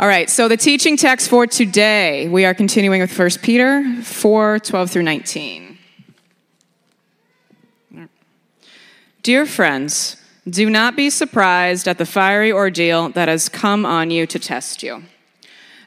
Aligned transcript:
All 0.00 0.08
right, 0.08 0.30
so 0.30 0.48
the 0.48 0.56
teaching 0.56 0.96
text 0.96 1.28
for 1.28 1.46
today, 1.46 2.26
we 2.26 2.46
are 2.46 2.54
continuing 2.54 3.02
with 3.02 3.18
1 3.18 3.28
Peter 3.42 3.84
4 4.02 4.58
12 4.58 4.90
through 4.90 5.02
19. 5.02 5.78
Dear 9.22 9.44
friends, 9.44 10.16
do 10.48 10.70
not 10.70 10.96
be 10.96 11.10
surprised 11.10 11.86
at 11.86 11.98
the 11.98 12.06
fiery 12.06 12.50
ordeal 12.50 13.10
that 13.10 13.28
has 13.28 13.50
come 13.50 13.84
on 13.84 14.10
you 14.10 14.26
to 14.26 14.38
test 14.38 14.82
you, 14.82 15.02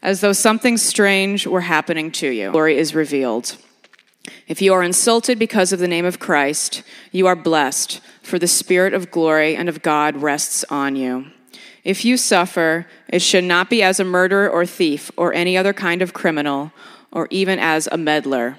as 0.04 0.22
though 0.22 0.32
something 0.32 0.78
strange 0.78 1.48
were 1.48 1.62
happening 1.62 2.12
to 2.12 2.28
you. 2.30 2.52
Glory 2.52 2.78
is 2.78 2.94
revealed. 2.94 3.58
If 4.48 4.62
you 4.62 4.76
are 4.76 4.84
insulted 4.84 5.40
because 5.40 5.74
of 5.74 5.80
the 5.80 5.88
name 5.88 6.06
of 6.06 6.20
Christ, 6.20 6.84
you 7.12 7.26
are 7.26 7.36
blessed, 7.36 8.00
for 8.22 8.38
the 8.38 8.48
Spirit 8.48 8.94
of 8.94 9.10
glory 9.10 9.56
and 9.56 9.68
of 9.68 9.82
God 9.82 10.18
rests 10.18 10.64
on 10.70 10.96
you. 10.96 11.32
If 11.84 12.06
you 12.06 12.16
suffer, 12.18 12.88
it 13.10 13.22
should 13.22 13.44
not 13.44 13.70
be 13.70 13.84
as 13.84 14.00
a 14.00 14.06
murderer 14.06 14.50
or 14.50 14.66
thief 14.66 15.12
or 15.18 15.34
any 15.34 15.58
other 15.58 15.74
kind 15.74 16.02
of 16.02 16.14
criminal 16.14 16.72
or 17.12 17.28
even 17.30 17.60
as 17.60 17.88
a 17.92 17.98
meddler. 17.98 18.58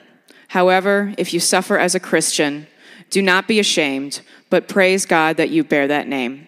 However, 0.49 1.15
if 1.17 1.33
you 1.33 1.41
suffer 1.41 1.79
as 1.79 1.95
a 1.95 2.01
Christian, 2.01 2.67
do 3.11 3.23
not 3.23 3.49
be 3.49 3.59
ashamed, 3.59 4.21
but 4.51 4.69
praise 4.69 5.07
God 5.07 5.37
that 5.37 5.51
you 5.51 5.65
bear 5.65 5.89
that 5.89 6.07
name. 6.07 6.47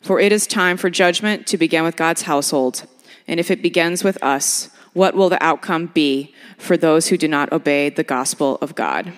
For 0.00 0.20
it 0.20 0.32
is 0.32 0.46
time 0.46 0.76
for 0.76 0.90
judgment 0.90 1.46
to 1.48 1.56
begin 1.56 1.84
with 1.84 1.96
God's 1.96 2.22
household. 2.22 2.84
And 3.26 3.38
if 3.38 3.50
it 3.50 3.62
begins 3.62 4.04
with 4.04 4.22
us, 4.22 4.70
what 4.92 5.14
will 5.14 5.28
the 5.28 5.42
outcome 5.42 5.86
be 5.86 6.34
for 6.56 6.76
those 6.76 7.08
who 7.08 7.16
do 7.16 7.28
not 7.28 7.52
obey 7.52 7.88
the 7.88 8.02
gospel 8.02 8.58
of 8.60 8.74
God? 8.74 9.12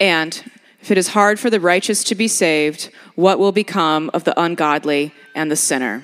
And 0.00 0.50
if 0.80 0.90
it 0.90 0.98
is 0.98 1.08
hard 1.08 1.38
for 1.38 1.50
the 1.50 1.60
righteous 1.60 2.02
to 2.04 2.14
be 2.14 2.28
saved, 2.28 2.90
what 3.14 3.38
will 3.38 3.52
become 3.52 4.10
of 4.14 4.24
the 4.24 4.40
ungodly 4.40 5.12
and 5.34 5.50
the 5.50 5.56
sinner? 5.56 6.02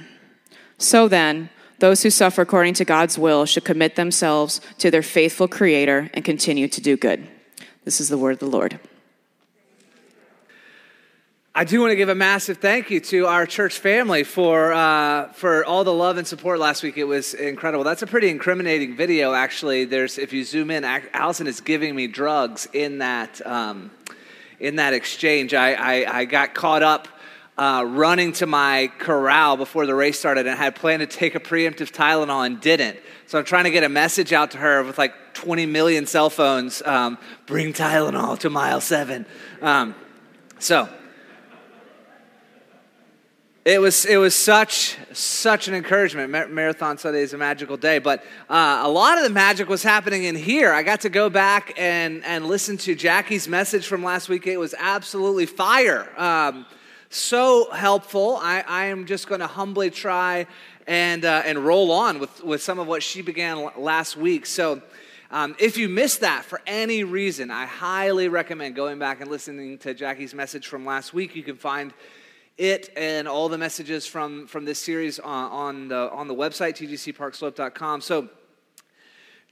So 0.78 1.08
then, 1.08 1.50
those 1.78 2.02
who 2.02 2.10
suffer 2.10 2.42
according 2.42 2.74
to 2.74 2.84
God's 2.84 3.18
will 3.18 3.44
should 3.46 3.64
commit 3.64 3.96
themselves 3.96 4.60
to 4.78 4.90
their 4.90 5.02
faithful 5.02 5.48
Creator 5.48 6.10
and 6.14 6.24
continue 6.24 6.68
to 6.68 6.80
do 6.80 6.96
good. 6.96 7.26
This 7.84 8.00
is 8.00 8.08
the 8.08 8.18
word 8.18 8.32
of 8.32 8.38
the 8.38 8.46
Lord. 8.46 8.80
I 11.54 11.64
do 11.64 11.80
want 11.80 11.92
to 11.92 11.96
give 11.96 12.10
a 12.10 12.14
massive 12.14 12.58
thank 12.58 12.90
you 12.90 13.00
to 13.00 13.26
our 13.26 13.46
church 13.46 13.78
family 13.78 14.24
for, 14.24 14.74
uh, 14.74 15.32
for 15.32 15.64
all 15.64 15.84
the 15.84 15.92
love 15.92 16.18
and 16.18 16.26
support 16.26 16.58
last 16.58 16.82
week. 16.82 16.98
It 16.98 17.04
was 17.04 17.32
incredible. 17.32 17.82
That's 17.82 18.02
a 18.02 18.06
pretty 18.06 18.28
incriminating 18.28 18.94
video, 18.94 19.32
actually. 19.32 19.86
There's, 19.86 20.18
if 20.18 20.34
you 20.34 20.44
zoom 20.44 20.70
in, 20.70 20.84
Allison 20.84 21.46
is 21.46 21.62
giving 21.62 21.96
me 21.96 22.08
drugs 22.08 22.68
in 22.74 22.98
that, 22.98 23.40
um, 23.46 23.90
in 24.60 24.76
that 24.76 24.94
exchange. 24.94 25.54
I, 25.54 25.74
I, 25.74 26.18
I 26.20 26.24
got 26.24 26.54
caught 26.54 26.82
up 26.82 27.08
uh, 27.58 27.84
running 27.86 28.32
to 28.34 28.46
my 28.46 28.90
corral 28.98 29.56
before 29.56 29.86
the 29.86 29.94
race 29.94 30.18
started 30.18 30.46
and 30.46 30.58
had 30.58 30.74
planned 30.74 31.00
to 31.00 31.06
take 31.06 31.34
a 31.34 31.40
preemptive 31.40 31.90
Tylenol 31.90 32.44
and 32.44 32.60
didn't. 32.60 32.98
So 33.26 33.38
I'm 33.38 33.44
trying 33.44 33.64
to 33.64 33.70
get 33.70 33.82
a 33.82 33.88
message 33.88 34.32
out 34.32 34.52
to 34.52 34.58
her 34.58 34.82
with 34.82 34.98
like 34.98 35.34
20 35.34 35.66
million 35.66 36.06
cell 36.06 36.30
phones 36.30 36.82
um, 36.82 37.18
bring 37.46 37.72
Tylenol 37.72 38.38
to 38.40 38.50
mile 38.50 38.80
seven. 38.80 39.26
Um, 39.62 39.94
so 40.58 40.88
it 43.66 43.80
was 43.80 44.04
it 44.04 44.16
was 44.16 44.32
such 44.32 44.96
such 45.12 45.66
an 45.66 45.74
encouragement. 45.74 46.30
Marathon 46.30 46.98
Sunday 46.98 47.22
is 47.22 47.32
a 47.32 47.36
magical 47.36 47.76
day, 47.76 47.98
but 47.98 48.22
uh, 48.48 48.82
a 48.84 48.88
lot 48.88 49.18
of 49.18 49.24
the 49.24 49.30
magic 49.30 49.68
was 49.68 49.82
happening 49.82 50.22
in 50.22 50.36
here. 50.36 50.72
I 50.72 50.84
got 50.84 51.00
to 51.00 51.08
go 51.08 51.28
back 51.28 51.74
and 51.76 52.24
and 52.24 52.46
listen 52.46 52.76
to 52.78 52.94
Jackie's 52.94 53.48
message 53.48 53.88
from 53.88 54.04
last 54.04 54.28
week. 54.28 54.46
It 54.46 54.56
was 54.56 54.72
absolutely 54.78 55.46
fire, 55.46 56.08
um, 56.16 56.64
so 57.10 57.68
helpful. 57.72 58.38
I, 58.40 58.62
I 58.68 58.84
am 58.86 59.04
just 59.04 59.26
going 59.26 59.40
to 59.40 59.48
humbly 59.48 59.90
try 59.90 60.46
and 60.86 61.24
uh, 61.24 61.42
and 61.44 61.58
roll 61.58 61.90
on 61.90 62.20
with 62.20 62.44
with 62.44 62.62
some 62.62 62.78
of 62.78 62.86
what 62.86 63.02
she 63.02 63.20
began 63.20 63.68
last 63.76 64.16
week. 64.16 64.46
So. 64.46 64.80
Um, 65.28 65.56
if 65.58 65.76
you 65.76 65.88
missed 65.88 66.20
that 66.20 66.44
for 66.44 66.62
any 66.68 67.02
reason, 67.02 67.50
I 67.50 67.66
highly 67.66 68.28
recommend 68.28 68.76
going 68.76 69.00
back 69.00 69.20
and 69.20 69.28
listening 69.28 69.76
to 69.78 69.92
Jackie's 69.92 70.34
message 70.34 70.68
from 70.68 70.86
last 70.86 71.12
week. 71.12 71.34
You 71.34 71.42
can 71.42 71.56
find 71.56 71.92
it 72.58 72.90
and 72.96 73.28
all 73.28 73.48
the 73.48 73.58
messages 73.58 74.06
from, 74.06 74.46
from 74.46 74.64
this 74.64 74.78
series 74.78 75.18
on, 75.18 75.50
on, 75.50 75.88
the, 75.88 76.10
on 76.10 76.28
the 76.28 76.34
website, 76.34 76.76
tgcparkslope.com. 76.76 78.00
So, 78.00 78.28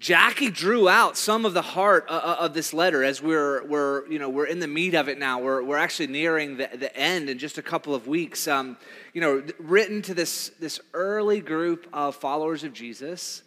Jackie 0.01 0.51
drew 0.51 0.89
out 0.89 1.17
some 1.17 1.47
of 1.47 1.55
the 1.55 1.63
heart 1.63 2.05
uh, 2.09 2.13
uh, 2.13 2.37
of 2.41 2.53
this 2.53 2.75
letter 2.75 3.05
as 3.05 3.23
we're, 3.23 3.65
we're, 3.65 4.07
you 4.09 4.19
know, 4.19 4.29
we're 4.29 4.47
in 4.47 4.59
the 4.59 4.67
meat 4.67 4.95
of 4.95 5.09
it 5.09 5.19
now. 5.19 5.41
We're, 5.41 5.63
we're 5.63 5.79
actually 5.79 6.09
nearing 6.09 6.57
the, 6.57 6.69
the 6.75 6.95
end 6.95 7.31
in 7.31 7.39
just 7.39 7.59
a 7.59 7.63
couple 7.63 7.95
of 7.95 8.07
weeks. 8.07 8.47
Um, 8.47 8.77
you 9.13 9.21
know, 9.21 9.43
written 9.59 10.03
to 10.03 10.13
this, 10.13 10.51
this 10.61 10.81
early 10.93 11.41
group 11.41 11.87
of 11.93 12.17
followers 12.17 12.65
of 12.65 12.73
Jesus, 12.73 13.45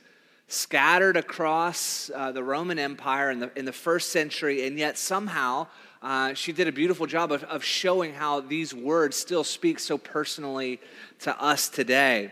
scattered 0.47 1.17
across 1.17 2.09
uh, 2.15 2.31
the 2.31 2.43
Roman 2.43 2.79
Empire 2.79 3.29
in 3.29 3.39
the, 3.39 3.51
in 3.55 3.65
the 3.65 3.73
first 3.73 4.11
century, 4.11 4.65
and 4.65 4.79
yet 4.79 4.97
somehow 4.97 5.67
uh, 6.01 6.33
she 6.33 6.51
did 6.51 6.67
a 6.67 6.71
beautiful 6.71 7.05
job 7.05 7.31
of, 7.31 7.43
of 7.45 7.63
showing 7.63 8.13
how 8.13 8.39
these 8.39 8.73
words 8.73 9.17
still 9.17 9.43
speak 9.43 9.79
so 9.79 9.97
personally 9.97 10.79
to 11.19 11.41
us 11.41 11.69
today. 11.69 12.31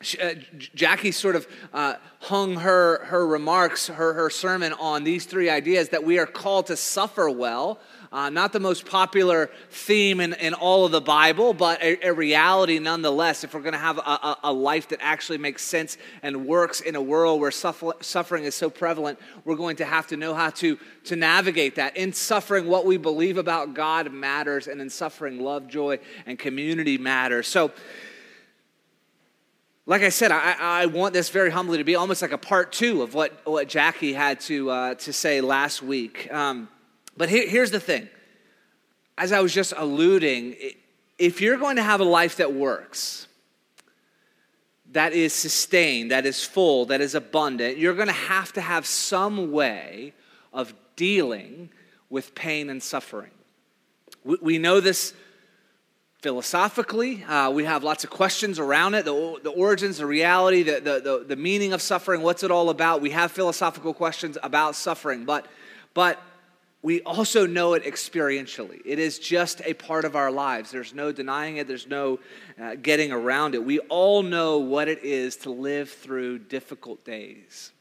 She, 0.00 0.20
uh, 0.20 0.34
Jackie 0.74 1.10
sort 1.10 1.34
of 1.34 1.48
uh, 1.72 1.94
hung 2.20 2.56
her, 2.56 3.04
her 3.06 3.26
remarks, 3.26 3.88
her, 3.88 4.12
her 4.12 4.30
sermon 4.30 4.72
on 4.74 5.02
these 5.04 5.24
three 5.24 5.50
ideas 5.50 5.88
that 5.88 6.04
we 6.04 6.18
are 6.18 6.26
called 6.26 6.66
to 6.66 6.76
suffer 6.76 7.28
well, 7.28 7.80
uh, 8.10 8.30
not 8.30 8.52
the 8.52 8.60
most 8.60 8.86
popular 8.86 9.50
theme 9.70 10.20
in, 10.20 10.32
in 10.34 10.54
all 10.54 10.86
of 10.86 10.92
the 10.92 11.00
Bible, 11.00 11.52
but 11.52 11.82
a, 11.82 12.08
a 12.08 12.12
reality 12.12 12.78
nonetheless. 12.78 13.44
If 13.44 13.52
we're 13.52 13.60
going 13.60 13.74
to 13.74 13.78
have 13.78 13.98
a, 13.98 14.36
a, 14.44 14.52
life 14.52 14.88
that 14.88 15.00
actually 15.02 15.38
makes 15.38 15.62
sense 15.62 15.98
and 16.22 16.46
works 16.46 16.80
in 16.80 16.96
a 16.96 17.02
world 17.02 17.40
where 17.40 17.50
suffer, 17.50 17.92
suffering 18.00 18.44
is 18.44 18.54
so 18.54 18.70
prevalent, 18.70 19.18
we're 19.44 19.56
going 19.56 19.76
to 19.76 19.84
have 19.84 20.06
to 20.06 20.16
know 20.16 20.32
how 20.32 20.50
to, 20.50 20.78
to 21.04 21.16
navigate 21.16 21.74
that. 21.74 21.96
In 21.98 22.14
suffering, 22.14 22.66
what 22.66 22.86
we 22.86 22.96
believe 22.96 23.36
about 23.36 23.74
God 23.74 24.10
matters, 24.10 24.68
and 24.68 24.80
in 24.80 24.88
suffering, 24.88 25.40
love, 25.40 25.68
joy, 25.68 25.98
and 26.24 26.38
community 26.38 26.96
matters. 26.96 27.46
So, 27.46 27.72
like 29.84 30.02
I 30.02 30.10
said, 30.10 30.32
I, 30.32 30.82
I, 30.82 30.86
want 30.86 31.14
this 31.14 31.30
very 31.30 31.50
humbly 31.50 31.78
to 31.78 31.84
be 31.84 31.96
almost 31.96 32.20
like 32.20 32.32
a 32.32 32.38
part 32.38 32.72
two 32.72 33.00
of 33.00 33.14
what, 33.14 33.46
what 33.46 33.68
Jackie 33.68 34.12
had 34.12 34.38
to, 34.40 34.70
uh, 34.70 34.94
to 34.96 35.14
say 35.14 35.40
last 35.40 35.82
week. 35.82 36.30
Um, 36.30 36.68
but 37.18 37.28
here, 37.28 37.48
here's 37.48 37.70
the 37.70 37.80
thing 37.80 38.08
as 39.18 39.32
I 39.32 39.40
was 39.40 39.52
just 39.52 39.74
alluding, 39.76 40.54
if 41.18 41.40
you're 41.40 41.58
going 41.58 41.76
to 41.76 41.82
have 41.82 42.00
a 42.00 42.04
life 42.04 42.36
that 42.36 42.54
works, 42.54 43.26
that 44.92 45.12
is 45.12 45.34
sustained, 45.34 46.12
that 46.12 46.24
is 46.24 46.44
full, 46.44 46.86
that 46.86 47.00
is 47.00 47.14
abundant, 47.14 47.76
you're 47.78 47.94
going 47.94 48.08
to 48.08 48.14
have 48.14 48.52
to 48.52 48.60
have 48.60 48.86
some 48.86 49.50
way 49.50 50.14
of 50.52 50.72
dealing 50.96 51.70
with 52.08 52.34
pain 52.34 52.70
and 52.70 52.82
suffering. 52.82 53.32
We, 54.24 54.38
we 54.40 54.58
know 54.58 54.80
this 54.80 55.12
philosophically. 56.20 57.22
Uh, 57.24 57.50
we 57.50 57.64
have 57.64 57.84
lots 57.84 58.04
of 58.04 58.10
questions 58.10 58.58
around 58.58 58.94
it 58.94 59.04
the, 59.04 59.38
the 59.42 59.50
origins, 59.50 59.98
the 59.98 60.06
reality, 60.06 60.62
the, 60.62 60.80
the, 60.80 61.00
the, 61.00 61.24
the 61.28 61.36
meaning 61.36 61.72
of 61.72 61.82
suffering, 61.82 62.22
what's 62.22 62.42
it 62.42 62.50
all 62.50 62.70
about. 62.70 63.00
We 63.00 63.10
have 63.10 63.30
philosophical 63.32 63.94
questions 63.94 64.38
about 64.42 64.74
suffering, 64.74 65.24
but, 65.24 65.46
but 65.94 66.20
we 66.82 67.00
also 67.02 67.46
know 67.46 67.74
it 67.74 67.84
experientially. 67.84 68.80
It 68.84 68.98
is 68.98 69.18
just 69.18 69.60
a 69.64 69.74
part 69.74 70.04
of 70.04 70.14
our 70.14 70.30
lives. 70.30 70.70
There's 70.70 70.94
no 70.94 71.10
denying 71.10 71.56
it, 71.56 71.66
there's 71.66 71.88
no 71.88 72.20
uh, 72.60 72.76
getting 72.76 73.10
around 73.10 73.54
it. 73.54 73.64
We 73.64 73.80
all 73.80 74.22
know 74.22 74.58
what 74.58 74.88
it 74.88 75.02
is 75.02 75.36
to 75.38 75.50
live 75.50 75.90
through 75.90 76.38
difficult 76.40 77.04
days. 77.04 77.72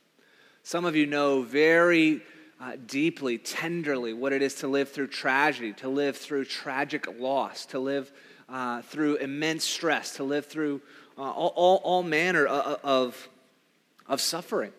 Some 0.63 0.83
of 0.83 0.95
you 0.95 1.05
know 1.05 1.43
very 1.43 2.21
uh, 2.59 2.73
deeply, 2.87 3.37
tenderly, 3.37 4.13
what 4.13 4.33
it 4.33 4.41
is 4.41 4.55
to 4.55 4.67
live 4.67 4.91
through 4.91 5.07
tragedy, 5.07 5.73
to 5.73 5.89
live 5.89 6.17
through 6.17 6.45
tragic 6.45 7.07
loss, 7.19 7.67
to 7.67 7.79
live 7.79 8.11
uh, 8.49 8.81
through 8.81 9.17
immense 9.17 9.63
stress, 9.63 10.15
to 10.15 10.23
live 10.23 10.47
through 10.47 10.81
uh, 11.17 11.21
all, 11.21 11.53
all, 11.55 11.81
all 11.83 12.03
manner 12.03 12.47
of, 12.47 12.79
of, 12.83 13.29
of 14.07 14.21
suffering. 14.21 14.71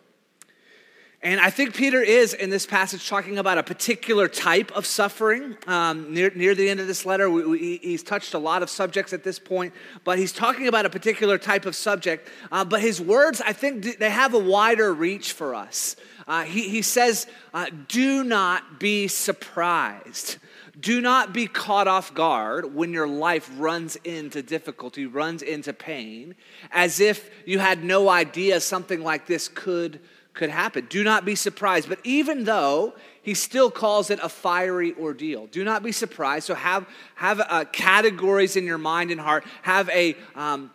And 1.21 1.41
I 1.41 1.51
think 1.51 1.75
Peter 1.75 2.01
is 2.01 2.33
in 2.33 2.49
this 2.49 2.65
passage 2.65 3.09
talking 3.09 3.39
about 3.39 3.59
a 3.59 3.65
particular 3.65 4.29
type 4.29 4.71
of 4.77 4.87
suffering. 4.87 5.57
Um, 5.67 6.15
near, 6.15 6.31
near 6.33 6.55
the 6.55 6.69
end 6.69 6.79
of 6.79 6.87
this 6.87 7.05
letter, 7.05 7.29
we, 7.29 7.45
we, 7.45 7.77
he's 7.83 8.05
touched 8.05 8.35
a 8.35 8.39
lot 8.39 8.63
of 8.63 8.71
subjects 8.71 9.13
at 9.13 9.25
this 9.25 9.41
point, 9.41 9.75
but 10.05 10.17
he's 10.17 10.31
talking 10.31 10.69
about 10.69 10.87
a 10.87 10.91
particular 10.91 11.37
type 11.37 11.67
of 11.67 11.75
subject. 11.75 12.29
Uh, 12.53 12.65
but 12.65 12.81
his 12.81 13.01
words, 13.01 13.43
I 13.45 13.53
think, 13.53 13.99
they 13.99 14.11
have 14.11 14.33
a 14.33 14.39
wider 14.39 14.95
reach 14.95 15.33
for 15.33 15.57
us. 15.57 15.97
Uh, 16.29 16.45
he, 16.45 16.69
he 16.69 16.83
says, 16.83 17.27
uh, 17.53 17.67
Do 17.89 18.23
not 18.23 18.79
be 18.79 19.09
surprised. 19.09 20.37
Do 20.79 21.01
not 21.01 21.33
be 21.33 21.49
caught 21.49 21.89
off 21.89 22.15
guard 22.15 22.77
when 22.77 22.93
your 22.93 23.09
life 23.09 23.51
runs 23.57 23.97
into 23.97 24.41
difficulty, 24.41 25.07
runs 25.07 25.43
into 25.43 25.73
pain, 25.73 26.37
as 26.71 27.01
if 27.01 27.29
you 27.45 27.59
had 27.59 27.83
no 27.83 28.09
idea 28.09 28.61
something 28.61 29.03
like 29.03 29.27
this 29.27 29.49
could 29.49 29.99
could 30.39 30.49
happen. 30.51 30.87
Do 30.89 31.05
not 31.05 31.27
be 31.27 31.35
surprised. 31.35 31.89
But 31.89 31.99
even 32.05 32.45
though 32.45 32.95
he 33.21 33.35
still 33.35 33.71
calls 33.71 34.09
it 34.09 34.19
a 34.23 34.29
fiery 34.31 34.95
ordeal, 34.95 35.47
do 35.49 35.65
not 35.65 35.83
be 35.83 35.93
surprised. 35.93 36.47
So 36.47 36.55
have, 36.55 36.89
have 37.17 37.41
uh, 37.41 37.65
categories 37.67 38.57
in 38.57 38.65
your 38.65 38.79
mind 38.79 39.11
and 39.11 39.21
heart, 39.21 39.45
have 39.63 39.91
a, 39.91 40.17
um, 40.35 40.71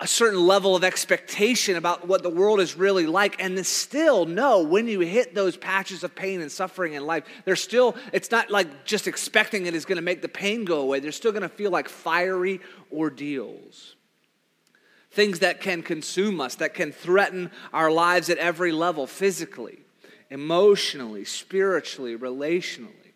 a 0.00 0.06
certain 0.06 0.46
level 0.46 0.74
of 0.74 0.84
expectation 0.84 1.76
about 1.76 2.06
what 2.06 2.22
the 2.22 2.30
world 2.30 2.60
is 2.60 2.76
really 2.76 3.06
like 3.06 3.42
and 3.42 3.66
still 3.66 4.24
know 4.24 4.62
when 4.62 4.86
you 4.86 5.00
hit 5.00 5.34
those 5.34 5.56
patches 5.56 6.04
of 6.04 6.14
pain 6.14 6.40
and 6.40 6.52
suffering 6.52 6.92
in 6.92 7.04
life 7.04 7.24
there's 7.44 7.60
still 7.60 7.96
it's 8.12 8.30
not 8.30 8.48
like 8.48 8.84
just 8.84 9.08
expecting 9.08 9.66
it 9.66 9.74
is 9.74 9.84
going 9.84 9.96
to 9.96 10.02
make 10.02 10.22
the 10.22 10.28
pain 10.28 10.64
go 10.64 10.82
away 10.82 11.00
they're 11.00 11.10
still 11.10 11.32
going 11.32 11.42
to 11.42 11.48
feel 11.48 11.72
like 11.72 11.88
fiery 11.88 12.60
ordeals 12.92 13.95
things 15.16 15.38
that 15.38 15.60
can 15.60 15.82
consume 15.82 16.40
us 16.40 16.56
that 16.56 16.74
can 16.74 16.92
threaten 16.92 17.50
our 17.72 17.90
lives 17.90 18.28
at 18.28 18.36
every 18.38 18.70
level 18.70 19.06
physically 19.06 19.78
emotionally 20.30 21.24
spiritually 21.24 22.16
relationally 22.16 23.12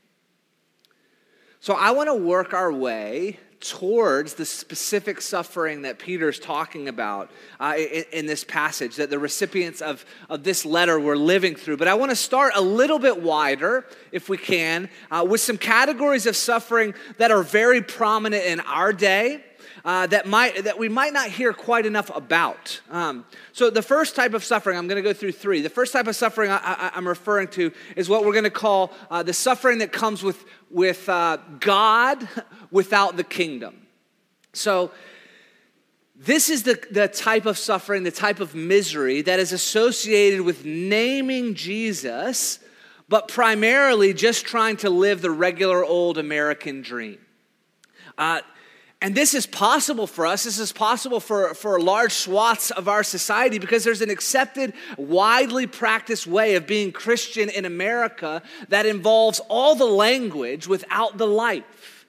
so 1.61 1.75
i 1.75 1.91
want 1.91 2.08
to 2.08 2.14
work 2.14 2.55
our 2.55 2.73
way 2.73 3.38
towards 3.61 4.35
the 4.35 4.44
specific 4.44 5.20
suffering 5.20 5.82
that 5.82 5.99
Peter's 5.99 6.38
talking 6.38 6.88
about 6.88 7.31
uh, 7.61 7.75
in, 7.76 8.05
in, 8.12 8.26
this 8.26 8.43
passage 8.43 8.97
that 8.97 9.11
the 9.11 9.19
recipients 9.19 9.82
of, 9.82 10.05
of 10.31 10.43
this 10.43 10.64
letter 10.64 10.99
were 10.99 11.17
living 11.17 11.55
through. 11.55 11.76
But 11.76 11.87
I 11.87 11.94
want 11.94 12.11
to 12.11 12.17
start 12.17 12.55
a 12.56 12.61
little 12.61 12.99
bit 12.99 13.20
wider, 13.20 13.85
if 14.12 14.31
we 14.31 14.38
can, 14.38 14.88
uh, 15.11 15.26
with 15.29 15.43
some 15.43 15.58
categories 15.58 16.26
of 16.26 16.37
suffering 16.37 16.94
that 17.19 17.31
are 17.31 17.43
very 17.43 17.82
prominent 17.82 18.44
in 18.44 18.61
our 18.61 18.94
day. 18.94 19.44
Uh, 19.85 20.06
that 20.06 20.27
might 20.27 20.65
that 20.65 20.79
we 20.79 20.88
might 20.88 21.12
not 21.12 21.29
hear 21.29 21.53
quite 21.53 21.87
enough 21.87 22.15
about. 22.15 22.81
Um, 22.91 23.25
so 23.53 23.71
the 23.71 23.82
first 23.82 24.15
type 24.15 24.35
of 24.35 24.44
suffering, 24.44 24.77
I'm 24.77 24.87
going 24.87 25.03
to 25.03 25.09
go 25.09 25.15
through 25.15 25.32
three. 25.32 25.62
The 25.62 25.71
first 25.71 25.93
type 25.93 26.06
of 26.06 26.17
suffering 26.17 26.50
I, 26.50 26.91
am 26.94 27.09
referring 27.09 27.49
to 27.49 27.73
is 27.97 28.09
what 28.09 28.25
we're 28.25 28.32
going 28.32 28.44
to 28.44 28.50
call 28.50 28.93
uh, 29.11 29.23
the 29.23 29.32
suffering 29.32 29.79
that 29.79 29.93
comes 29.93 30.23
with 30.23 30.44
with 30.71 31.09
uh, 31.09 31.38
God 31.61 32.29
without 32.71 33.17
the 33.17 33.25
kingdom. 33.25 33.87
So, 34.53 34.91
this 36.17 36.50
is 36.50 36.65
the, 36.65 36.79
the 36.91 37.09
type 37.09 37.47
of 37.47 37.56
suffering, 37.56 38.03
the 38.03 38.11
type 38.11 38.41
of 38.41 38.55
misery 38.55 39.23
that 39.23 39.41
is 39.41 39.53
associated 39.53 40.43
with 40.43 40.67
naming 40.67 41.55
Jesus, 41.55 42.59
but 43.09 43.26
primarily 43.26 44.12
just 44.12 44.44
trying 44.44 44.76
to 44.79 44.91
live 44.91 45.23
the 45.23 45.31
regular 45.31 45.83
old 45.83 46.19
American 46.19 46.83
dream. 46.83 47.19
Uh, 48.19 48.43
and 49.02 49.14
this 49.14 49.32
is 49.32 49.47
possible 49.47 50.06
for 50.06 50.26
us. 50.26 50.44
This 50.44 50.58
is 50.58 50.73
possible 50.73 51.20
for, 51.20 51.55
for 51.55 51.81
large 51.81 52.12
swaths 52.12 52.70
of 52.70 52.87
our 52.87 53.02
society 53.02 53.58
because 53.58 53.82
there's 53.82 54.02
an 54.02 54.11
accepted, 54.11 54.75
widely 54.99 55.67
practiced 55.67 56.26
way 56.26 56.55
of 56.55 56.67
being 56.67 56.93
Christian 56.93 57.49
in 57.49 57.64
America 57.64 58.43
that 58.69 58.85
involves 58.85 59.41
all 59.49 59.75
the 59.75 59.87
language 59.87 60.67
without 60.67 61.17
the 61.17 61.26
life. 61.26 62.06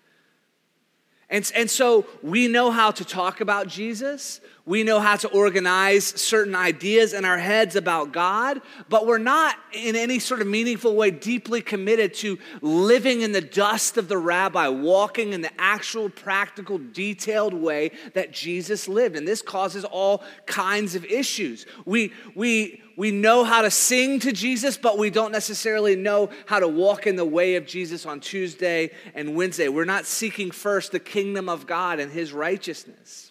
And, 1.30 1.50
and 1.56 1.72
so 1.72 2.06
we 2.22 2.50
know 2.50 2.72
how 2.72 2.92
to 2.92 3.06
talk 3.06 3.40
about 3.40 3.70
Jesus. 3.70 4.42
We 4.72 4.84
know 4.84 5.02
how 5.02 5.18
to 5.18 5.28
organize 5.28 6.06
certain 6.06 6.56
ideas 6.56 7.12
in 7.12 7.26
our 7.26 7.38
heads 7.38 7.76
about 7.76 8.14
God, 8.14 8.62
but 8.88 9.06
we're 9.06 9.18
not 9.18 9.58
in 9.74 9.98
any 9.98 10.18
sort 10.18 10.40
of 10.40 10.48
meaningful 10.48 10.96
way 10.96 11.12
deeply 11.12 11.62
committed 11.62 12.14
to 12.14 12.40
living 12.62 13.20
in 13.20 13.34
the 13.34 13.42
dust 13.42 13.98
of 13.98 14.08
the 14.08 14.18
rabbi, 14.18 14.70
walking 14.70 15.34
in 15.34 15.42
the 15.42 15.52
actual 15.60 16.10
practical, 16.10 16.80
detailed 16.94 17.54
way 17.54 17.92
that 18.14 18.32
Jesus 18.32 18.88
lived. 18.88 19.18
And 19.18 19.28
this 19.28 19.42
causes 19.42 19.84
all 19.84 20.24
kinds 20.46 20.96
of 20.96 21.04
issues. 21.04 21.66
We, 21.84 22.14
we, 22.34 22.82
we 22.96 23.12
know 23.12 23.44
how 23.44 23.64
to 23.64 23.72
sing 23.72 24.22
to 24.22 24.32
Jesus, 24.32 24.78
but 24.78 24.98
we 24.98 25.10
don't 25.10 25.34
necessarily 25.34 25.98
know 25.98 26.30
how 26.46 26.62
to 26.62 26.68
walk 26.70 27.06
in 27.08 27.18
the 27.18 27.26
way 27.26 27.56
of 27.56 27.66
Jesus 27.66 28.06
on 28.06 28.22
Tuesday 28.22 28.92
and 29.16 29.36
Wednesday. 29.36 29.68
We're 29.68 29.84
not 29.84 30.06
seeking 30.06 30.50
first 30.50 30.94
the 30.94 31.00
kingdom 31.02 31.50
of 31.50 31.68
God 31.68 32.00
and 32.00 32.10
his 32.10 32.32
righteousness. 32.32 33.31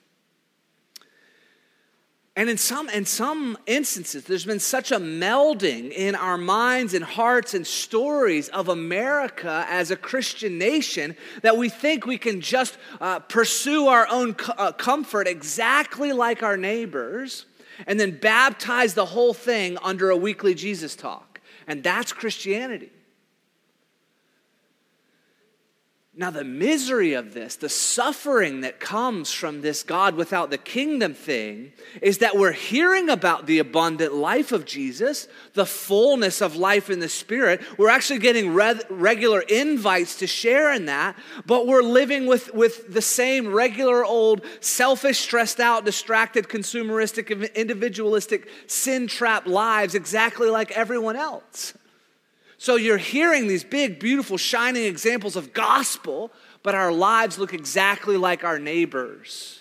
And 2.41 2.49
in 2.49 2.57
some, 2.57 2.89
in 2.89 3.05
some 3.05 3.59
instances, 3.67 4.25
there's 4.25 4.47
been 4.47 4.61
such 4.61 4.93
a 4.93 4.97
melding 4.97 5.93
in 5.93 6.15
our 6.15 6.39
minds 6.39 6.95
and 6.95 7.05
hearts 7.05 7.53
and 7.53 7.67
stories 7.67 8.49
of 8.49 8.71
America 8.71 9.67
as 9.69 9.91
a 9.91 9.97
Christian 9.97 10.57
nation 10.57 11.19
that 11.43 11.59
we 11.59 11.69
think 11.69 12.07
we 12.07 12.17
can 12.17 12.41
just 12.41 12.79
uh, 12.99 13.19
pursue 13.19 13.89
our 13.89 14.09
own 14.09 14.33
co- 14.33 14.55
uh, 14.57 14.73
comfort 14.73 15.29
exactly 15.29 16.15
like 16.15 16.43
our 16.43 16.57
neighbors 16.57 17.45
and 17.87 18.01
then 18.01 18.13
baptize 18.17 18.95
the 18.95 19.05
whole 19.05 19.35
thing 19.35 19.77
under 19.83 20.09
a 20.09 20.17
weekly 20.17 20.55
Jesus 20.55 20.97
talk. 20.97 21.43
And 21.67 21.83
that's 21.83 22.11
Christianity. 22.11 22.91
Now, 26.13 26.31
the 26.31 26.43
misery 26.43 27.13
of 27.13 27.35
this, 27.35 27.55
the 27.55 27.69
suffering 27.69 28.63
that 28.63 28.81
comes 28.81 29.31
from 29.33 29.61
this 29.61 29.85
God 29.85 30.17
without 30.17 30.51
the 30.51 30.59
kingdom 30.59 31.15
thing, 31.15 31.73
is 32.03 32.19
that 32.19 32.37
we're 32.37 32.51
hearing 32.51 33.09
about 33.09 33.47
the 33.47 33.61
abundant 33.61 34.13
life 34.13 34.51
of 34.51 34.65
Jesus, 34.65 35.29
the 35.55 35.65
fullness 35.65 36.43
of 36.43 36.57
life 36.57 36.91
in 36.91 36.99
the 36.99 37.09
Spirit. 37.09 37.63
We're 37.79 37.91
actually 37.91 38.19
getting 38.19 38.53
re- 38.55 38.81
regular 38.91 39.41
invites 39.43 40.17
to 40.17 40.27
share 40.27 40.73
in 40.73 40.87
that, 40.87 41.17
but 41.47 41.69
we're 41.69 41.83
living 41.83 42.27
with, 42.27 42.53
with 42.55 42.93
the 42.93 43.03
same 43.03 43.53
regular 43.53 44.05
old, 44.05 44.45
selfish, 44.59 45.21
stressed 45.21 45.61
out, 45.61 45.85
distracted, 45.85 46.49
consumeristic, 46.49 47.55
individualistic, 47.55 48.49
sin 48.67 49.07
trapped 49.07 49.47
lives 49.47 49.95
exactly 49.95 50.51
like 50.51 50.73
everyone 50.73 51.15
else. 51.15 51.73
So 52.61 52.77
you're 52.77 52.99
hearing 52.99 53.47
these 53.47 53.65
big, 53.65 53.99
beautiful, 53.99 54.37
shining 54.37 54.85
examples 54.85 55.35
of 55.35 55.55
gospel, 55.55 56.31
but 56.63 56.75
our 56.75 56.93
lives 56.93 57.39
look 57.39 57.55
exactly 57.55 58.19
like 58.19 58.45
our 58.45 58.59
neighbors. 58.59 59.61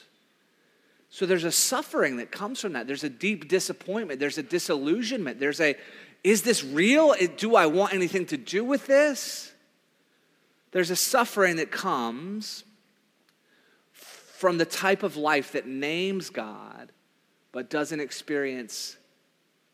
So 1.10 1.26
there's 1.26 1.46
a 1.46 1.52
suffering 1.52 2.18
that 2.18 2.30
comes 2.30 2.60
from 2.60 2.74
that. 2.74 2.88
There's 2.88 3.06
a 3.06 3.10
deep 3.10 3.48
disappointment. 3.48 4.20
There's 4.20 4.38
a 4.38 4.44
disillusionment. 4.44 5.40
There's 5.40 5.62
a, 5.62 5.78
is 6.26 6.42
this 6.42 6.62
real? 6.62 7.16
Do 7.38 7.56
I 7.56 7.68
want 7.68 7.94
anything 7.94 8.26
to 8.26 8.38
do 8.38 8.66
with 8.66 8.86
this? 8.86 9.54
There's 10.72 10.90
a 10.90 10.98
suffering 10.98 11.56
that 11.56 11.72
comes 11.72 12.66
from 13.94 14.58
the 14.58 14.66
type 14.66 15.04
of 15.04 15.16
life 15.16 15.54
that 15.54 15.66
names 15.66 16.30
God 16.30 16.92
but 17.54 17.70
doesn't 17.70 18.02
experience 18.02 18.98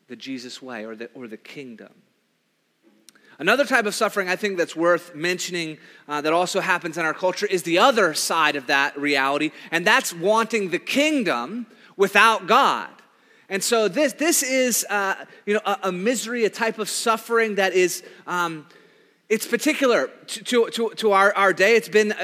the 0.06 0.14
Jesus 0.14 0.62
way 0.62 0.84
or 0.84 0.94
the, 0.94 1.10
or 1.12 1.26
the 1.26 1.36
kingdom. 1.36 1.92
Another 3.38 3.64
type 3.64 3.84
of 3.84 3.94
suffering 3.94 4.28
I 4.28 4.36
think 4.36 4.56
that's 4.56 4.74
worth 4.74 5.14
mentioning 5.14 5.78
uh, 6.08 6.20
that 6.22 6.32
also 6.32 6.60
happens 6.60 6.96
in 6.96 7.04
our 7.04 7.12
culture 7.12 7.46
is 7.46 7.62
the 7.64 7.78
other 7.78 8.14
side 8.14 8.56
of 8.56 8.66
that 8.68 8.98
reality, 8.98 9.50
and 9.70 9.86
that's 9.86 10.12
wanting 10.12 10.70
the 10.70 10.78
kingdom 10.78 11.66
without 11.96 12.46
God. 12.46 12.88
And 13.48 13.62
so 13.62 13.88
this, 13.88 14.14
this 14.14 14.42
is 14.42 14.86
uh, 14.90 15.24
you 15.44 15.54
know, 15.54 15.60
a, 15.64 15.78
a, 15.84 15.92
misery, 15.92 16.44
a 16.44 16.50
type 16.50 16.78
of 16.78 16.88
suffering 16.88 17.56
that 17.56 17.74
is 17.74 18.02
um, 18.26 18.66
it's 19.28 19.46
particular 19.46 20.08
to, 20.26 20.70
to, 20.70 20.90
to 20.90 21.10
our, 21.10 21.34
our 21.34 21.52
day. 21.52 21.74
It's 21.74 21.88
been 21.88 22.14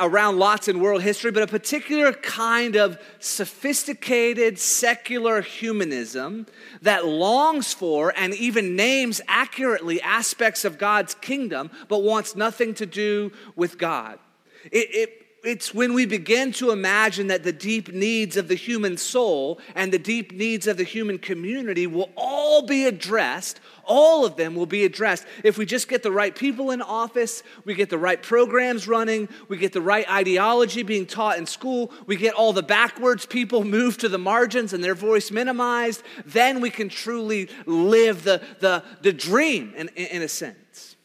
around 0.00 0.38
lots 0.38 0.68
in 0.68 0.80
world 0.80 1.02
history, 1.02 1.30
but 1.30 1.42
a 1.42 1.46
particular 1.46 2.12
kind 2.12 2.76
of 2.76 2.98
sophisticated 3.18 4.58
secular 4.58 5.42
humanism 5.42 6.46
that 6.80 7.04
longs 7.04 7.74
for 7.74 8.14
and 8.16 8.34
even 8.34 8.74
names 8.74 9.20
accurately 9.28 10.00
aspects 10.00 10.64
of 10.64 10.78
God's 10.78 11.14
kingdom, 11.14 11.70
but 11.88 12.02
wants 12.02 12.34
nothing 12.34 12.72
to 12.74 12.86
do 12.86 13.32
with 13.54 13.76
God. 13.76 14.18
It, 14.64 14.88
it, 14.94 15.19
it's 15.42 15.72
when 15.72 15.94
we 15.94 16.04
begin 16.04 16.52
to 16.52 16.70
imagine 16.70 17.28
that 17.28 17.42
the 17.42 17.52
deep 17.52 17.92
needs 17.92 18.36
of 18.36 18.48
the 18.48 18.54
human 18.54 18.96
soul 18.96 19.58
and 19.74 19.92
the 19.92 19.98
deep 19.98 20.32
needs 20.32 20.66
of 20.66 20.76
the 20.76 20.84
human 20.84 21.18
community 21.18 21.86
will 21.86 22.10
all 22.16 22.66
be 22.66 22.86
addressed, 22.86 23.60
all 23.84 24.26
of 24.26 24.36
them 24.36 24.54
will 24.54 24.66
be 24.66 24.84
addressed 24.84 25.24
if 25.42 25.56
we 25.56 25.64
just 25.64 25.88
get 25.88 26.02
the 26.02 26.12
right 26.12 26.34
people 26.34 26.70
in 26.70 26.82
office, 26.82 27.42
we 27.64 27.74
get 27.74 27.88
the 27.88 27.98
right 27.98 28.22
programs 28.22 28.86
running, 28.86 29.28
we 29.48 29.56
get 29.56 29.72
the 29.72 29.80
right 29.80 30.08
ideology 30.10 30.82
being 30.82 31.06
taught 31.06 31.38
in 31.38 31.46
school, 31.46 31.90
we 32.06 32.16
get 32.16 32.34
all 32.34 32.52
the 32.52 32.62
backwards 32.62 33.24
people 33.24 33.64
moved 33.64 34.00
to 34.00 34.08
the 34.08 34.18
margins 34.18 34.72
and 34.72 34.84
their 34.84 34.94
voice 34.94 35.30
minimized, 35.30 36.02
then 36.26 36.60
we 36.60 36.70
can 36.70 36.88
truly 36.88 37.48
live 37.64 38.24
the, 38.24 38.42
the, 38.60 38.84
the 39.00 39.12
dream 39.12 39.72
in, 39.76 39.88
in 39.88 40.22
a 40.22 40.28
sense. 40.28 40.96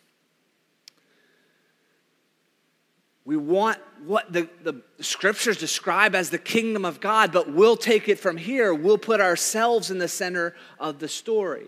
We 3.25 3.38
want 3.38 3.80
what 4.06 4.32
the, 4.32 4.50
the 4.64 4.82
scriptures 5.00 5.58
describe 5.58 6.16
as 6.16 6.30
the 6.30 6.38
kingdom 6.38 6.86
of 6.86 7.00
God, 7.00 7.32
but 7.32 7.52
we'll 7.52 7.78
take 7.78 8.08
it 8.08 8.20
from 8.20 8.38
here. 8.38 8.74
We'll 8.74 8.98
put 8.98 9.20
ourselves 9.20 9.92
in 9.92 9.98
the 9.98 10.08
center 10.08 10.56
of 10.80 11.00
the 11.00 11.08
story. 11.08 11.68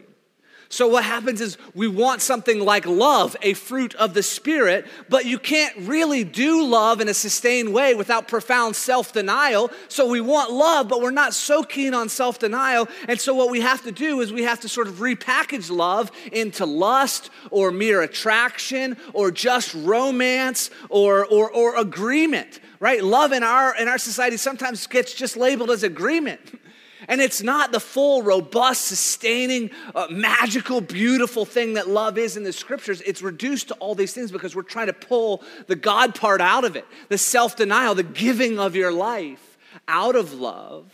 So, 0.69 0.87
what 0.87 1.05
happens 1.05 1.39
is 1.39 1.57
we 1.73 1.87
want 1.87 2.21
something 2.21 2.59
like 2.59 2.85
love, 2.85 3.37
a 3.41 3.53
fruit 3.53 3.95
of 3.95 4.13
the 4.13 4.21
Spirit, 4.21 4.85
but 5.07 5.25
you 5.25 5.39
can't 5.39 5.73
really 5.77 6.25
do 6.25 6.65
love 6.65 6.99
in 6.99 7.07
a 7.07 7.13
sustained 7.13 7.73
way 7.73 7.95
without 7.95 8.27
profound 8.27 8.75
self 8.75 9.13
denial. 9.13 9.71
So, 9.87 10.09
we 10.09 10.19
want 10.19 10.51
love, 10.51 10.89
but 10.89 11.01
we're 11.01 11.11
not 11.11 11.33
so 11.33 11.63
keen 11.63 11.93
on 11.93 12.09
self 12.09 12.39
denial. 12.39 12.89
And 13.07 13.19
so, 13.19 13.33
what 13.33 13.49
we 13.49 13.61
have 13.61 13.81
to 13.83 13.93
do 13.93 14.19
is 14.19 14.33
we 14.33 14.43
have 14.43 14.59
to 14.61 14.69
sort 14.69 14.89
of 14.89 14.95
repackage 14.95 15.71
love 15.71 16.11
into 16.33 16.65
lust 16.65 17.29
or 17.49 17.71
mere 17.71 18.01
attraction 18.01 18.97
or 19.13 19.31
just 19.31 19.73
romance 19.73 20.69
or, 20.89 21.25
or, 21.27 21.49
or 21.49 21.77
agreement, 21.77 22.59
right? 22.81 23.01
Love 23.01 23.31
in 23.31 23.41
our, 23.41 23.73
in 23.77 23.87
our 23.87 23.97
society 23.97 24.35
sometimes 24.35 24.85
gets 24.87 25.13
just 25.13 25.37
labeled 25.37 25.71
as 25.71 25.83
agreement. 25.83 26.41
And 27.07 27.21
it's 27.21 27.41
not 27.41 27.71
the 27.71 27.79
full, 27.79 28.21
robust, 28.21 28.85
sustaining, 28.85 29.71
uh, 29.95 30.07
magical, 30.09 30.81
beautiful 30.81 31.45
thing 31.45 31.75
that 31.75 31.87
love 31.87 32.17
is 32.17 32.35
in 32.35 32.43
the 32.43 32.51
scriptures. 32.51 33.01
It's 33.01 33.21
reduced 33.21 33.69
to 33.69 33.75
all 33.75 33.95
these 33.95 34.13
things 34.13 34.31
because 34.31 34.55
we're 34.55 34.63
trying 34.63 34.87
to 34.87 34.93
pull 34.93 35.41
the 35.67 35.75
God 35.75 36.15
part 36.15 36.41
out 36.41 36.65
of 36.65 36.75
it, 36.75 36.85
the 37.07 37.17
self 37.17 37.55
denial, 37.55 37.95
the 37.95 38.03
giving 38.03 38.59
of 38.59 38.75
your 38.75 38.91
life 38.91 39.57
out 39.87 40.15
of 40.15 40.33
love, 40.33 40.91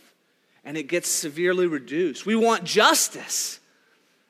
and 0.64 0.76
it 0.76 0.84
gets 0.84 1.08
severely 1.08 1.66
reduced. 1.66 2.26
We 2.26 2.36
want 2.36 2.64
justice. 2.64 3.58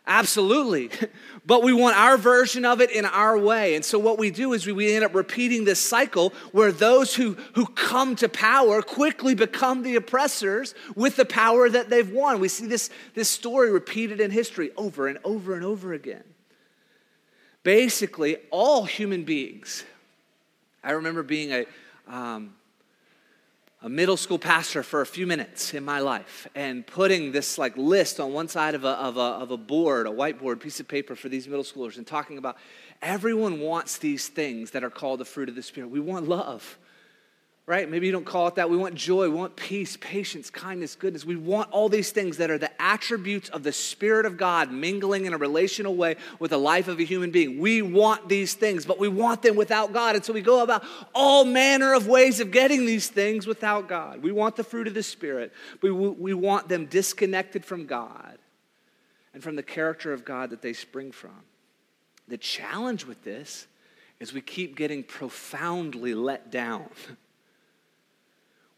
Absolutely. 0.06 0.90
But 1.46 1.62
we 1.62 1.74
want 1.74 1.94
our 1.96 2.16
version 2.16 2.64
of 2.64 2.80
it 2.80 2.90
in 2.90 3.04
our 3.04 3.36
way. 3.36 3.74
And 3.74 3.84
so 3.84 3.98
what 3.98 4.18
we 4.18 4.30
do 4.30 4.54
is 4.54 4.64
we, 4.64 4.72
we 4.72 4.94
end 4.94 5.04
up 5.04 5.14
repeating 5.14 5.64
this 5.64 5.78
cycle 5.78 6.32
where 6.52 6.72
those 6.72 7.14
who, 7.14 7.36
who 7.52 7.66
come 7.66 8.16
to 8.16 8.30
power 8.30 8.80
quickly 8.80 9.34
become 9.34 9.82
the 9.82 9.96
oppressors 9.96 10.74
with 10.96 11.16
the 11.16 11.26
power 11.26 11.68
that 11.68 11.90
they've 11.90 12.10
won. 12.10 12.40
We 12.40 12.48
see 12.48 12.66
this, 12.66 12.88
this 13.12 13.28
story 13.28 13.70
repeated 13.70 14.20
in 14.20 14.30
history 14.30 14.70
over 14.78 15.06
and 15.06 15.18
over 15.22 15.54
and 15.54 15.66
over 15.66 15.92
again. 15.92 16.24
Basically, 17.62 18.38
all 18.50 18.84
human 18.84 19.24
beings. 19.24 19.84
I 20.82 20.92
remember 20.92 21.22
being 21.22 21.52
a, 21.52 21.66
um, 22.08 22.54
a 23.84 23.88
middle 23.90 24.16
school 24.16 24.38
pastor 24.38 24.82
for 24.82 25.02
a 25.02 25.06
few 25.06 25.26
minutes 25.26 25.74
in 25.74 25.84
my 25.84 25.98
life 25.98 26.48
and 26.54 26.86
putting 26.86 27.32
this 27.32 27.58
like 27.58 27.76
list 27.76 28.18
on 28.18 28.32
one 28.32 28.48
side 28.48 28.74
of 28.74 28.82
a, 28.82 28.88
of 28.88 29.18
a, 29.18 29.20
of 29.20 29.50
a 29.50 29.58
board, 29.58 30.06
a 30.06 30.10
whiteboard 30.10 30.58
piece 30.58 30.80
of 30.80 30.88
paper 30.88 31.14
for 31.14 31.28
these 31.28 31.46
middle 31.46 31.62
schoolers 31.62 31.98
and 31.98 32.06
talking 32.06 32.38
about 32.38 32.56
everyone 33.02 33.60
wants 33.60 33.98
these 33.98 34.28
things 34.28 34.70
that 34.70 34.82
are 34.82 34.88
called 34.88 35.20
the 35.20 35.24
fruit 35.26 35.50
of 35.50 35.54
the 35.54 35.62
Spirit. 35.62 35.90
We 35.90 36.00
want 36.00 36.26
love 36.26 36.78
right? 37.66 37.88
Maybe 37.88 38.04
you 38.04 38.12
don't 38.12 38.26
call 38.26 38.46
it 38.48 38.56
that. 38.56 38.68
We 38.68 38.76
want 38.76 38.94
joy, 38.94 39.22
we 39.30 39.34
want 39.34 39.56
peace, 39.56 39.96
patience, 39.98 40.50
kindness, 40.50 40.94
goodness. 40.96 41.24
We 41.24 41.36
want 41.36 41.70
all 41.70 41.88
these 41.88 42.10
things 42.10 42.36
that 42.36 42.50
are 42.50 42.58
the 42.58 42.70
attributes 42.80 43.48
of 43.48 43.62
the 43.62 43.72
Spirit 43.72 44.26
of 44.26 44.36
God 44.36 44.70
mingling 44.70 45.24
in 45.24 45.32
a 45.32 45.38
relational 45.38 45.96
way 45.96 46.16
with 46.38 46.50
the 46.50 46.58
life 46.58 46.88
of 46.88 47.00
a 47.00 47.04
human 47.04 47.30
being. 47.30 47.58
We 47.58 47.80
want 47.80 48.28
these 48.28 48.52
things, 48.52 48.84
but 48.84 48.98
we 48.98 49.08
want 49.08 49.40
them 49.40 49.56
without 49.56 49.94
God. 49.94 50.14
And 50.14 50.22
so 50.22 50.34
we 50.34 50.42
go 50.42 50.62
about 50.62 50.84
all 51.14 51.46
manner 51.46 51.94
of 51.94 52.06
ways 52.06 52.38
of 52.38 52.50
getting 52.50 52.84
these 52.84 53.08
things 53.08 53.46
without 53.46 53.88
God. 53.88 54.22
We 54.22 54.30
want 54.30 54.56
the 54.56 54.64
fruit 54.64 54.86
of 54.86 54.92
the 54.92 55.02
Spirit, 55.02 55.52
but 55.80 55.94
we, 55.94 56.34
want 56.34 56.68
them 56.68 56.84
disconnected 56.86 57.64
from 57.64 57.86
God 57.86 58.36
and 59.32 59.42
from 59.42 59.56
the 59.56 59.62
character 59.62 60.12
of 60.12 60.24
God 60.24 60.50
that 60.50 60.60
they 60.60 60.74
spring 60.74 61.12
from. 61.12 61.44
The 62.28 62.36
challenge 62.36 63.06
with 63.06 63.22
this 63.24 63.66
is 64.20 64.32
we 64.32 64.40
keep 64.42 64.76
getting 64.76 65.02
profoundly 65.02 66.14
let 66.14 66.50
down. 66.50 66.90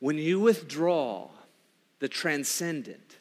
When 0.06 0.18
you 0.18 0.38
withdraw 0.38 1.30
the 1.98 2.06
transcendent 2.06 3.16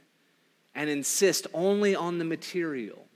and 0.75 0.87
insist 0.87 1.47
only 1.51 1.95
on 1.95 2.19
the 2.19 2.25
material, 2.25 3.07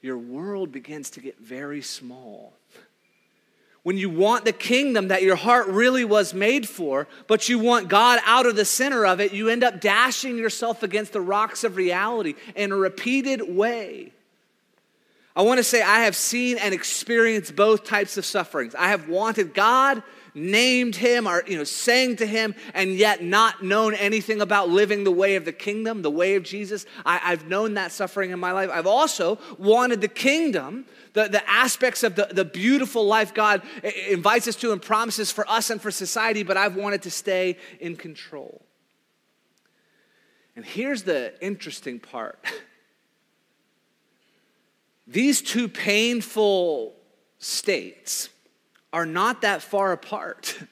your 0.00 0.16
world 0.16 0.72
begins 0.72 1.10
to 1.10 1.20
get 1.20 1.38
very 1.38 1.82
small. 1.82 2.54
When 3.82 3.98
you 3.98 4.08
want 4.08 4.46
the 4.46 4.54
kingdom 4.54 5.08
that 5.08 5.22
your 5.22 5.36
heart 5.36 5.66
really 5.66 6.06
was 6.06 6.32
made 6.32 6.66
for, 6.66 7.06
but 7.26 7.50
you 7.50 7.58
want 7.58 7.90
God 7.90 8.18
out 8.24 8.46
of 8.46 8.56
the 8.56 8.64
center 8.64 9.04
of 9.04 9.20
it, 9.20 9.34
you 9.34 9.50
end 9.50 9.62
up 9.62 9.78
dashing 9.78 10.38
yourself 10.38 10.82
against 10.82 11.12
the 11.12 11.20
rocks 11.20 11.64
of 11.64 11.76
reality 11.76 12.32
in 12.56 12.72
a 12.72 12.76
repeated 12.76 13.42
way. 13.54 14.14
I 15.36 15.42
want 15.42 15.58
to 15.58 15.64
say 15.64 15.82
I 15.82 16.04
have 16.04 16.16
seen 16.16 16.56
and 16.56 16.72
experienced 16.72 17.54
both 17.54 17.84
types 17.84 18.16
of 18.16 18.24
sufferings. 18.24 18.74
I 18.74 18.88
have 18.88 19.06
wanted 19.06 19.52
God 19.52 20.02
named 20.38 20.96
him 20.96 21.26
or 21.26 21.42
you 21.46 21.56
know 21.56 21.64
sang 21.64 22.16
to 22.16 22.26
him 22.26 22.54
and 22.74 22.94
yet 22.94 23.22
not 23.22 23.62
known 23.62 23.94
anything 23.94 24.40
about 24.40 24.68
living 24.68 25.04
the 25.04 25.10
way 25.10 25.36
of 25.36 25.44
the 25.44 25.52
kingdom 25.52 26.02
the 26.02 26.10
way 26.10 26.34
of 26.34 26.42
jesus. 26.42 26.86
I, 27.04 27.18
have 27.18 27.46
known 27.46 27.74
that 27.74 27.92
suffering 27.92 28.30
in 28.30 28.38
my 28.38 28.52
life. 28.52 28.70
I've 28.72 28.86
also 28.86 29.38
wanted 29.58 30.00
the 30.00 30.08
kingdom 30.08 30.86
the, 31.12 31.28
the 31.28 31.50
aspects 31.50 32.02
of 32.02 32.14
the, 32.14 32.28
the 32.30 32.44
beautiful 32.44 33.06
life 33.06 33.34
god 33.34 33.62
invites 34.08 34.48
us 34.48 34.56
to 34.56 34.72
and 34.72 34.80
promises 34.80 35.30
for 35.30 35.48
us 35.50 35.70
and 35.70 35.80
for 35.80 35.90
society 35.90 36.42
but 36.42 36.56
i've 36.56 36.76
wanted 36.76 37.02
to 37.02 37.10
stay 37.10 37.56
in 37.80 37.96
control. 37.96 38.62
And 40.58 40.66
here's 40.66 41.04
the 41.04 41.34
interesting 41.40 42.00
part. 42.00 42.44
These 45.06 45.40
two 45.40 45.68
painful 45.68 46.96
states 47.38 48.28
are 48.92 49.06
not 49.06 49.42
that 49.42 49.62
far 49.62 49.92
apart. 49.92 50.58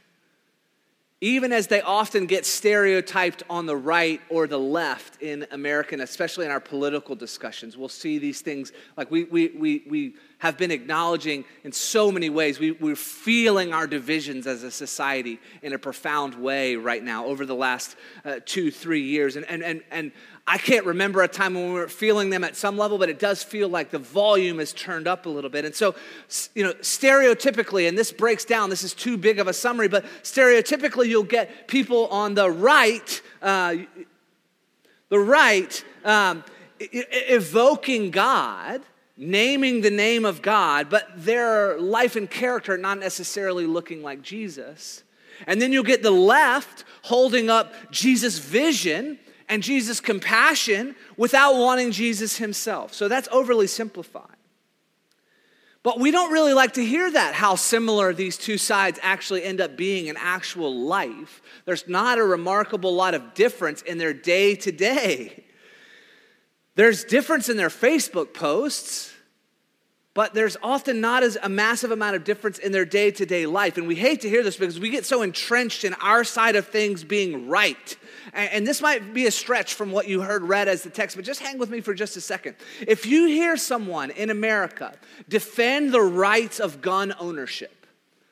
Even 1.23 1.51
as 1.51 1.69
they 1.69 1.81
often 1.81 2.27
get 2.27 2.45
stereotyped 2.45 3.43
on 3.49 3.65
the 3.65 3.77
right 3.77 4.21
or 4.29 4.47
the 4.47 4.59
left 4.59 5.23
in 5.23 5.47
American, 5.51 6.03
especially 6.03 6.45
in 6.45 6.53
our 6.53 6.61
political 6.61 7.15
discussions, 7.15 7.75
we'll 7.75 7.89
see 7.89 8.19
these 8.19 8.43
things 8.43 8.71
like 8.99 9.11
we, 9.11 9.25
we, 9.25 9.49
we, 9.49 9.85
we 9.89 10.15
have 10.39 10.59
been 10.59 10.71
acknowledging 10.71 11.47
in 11.65 11.73
so 11.73 12.13
many 12.13 12.29
ways. 12.29 12.59
We, 12.59 12.73
we're 12.73 12.97
feeling 12.97 13.73
our 13.73 13.87
divisions 13.87 14.47
as 14.47 14.63
a 14.63 14.71
society 14.71 15.41
in 15.63 15.73
a 15.73 15.79
profound 15.79 16.35
way 16.35 16.77
right 16.77 17.03
now 17.03 17.25
over 17.25 17.47
the 17.47 17.55
last 17.55 17.97
uh, 18.23 18.41
two, 18.45 18.71
three 18.71 19.03
years. 19.03 19.37
And, 19.37 19.47
and, 19.47 19.63
and, 19.63 19.83
and 19.91 20.13
I 20.49 20.59
can't 20.59 20.87
remember 20.87 21.23
a 21.23 21.29
time 21.29 21.55
when 21.55 21.69
we 21.69 21.73
were 21.73 21.89
feeling 21.89 22.31
them 22.31 22.45
at 22.45 22.55
some 22.55 22.79
level, 22.79 22.99
but 22.99 23.09
it 23.09 23.19
does 23.19 23.43
feel 23.43 23.69
like 23.69 23.91
the 23.91 23.99
volume 23.99 24.61
is 24.61 24.73
turned 24.73 25.09
up 25.09 25.27
a 25.27 25.29
little 25.29 25.51
bit. 25.51 25.65
And 25.65 25.75
so, 25.75 25.97
you 26.55 26.63
know, 26.63 26.73
stereotypically, 26.75 27.89
and 27.89 27.99
this 27.99 28.13
breaks 28.13 28.45
down, 28.45 28.71
this 28.71 28.85
is 28.85 28.95
too 28.95 29.17
big 29.17 29.41
of 29.41 29.49
a 29.49 29.53
summary, 29.53 29.89
but 29.89 30.05
stereotypically, 30.23 31.09
you'll 31.09 31.25
get 31.25 31.67
people 31.67 32.07
on 32.09 32.35
the 32.35 32.49
right, 32.49 33.21
uh, 33.43 33.75
the 35.09 35.19
right, 35.19 35.85
um, 36.05 36.45
evoking 36.79 38.13
God 38.13 38.83
naming 39.17 39.81
the 39.81 39.91
name 39.91 40.25
of 40.25 40.43
God, 40.43 40.91
but 40.91 41.09
their 41.17 41.81
life 41.81 42.17
and 42.17 42.31
character 42.31 42.77
not 42.77 42.99
necessarily 42.99 43.67
looking 43.67 44.03
like 44.03 44.23
Jesus. 44.23 45.03
And 45.47 45.61
then 45.61 45.73
you'll 45.73 45.85
get 45.85 46.03
the 46.03 46.11
left 46.11 46.85
holding 47.03 47.51
up 47.51 47.73
Jesus' 47.91 48.39
vision 48.39 49.19
and 49.49 49.63
Jesus' 49.63 50.01
compassion 50.01 50.97
without 51.17 51.57
wanting 51.57 51.93
Jesus 51.93 52.37
himself. 52.37 52.95
So 52.95 53.09
that's 53.09 53.29
overly 53.31 53.67
simplified. 53.67 54.37
But 55.83 56.01
we 56.01 56.11
don't 56.11 56.33
really 56.33 56.53
like 56.53 56.73
to 56.73 56.85
hear 56.85 57.09
that, 57.13 57.35
how 57.35 57.55
similar 57.55 58.13
these 58.13 58.37
two 58.37 58.59
sides 58.59 58.99
actually 59.03 59.45
end 59.45 59.61
up 59.61 59.77
being 59.77 60.07
in 60.07 60.17
actual 60.19 60.75
life. 60.75 61.41
There's 61.65 61.87
not 61.87 62.19
a 62.19 62.25
remarkable 62.25 62.93
lot 62.93 63.15
of 63.15 63.35
difference 63.35 63.83
in 63.83 63.99
their 63.99 64.13
day 64.13 64.57
to 64.57 64.73
day. 64.73 65.45
There's 66.75 67.05
difference 67.05 67.49
in 67.49 67.57
their 67.57 67.69
Facebook 67.69 68.35
posts, 68.35 69.13
but 70.13 70.35
there's 70.35 70.57
often 70.61 71.01
not 71.01 71.23
as 71.23 71.39
a 71.41 71.49
massive 71.49 71.93
amount 71.93 72.17
of 72.17 72.25
difference 72.25 72.59
in 72.59 72.73
their 72.73 72.85
day-to-day 72.85 73.47
life. 73.47 73.77
And 73.77 73.87
we 73.87 73.95
hate 73.95 74.23
to 74.23 74.29
hear 74.29 74.43
this 74.43 74.57
because 74.57 74.81
we 74.81 74.91
get 74.91 75.07
so 75.07 75.23
entrenched 75.23 75.85
in 75.85 75.95
our 75.95 76.25
side 76.25 76.57
of 76.57 76.67
things 76.67 77.05
being 77.05 77.49
right 77.49 77.97
and 78.33 78.67
this 78.67 78.81
might 78.81 79.15
be 79.15 79.27
a 79.27 79.31
stretch 79.31 79.75
from 79.75 79.93
what 79.93 80.09
you 80.09 80.21
heard 80.21 80.43
read 80.43 80.69
as 80.69 80.83
the 80.83 80.91
text, 80.91 81.17
but 81.17 81.25
just 81.25 81.41
hang 81.41 81.59
with 81.59 81.71
me 81.71 81.81
for 81.81 81.95
just 81.95 82.17
a 82.17 82.21
second. 82.21 82.57
If 82.87 83.07
you 83.07 83.27
hear 83.27 83.57
someone 83.57 84.11
in 84.11 84.31
America 84.31 84.95
defend 85.29 85.93
the 85.93 86.03
rights 86.03 86.61
of 86.61 86.81
gun 86.81 87.15
ownership, 87.19 87.87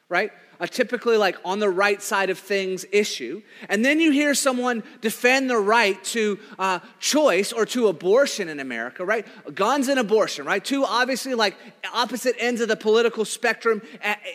right? 0.09 0.31
A 0.65 0.67
typically 0.67 1.19
like 1.19 1.37
on 1.45 1.59
the 1.59 1.69
right 1.69 2.03
side 2.03 2.31
of 2.31 2.39
things 2.39 2.87
issue, 2.91 3.43
and 3.69 3.85
then 3.85 4.01
you 4.01 4.11
hear 4.11 4.35
someone 4.35 4.83
defend 5.03 5.51
the 5.51 5.59
right 5.59 6.03
to 6.05 6.39
uh, 6.59 6.79
choice 6.99 7.53
or 7.53 7.67
to 7.67 7.89
abortion 7.89 8.49
in 8.49 8.61
America, 8.61 9.05
right? 9.05 9.27
Guns 9.55 9.89
and 9.89 10.01
abortion, 10.01 10.47
right? 10.47 10.65
Two 10.65 10.83
obviously 10.85 11.35
like 11.35 11.55
opposite 11.93 12.35
ends 12.39 12.63
of 12.63 12.69
the 12.69 12.77
political 12.77 13.27
spectrum 13.27 13.83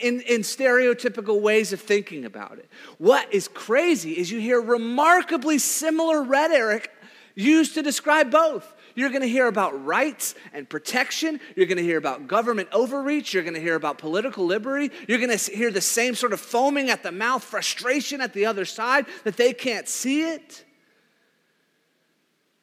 in, 0.03 0.21
in 0.21 0.41
stereotypical 0.41 1.41
ways 1.41 1.73
of 1.73 1.81
thinking 1.81 2.25
about 2.25 2.59
it. 2.59 2.69
What 2.99 3.33
is 3.33 3.47
crazy 3.47 4.11
is 4.11 4.29
you 4.29 4.39
hear 4.39 4.61
remarkably 4.61 5.57
similar 5.57 6.21
rhetoric 6.21 6.91
used 7.33 7.73
to 7.73 7.81
describe 7.81 8.29
both. 8.29 8.75
You're 8.95 9.09
going 9.09 9.21
to 9.21 9.29
hear 9.29 9.47
about 9.47 9.85
rights 9.85 10.35
and 10.53 10.69
protection. 10.69 11.39
You're 11.55 11.65
going 11.65 11.77
to 11.77 11.83
hear 11.83 11.97
about 11.97 12.27
government 12.27 12.69
overreach. 12.71 13.33
You're 13.33 13.43
going 13.43 13.55
to 13.55 13.61
hear 13.61 13.75
about 13.75 13.97
political 13.97 14.45
liberty. 14.45 14.91
You're 15.07 15.19
going 15.19 15.37
to 15.37 15.51
hear 15.51 15.71
the 15.71 15.81
same 15.81 16.15
sort 16.15 16.33
of 16.33 16.39
foaming 16.39 16.89
at 16.89 17.03
the 17.03 17.11
mouth, 17.11 17.43
frustration 17.43 18.21
at 18.21 18.33
the 18.33 18.45
other 18.45 18.65
side 18.65 19.05
that 19.23 19.37
they 19.37 19.53
can't 19.53 19.87
see 19.87 20.23
it. 20.23 20.65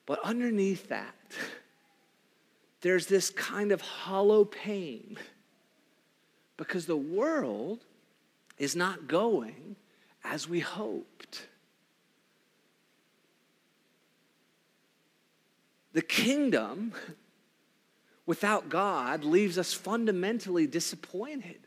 But 0.06 0.20
underneath 0.22 0.88
that, 0.88 1.14
there's 2.80 3.06
this 3.06 3.30
kind 3.30 3.72
of 3.72 3.80
hollow 3.80 4.44
pain 4.44 5.18
because 6.56 6.86
the 6.86 6.96
world 6.96 7.84
is 8.58 8.74
not 8.74 9.06
going 9.06 9.76
as 10.24 10.48
we 10.48 10.60
hoped. 10.60 11.46
The 15.96 16.02
kingdom 16.02 16.92
without 18.26 18.68
God 18.68 19.24
leaves 19.24 19.56
us 19.56 19.72
fundamentally 19.72 20.66
disappointed. 20.66 21.60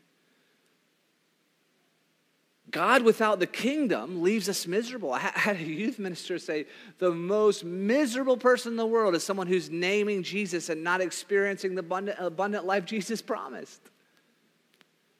God 2.70 3.02
without 3.02 3.40
the 3.40 3.48
kingdom 3.48 4.22
leaves 4.22 4.48
us 4.48 4.68
miserable. 4.68 5.12
I 5.12 5.18
had 5.18 5.56
a 5.56 5.64
youth 5.64 5.98
minister 5.98 6.38
say 6.38 6.66
the 7.00 7.10
most 7.10 7.64
miserable 7.64 8.36
person 8.36 8.74
in 8.74 8.76
the 8.76 8.86
world 8.86 9.16
is 9.16 9.24
someone 9.24 9.48
who's 9.48 9.68
naming 9.68 10.22
Jesus 10.22 10.68
and 10.68 10.84
not 10.84 11.00
experiencing 11.00 11.74
the 11.74 11.80
abundant, 11.80 12.18
abundant 12.20 12.64
life 12.64 12.84
Jesus 12.84 13.20
promised. 13.20 13.80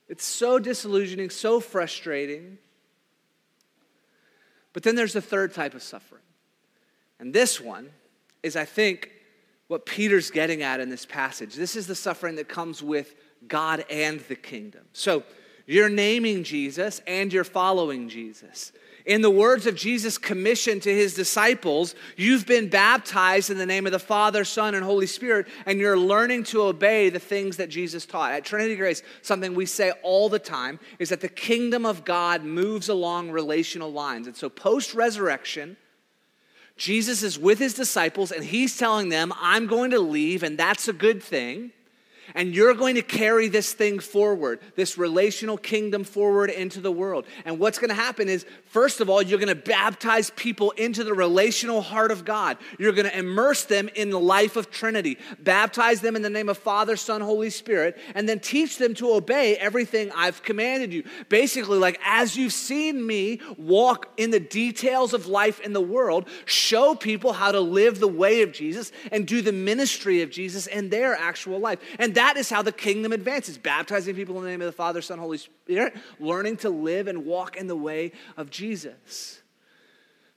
It's 0.09 0.25
so 0.25 0.61
disillusioning, 0.61 1.31
so 1.31 1.59
frustrating. 1.59 2.59
But 4.73 4.85
then 4.85 4.95
there's 4.95 5.15
the 5.15 5.21
third 5.21 5.53
type 5.53 5.75
of 5.75 5.83
suffering. 5.83 6.23
And 7.19 7.35
this 7.35 7.61
one 7.61 7.91
is, 8.43 8.57
I 8.57 8.65
think, 8.65 9.11
what 9.69 9.87
Peter's 9.87 10.31
getting 10.31 10.63
at 10.63 10.81
in 10.81 10.89
this 10.89 11.07
passage. 11.07 11.55
This 11.55 11.77
is 11.77 11.87
the 11.87 11.95
suffering 11.95 12.37
that 12.37 12.49
comes 12.49 12.83
with 12.83 13.15
God 13.47 13.85
and 13.91 14.21
the 14.21 14.37
kingdom. 14.37 14.83
So, 14.93 15.23
you're 15.71 15.89
naming 15.89 16.43
Jesus 16.43 17.01
and 17.07 17.33
you're 17.33 17.45
following 17.45 18.09
Jesus. 18.09 18.73
In 19.07 19.23
the 19.23 19.31
words 19.31 19.67
of 19.67 19.77
Jesus' 19.77 20.19
commission 20.19 20.81
to 20.81 20.93
his 20.93 21.15
disciples, 21.15 21.95
you've 22.17 22.45
been 22.45 22.69
baptized 22.69 23.51
in 23.51 23.57
the 23.57 23.67
name 23.67 23.87
of 23.87 23.93
the 23.93 23.99
Father, 23.99 24.45
Son, 24.45 24.75
and 24.75 24.85
Holy 24.85 25.07
Spirit, 25.07 25.47
and 25.67 25.79
you're 25.79 25.97
learning 25.97 26.45
to 26.45 26.63
obey 26.63 27.09
the 27.09 27.21
things 27.21 27.57
that 27.59 27.71
Jesus 27.71 28.05
taught. 28.05 28.33
At 28.33 28.45
Trinity 28.45 28.77
Grace, 28.77 29.03
something 29.23 29.55
we 29.55 29.65
say 29.65 29.93
all 30.03 30.29
the 30.29 30.41
time 30.41 30.81
is 30.99 31.09
that 31.11 31.21
the 31.21 31.29
kingdom 31.29 31.87
of 31.87 32.05
God 32.05 32.45
moves 32.45 32.89
along 32.89 33.31
relational 33.31 33.93
lines. 33.93 34.27
And 34.27 34.37
so, 34.37 34.49
post 34.49 34.93
resurrection, 34.93 35.77
Jesus 36.81 37.23
is 37.23 37.39
with 37.39 37.59
his 37.59 37.75
disciples 37.75 38.33
and 38.33 38.43
he's 38.43 38.79
telling 38.79 39.11
them, 39.11 39.35
I'm 39.39 39.67
going 39.67 39.91
to 39.91 40.01
leave, 40.01 40.43
and 40.43 40.57
that's 40.57 40.89
a 40.89 40.95
good 40.95 41.23
thing. 41.23 41.73
And 42.35 42.55
you're 42.55 42.75
going 42.75 42.95
to 42.97 43.03
carry 43.03 43.49
this 43.49 43.73
thing 43.73 43.99
forward, 43.99 44.61
this 44.77 44.99
relational 44.99 45.57
kingdom 45.57 46.05
forward 46.05 46.51
into 46.51 46.81
the 46.81 46.93
world. 46.93 47.27
And 47.45 47.59
what's 47.59 47.79
going 47.79 47.89
to 47.89 47.95
happen 47.95 48.29
is, 48.29 48.45
first 48.67 49.01
of 49.01 49.11
all, 49.11 49.23
you're 49.23 49.39
going 49.39 49.49
to 49.49 49.55
baptize 49.55 50.31
people 50.31 50.71
into 50.73 51.05
the 51.05 51.15
relational 51.15 51.81
heart 51.81 52.11
of 52.11 52.25
God. 52.25 52.59
You're 52.79 52.93
going 52.93 53.09
to 53.09 53.19
immerse 53.19 53.65
them 53.65 53.89
in 53.95 54.11
the 54.11 54.21
life 54.21 54.57
of 54.57 54.71
Trinity, 54.71 55.19
baptize 55.39 56.01
them 56.01 56.17
in 56.17 56.23
the 56.23 56.31
name 56.31 56.49
of 56.49 56.59
Father, 56.59 56.97
Son, 56.97 57.21
Holy 57.21 57.51
Spirit, 57.51 57.99
and 58.15 58.29
then 58.29 58.41
teach 58.41 58.79
them 58.79 58.95
to 58.95 59.13
obey 59.13 59.57
everything 59.57 60.11
I've 60.15 60.43
commanded 60.43 60.93
you. 60.93 61.05
Basically, 61.29 61.79
like 61.79 62.01
as 62.05 62.37
you've 62.37 62.53
seen 62.53 63.07
me 63.07 63.41
walk 63.57 64.09
in 64.17 64.31
the 64.31 64.41
details 64.41 65.15
of 65.15 65.27
life 65.27 65.61
in 65.61 65.73
the 65.73 65.81
world, 65.81 66.29
show 66.45 66.95
people 66.95 67.33
how 67.33 67.53
to 67.53 67.61
live 67.61 68.01
the 68.01 68.09
way 68.09 68.43
of 68.43 68.53
Jesus 68.53 68.93
and 69.13 69.27
do 69.27 69.43
the 69.43 69.53
ministry 69.53 70.23
of 70.23 70.31
Jesus 70.31 70.67
in 70.67 70.91
their 70.91 71.15
actual 71.15 71.59
life. 71.59 71.79
And 71.99 72.15
that 72.21 72.37
is 72.37 72.51
how 72.51 72.61
the 72.61 72.71
kingdom 72.71 73.13
advances 73.13 73.57
baptizing 73.57 74.15
people 74.15 74.37
in 74.37 74.45
the 74.45 74.51
name 74.51 74.61
of 74.61 74.67
the 74.67 74.73
Father, 74.73 75.01
Son, 75.01 75.19
Holy 75.19 75.39
Spirit, 75.39 75.97
learning 76.19 76.59
to 76.59 76.69
live 76.69 77.09
and 77.09 77.25
walk 77.25 77.57
in 77.57 77.67
the 77.67 77.75
way 77.75 78.13
of 78.37 78.51
Jesus. 78.51 79.41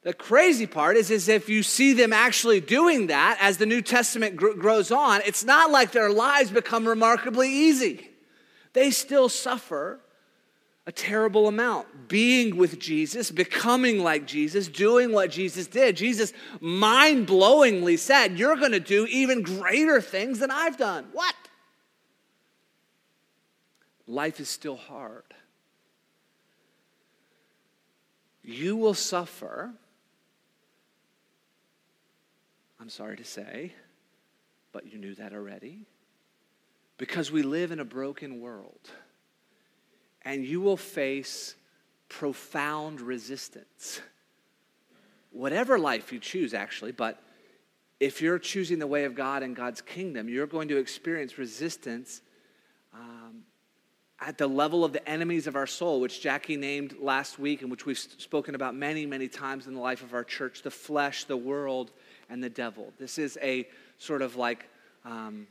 The 0.03 0.13
crazy 0.13 0.65
part 0.65 0.95
is, 0.95 1.11
is 1.11 1.27
if 1.27 1.49
you 1.49 1.61
see 1.61 1.91
them 1.91 2.13
actually 2.13 2.61
doing 2.61 3.07
that 3.07 3.37
as 3.41 3.57
the 3.57 3.65
New 3.65 3.81
Testament 3.81 4.37
gr- 4.37 4.53
grows 4.53 4.91
on, 4.91 5.19
it's 5.25 5.43
not 5.43 5.71
like 5.71 5.91
their 5.91 6.09
lives 6.09 6.51
become 6.51 6.87
remarkably 6.87 7.49
easy. 7.49 8.11
They 8.71 8.89
still 8.89 9.27
suffer 9.27 9.99
a 10.87 10.91
terrible 10.93 11.49
amount. 11.49 12.07
Being 12.07 12.55
with 12.55 12.79
Jesus, 12.79 13.29
becoming 13.29 14.01
like 14.01 14.25
Jesus, 14.25 14.69
doing 14.69 15.11
what 15.11 15.31
Jesus 15.31 15.67
did. 15.67 15.97
Jesus 15.97 16.31
mind 16.61 17.27
blowingly 17.27 17.99
said, 17.99 18.39
You're 18.39 18.55
going 18.55 18.71
to 18.71 18.79
do 18.79 19.05
even 19.07 19.41
greater 19.41 19.99
things 19.99 20.39
than 20.39 20.49
I've 20.49 20.77
done. 20.77 21.07
What? 21.11 21.35
Life 24.13 24.39
is 24.39 24.49
still 24.49 24.75
hard. 24.75 25.23
You 28.43 28.75
will 28.75 28.93
suffer, 28.93 29.71
I'm 32.79 32.89
sorry 32.89 33.17
to 33.17 33.23
say, 33.23 33.73
but 34.71 34.91
you 34.91 34.99
knew 34.99 35.15
that 35.15 35.33
already, 35.33 35.85
because 36.97 37.31
we 37.31 37.41
live 37.41 37.71
in 37.71 37.79
a 37.79 37.85
broken 37.85 38.41
world. 38.41 38.89
And 40.23 40.45
you 40.45 40.61
will 40.61 40.77
face 40.77 41.55
profound 42.09 43.01
resistance. 43.01 44.01
Whatever 45.31 45.79
life 45.79 46.13
you 46.13 46.19
choose, 46.19 46.53
actually, 46.53 46.91
but 46.91 47.21
if 47.99 48.21
you're 48.21 48.39
choosing 48.39 48.79
the 48.79 48.87
way 48.87 49.05
of 49.05 49.15
God 49.15 49.43
and 49.43 49.55
God's 49.55 49.81
kingdom, 49.81 50.29
you're 50.29 50.47
going 50.47 50.67
to 50.67 50.77
experience 50.77 51.37
resistance 51.37 52.21
at 54.25 54.37
the 54.37 54.47
level 54.47 54.85
of 54.85 54.93
the 54.93 55.07
enemies 55.07 55.47
of 55.47 55.55
our 55.55 55.67
soul, 55.67 55.99
which 55.99 56.21
Jackie 56.21 56.55
named 56.55 56.95
last 56.99 57.37
week 57.37 57.61
and 57.61 57.69
which 57.69 57.85
we've 57.85 57.97
spoken 57.97 58.55
about 58.55 58.73
many, 58.73 59.05
many 59.05 59.27
times 59.27 59.67
in 59.67 59.73
the 59.73 59.79
life 59.81 60.01
of 60.01 60.13
our 60.13 60.23
church 60.23 60.61
the 60.61 60.71
flesh, 60.71 61.25
the 61.25 61.35
world, 61.35 61.91
and 62.29 62.41
the 62.41 62.49
devil. 62.49 62.93
This 62.97 63.17
is 63.17 63.37
a 63.41 63.67
sort 63.97 64.21
of 64.21 64.37
like, 64.37 64.69
um, 65.03 65.45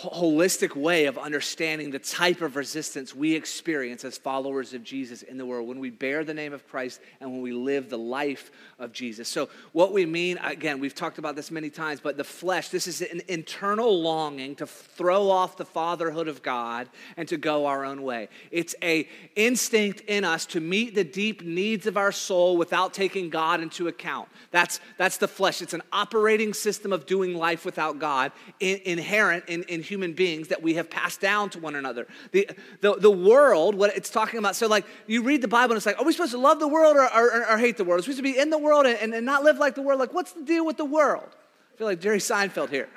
holistic 0.00 0.74
way 0.74 1.04
of 1.04 1.18
understanding 1.18 1.90
the 1.90 1.98
type 1.98 2.40
of 2.40 2.56
resistance 2.56 3.14
we 3.14 3.34
experience 3.34 4.06
as 4.06 4.16
followers 4.16 4.72
of 4.72 4.82
Jesus 4.82 5.20
in 5.20 5.36
the 5.36 5.44
world 5.44 5.68
when 5.68 5.78
we 5.78 5.90
bear 5.90 6.24
the 6.24 6.32
name 6.32 6.54
of 6.54 6.66
Christ 6.66 6.98
and 7.20 7.30
when 7.30 7.42
we 7.42 7.52
live 7.52 7.90
the 7.90 7.98
life 7.98 8.50
of 8.78 8.92
Jesus. 8.92 9.28
So, 9.28 9.50
what 9.72 9.92
we 9.92 10.06
mean, 10.06 10.38
again, 10.38 10.80
we've 10.80 10.94
talked 10.94 11.18
about 11.18 11.36
this 11.36 11.50
many 11.50 11.68
times, 11.68 12.00
but 12.00 12.16
the 12.16 12.24
flesh, 12.24 12.70
this 12.70 12.86
is 12.86 13.02
an 13.02 13.20
internal 13.28 14.00
longing 14.00 14.54
to 14.56 14.66
throw 14.66 15.28
off 15.28 15.58
the 15.58 15.66
fatherhood 15.66 16.26
of 16.26 16.42
God 16.42 16.88
and 17.18 17.28
to 17.28 17.36
go 17.36 17.66
our 17.66 17.84
own 17.84 18.02
way. 18.02 18.30
It's 18.50 18.74
a 18.82 19.06
instinct 19.36 20.00
in 20.08 20.24
us 20.24 20.46
to 20.46 20.60
meet 20.60 20.94
the 20.94 21.04
deep 21.04 21.42
needs 21.42 21.86
of 21.86 21.98
our 21.98 22.12
soul 22.12 22.56
without 22.56 22.94
taking 22.94 23.28
God 23.28 23.60
into 23.60 23.88
account. 23.88 24.30
That's, 24.52 24.80
that's 24.96 25.18
the 25.18 25.28
flesh. 25.28 25.60
It's 25.60 25.74
an 25.74 25.82
operating 25.92 26.54
system 26.54 26.94
of 26.94 27.04
doing 27.04 27.34
life 27.34 27.66
without 27.66 27.98
God, 27.98 28.32
in, 28.58 28.80
inherent 28.84 29.44
in, 29.48 29.64
in 29.64 29.81
human 29.82 30.12
beings 30.12 30.48
that 30.48 30.62
we 30.62 30.74
have 30.74 30.88
passed 30.88 31.20
down 31.20 31.50
to 31.50 31.58
one 31.58 31.74
another. 31.74 32.06
The, 32.30 32.48
the, 32.80 32.94
the 32.94 33.10
world, 33.10 33.74
what 33.74 33.94
it's 33.96 34.10
talking 34.10 34.38
about, 34.38 34.56
so 34.56 34.66
like 34.66 34.86
you 35.06 35.22
read 35.22 35.42
the 35.42 35.48
Bible 35.48 35.72
and 35.72 35.76
it's 35.76 35.86
like, 35.86 35.98
are 35.98 36.04
we 36.04 36.12
supposed 36.12 36.32
to 36.32 36.38
love 36.38 36.58
the 36.58 36.68
world 36.68 36.96
or, 36.96 37.04
or, 37.04 37.50
or 37.50 37.58
hate 37.58 37.76
the 37.76 37.84
world? 37.84 37.98
Are 37.98 38.00
we 38.00 38.02
supposed 38.14 38.18
to 38.18 38.22
be 38.22 38.38
in 38.38 38.50
the 38.50 38.58
world 38.58 38.86
and, 38.86 39.14
and 39.14 39.26
not 39.26 39.44
live 39.44 39.58
like 39.58 39.74
the 39.74 39.82
world? 39.82 40.00
Like, 40.00 40.14
what's 40.14 40.32
the 40.32 40.42
deal 40.42 40.64
with 40.64 40.76
the 40.76 40.84
world? 40.84 41.28
I 41.74 41.76
feel 41.76 41.86
like 41.86 42.00
Jerry 42.00 42.18
Seinfeld 42.18 42.70
here. 42.70 42.88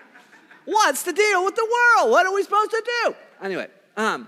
What's 0.65 1.03
the 1.03 1.13
deal 1.13 1.45
with 1.45 1.55
the 1.55 1.63
world? 1.63 2.11
What 2.11 2.25
are 2.25 2.33
we 2.33 2.43
supposed 2.43 2.71
to 2.71 2.83
do? 3.03 3.15
Anyway, 3.41 3.67
um, 3.97 4.27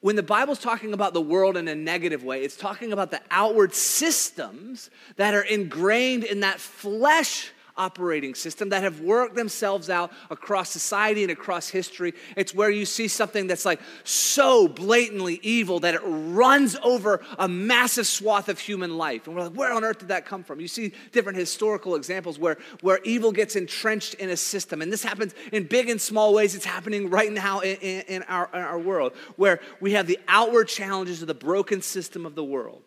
when 0.00 0.16
the 0.16 0.22
Bible's 0.22 0.58
talking 0.58 0.92
about 0.92 1.14
the 1.14 1.20
world 1.20 1.56
in 1.56 1.66
a 1.66 1.74
negative 1.74 2.24
way, 2.24 2.42
it's 2.42 2.56
talking 2.56 2.92
about 2.92 3.10
the 3.10 3.20
outward 3.30 3.74
systems 3.74 4.90
that 5.16 5.34
are 5.34 5.42
ingrained 5.42 6.24
in 6.24 6.40
that 6.40 6.60
flesh 6.60 7.52
operating 7.76 8.34
system 8.34 8.68
that 8.68 8.82
have 8.82 9.00
worked 9.00 9.34
themselves 9.34 9.90
out 9.90 10.12
across 10.30 10.70
society 10.70 11.22
and 11.22 11.32
across 11.32 11.68
history. 11.68 12.14
It's 12.36 12.54
where 12.54 12.70
you 12.70 12.86
see 12.86 13.08
something 13.08 13.46
that's 13.46 13.64
like 13.64 13.80
so 14.04 14.68
blatantly 14.68 15.40
evil 15.42 15.80
that 15.80 15.94
it 15.94 16.02
runs 16.04 16.76
over 16.82 17.24
a 17.38 17.48
massive 17.48 18.06
swath 18.06 18.48
of 18.48 18.58
human 18.58 18.96
life. 18.96 19.26
And 19.26 19.34
we're 19.34 19.42
like, 19.44 19.52
where 19.52 19.72
on 19.72 19.84
earth 19.84 19.98
did 19.98 20.08
that 20.08 20.24
come 20.24 20.44
from? 20.44 20.60
You 20.60 20.68
see 20.68 20.92
different 21.12 21.38
historical 21.38 21.96
examples 21.96 22.38
where, 22.38 22.58
where 22.80 23.00
evil 23.04 23.32
gets 23.32 23.56
entrenched 23.56 24.14
in 24.14 24.30
a 24.30 24.36
system. 24.36 24.80
And 24.80 24.92
this 24.92 25.02
happens 25.02 25.34
in 25.52 25.64
big 25.64 25.88
and 25.88 26.00
small 26.00 26.32
ways. 26.32 26.54
It's 26.54 26.64
happening 26.64 27.10
right 27.10 27.32
now 27.32 27.60
in, 27.60 27.76
in, 27.78 28.00
in 28.02 28.22
our, 28.24 28.48
in 28.54 28.60
our 28.60 28.78
world, 28.78 29.14
where 29.36 29.60
we 29.80 29.92
have 29.92 30.06
the 30.06 30.18
outward 30.28 30.68
challenges 30.68 31.22
of 31.22 31.28
the 31.28 31.34
broken 31.34 31.82
system 31.82 32.24
of 32.24 32.34
the 32.34 32.44
world. 32.44 32.82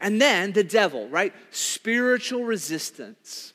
And 0.00 0.20
then 0.20 0.52
the 0.52 0.64
devil, 0.64 1.08
right? 1.08 1.32
Spiritual 1.50 2.44
resistance 2.44 3.52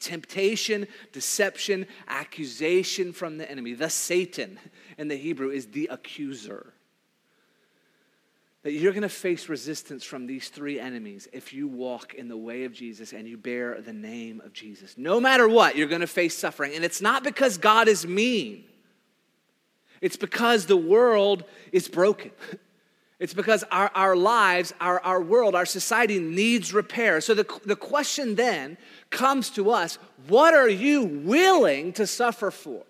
temptation, 0.00 0.86
deception, 1.12 1.86
accusation 2.08 3.12
from 3.12 3.38
the 3.38 3.48
enemy. 3.48 3.74
The 3.74 3.90
Satan 3.90 4.58
in 4.98 5.08
the 5.08 5.16
Hebrew 5.16 5.50
is 5.50 5.66
the 5.66 5.88
accuser. 5.90 6.72
That 8.62 8.72
you're 8.72 8.92
going 8.92 9.02
to 9.02 9.08
face 9.08 9.48
resistance 9.48 10.04
from 10.04 10.26
these 10.26 10.48
three 10.48 10.78
enemies 10.78 11.28
if 11.32 11.52
you 11.52 11.66
walk 11.66 12.14
in 12.14 12.28
the 12.28 12.36
way 12.36 12.64
of 12.64 12.72
Jesus 12.72 13.12
and 13.12 13.26
you 13.26 13.38
bear 13.38 13.80
the 13.80 13.92
name 13.92 14.42
of 14.44 14.52
Jesus. 14.52 14.96
No 14.98 15.18
matter 15.18 15.48
what, 15.48 15.76
you're 15.76 15.88
going 15.88 16.02
to 16.02 16.06
face 16.06 16.36
suffering. 16.36 16.74
And 16.74 16.84
it's 16.84 17.00
not 17.00 17.24
because 17.24 17.56
God 17.56 17.88
is 17.88 18.06
mean, 18.06 18.64
it's 20.00 20.16
because 20.16 20.66
the 20.66 20.76
world 20.76 21.44
is 21.72 21.88
broken. 21.88 22.32
It's 23.20 23.34
because 23.34 23.64
our, 23.70 23.90
our 23.94 24.16
lives, 24.16 24.72
our, 24.80 24.98
our 25.00 25.20
world, 25.20 25.54
our 25.54 25.66
society 25.66 26.18
needs 26.18 26.72
repair. 26.72 27.20
So 27.20 27.34
the, 27.34 27.46
the 27.66 27.76
question 27.76 28.34
then 28.34 28.78
comes 29.10 29.50
to 29.50 29.70
us 29.70 29.98
what 30.28 30.54
are 30.54 30.68
you 30.68 31.02
willing 31.02 31.92
to 31.94 32.06
suffer 32.06 32.50
for? 32.50 32.84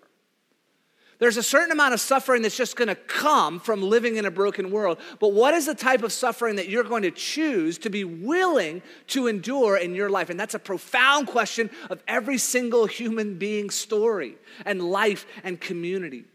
There's 1.21 1.37
a 1.37 1.43
certain 1.43 1.71
amount 1.71 1.93
of 1.93 1.99
suffering 1.99 2.41
that's 2.41 2.57
just 2.57 2.75
going 2.75 2.87
to 2.87 2.95
come 2.95 3.59
from 3.59 3.83
living 3.83 4.15
in 4.15 4.25
a 4.25 4.31
broken 4.31 4.71
world. 4.71 4.97
But 5.19 5.33
what 5.33 5.53
is 5.53 5.67
the 5.67 5.75
type 5.75 6.01
of 6.01 6.11
suffering 6.11 6.55
that 6.55 6.67
you're 6.67 6.83
going 6.83 7.03
to 7.03 7.11
choose 7.11 7.77
to 7.79 7.91
be 7.91 8.03
willing 8.03 8.81
to 9.09 9.27
endure 9.27 9.77
in 9.77 9.93
your 9.93 10.09
life? 10.09 10.31
And 10.31 10.39
that's 10.39 10.55
a 10.55 10.59
profound 10.59 11.27
question 11.27 11.69
of 11.91 12.01
every 12.07 12.39
single 12.39 12.87
human 12.87 13.37
being's 13.37 13.75
story 13.75 14.35
and 14.65 14.81
life 14.81 15.27
and 15.43 15.61
community. 15.61 16.25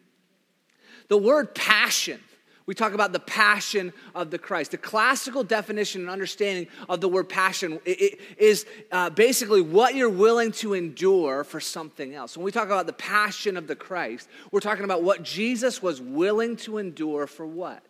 The 1.09 1.19
word 1.19 1.53
passion 1.53 2.21
we 2.67 2.75
talk 2.75 2.95
about 2.95 3.13
the 3.13 3.21
passion 3.21 3.93
of 4.15 4.31
the 4.31 4.39
Christ. 4.39 4.73
The 4.73 4.79
classical 4.79 5.45
definition 5.45 6.01
and 6.01 6.11
understanding 6.11 6.67
of 6.89 7.01
the 7.01 7.09
word 7.09 7.29
passion 7.29 7.81
is 7.85 8.67
uh, 8.91 9.11
basically 9.11 9.63
what 9.63 9.95
you're 9.95 10.11
willing 10.11 10.51
to 10.53 10.75
endure 10.75 11.45
for 11.45 11.61
something 11.61 12.15
else. 12.15 12.37
When 12.37 12.45
we 12.45 12.51
talk 12.51 12.67
about 12.67 12.87
the 12.87 12.93
passion 12.93 13.57
of 13.57 13.69
the 13.69 13.77
Christ, 13.77 14.29
we're 14.51 14.61
talking 14.61 14.85
about 14.85 15.05
what 15.05 15.23
Jesus 15.23 15.81
was 15.81 16.01
willing 16.01 16.57
to 16.57 16.79
endure 16.79 17.29
for 17.29 17.47
what? 17.47 17.86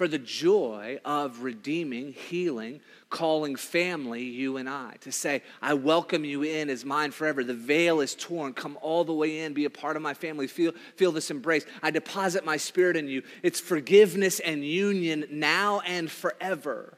For 0.00 0.08
the 0.08 0.18
joy 0.18 0.98
of 1.04 1.42
redeeming, 1.42 2.14
healing, 2.14 2.80
calling 3.10 3.54
family, 3.54 4.22
you 4.22 4.56
and 4.56 4.66
I. 4.66 4.94
To 5.02 5.12
say, 5.12 5.42
I 5.60 5.74
welcome 5.74 6.24
you 6.24 6.42
in 6.42 6.70
as 6.70 6.86
mine 6.86 7.10
forever. 7.10 7.44
The 7.44 7.52
veil 7.52 8.00
is 8.00 8.14
torn. 8.14 8.54
Come 8.54 8.78
all 8.80 9.04
the 9.04 9.12
way 9.12 9.40
in. 9.40 9.52
Be 9.52 9.66
a 9.66 9.70
part 9.70 9.96
of 9.96 10.02
my 10.02 10.14
family. 10.14 10.46
Feel, 10.46 10.72
feel 10.96 11.12
this 11.12 11.30
embrace. 11.30 11.66
I 11.82 11.90
deposit 11.90 12.46
my 12.46 12.56
spirit 12.56 12.96
in 12.96 13.08
you. 13.08 13.22
It's 13.42 13.60
forgiveness 13.60 14.40
and 14.40 14.64
union 14.64 15.26
now 15.30 15.80
and 15.80 16.10
forever. 16.10 16.96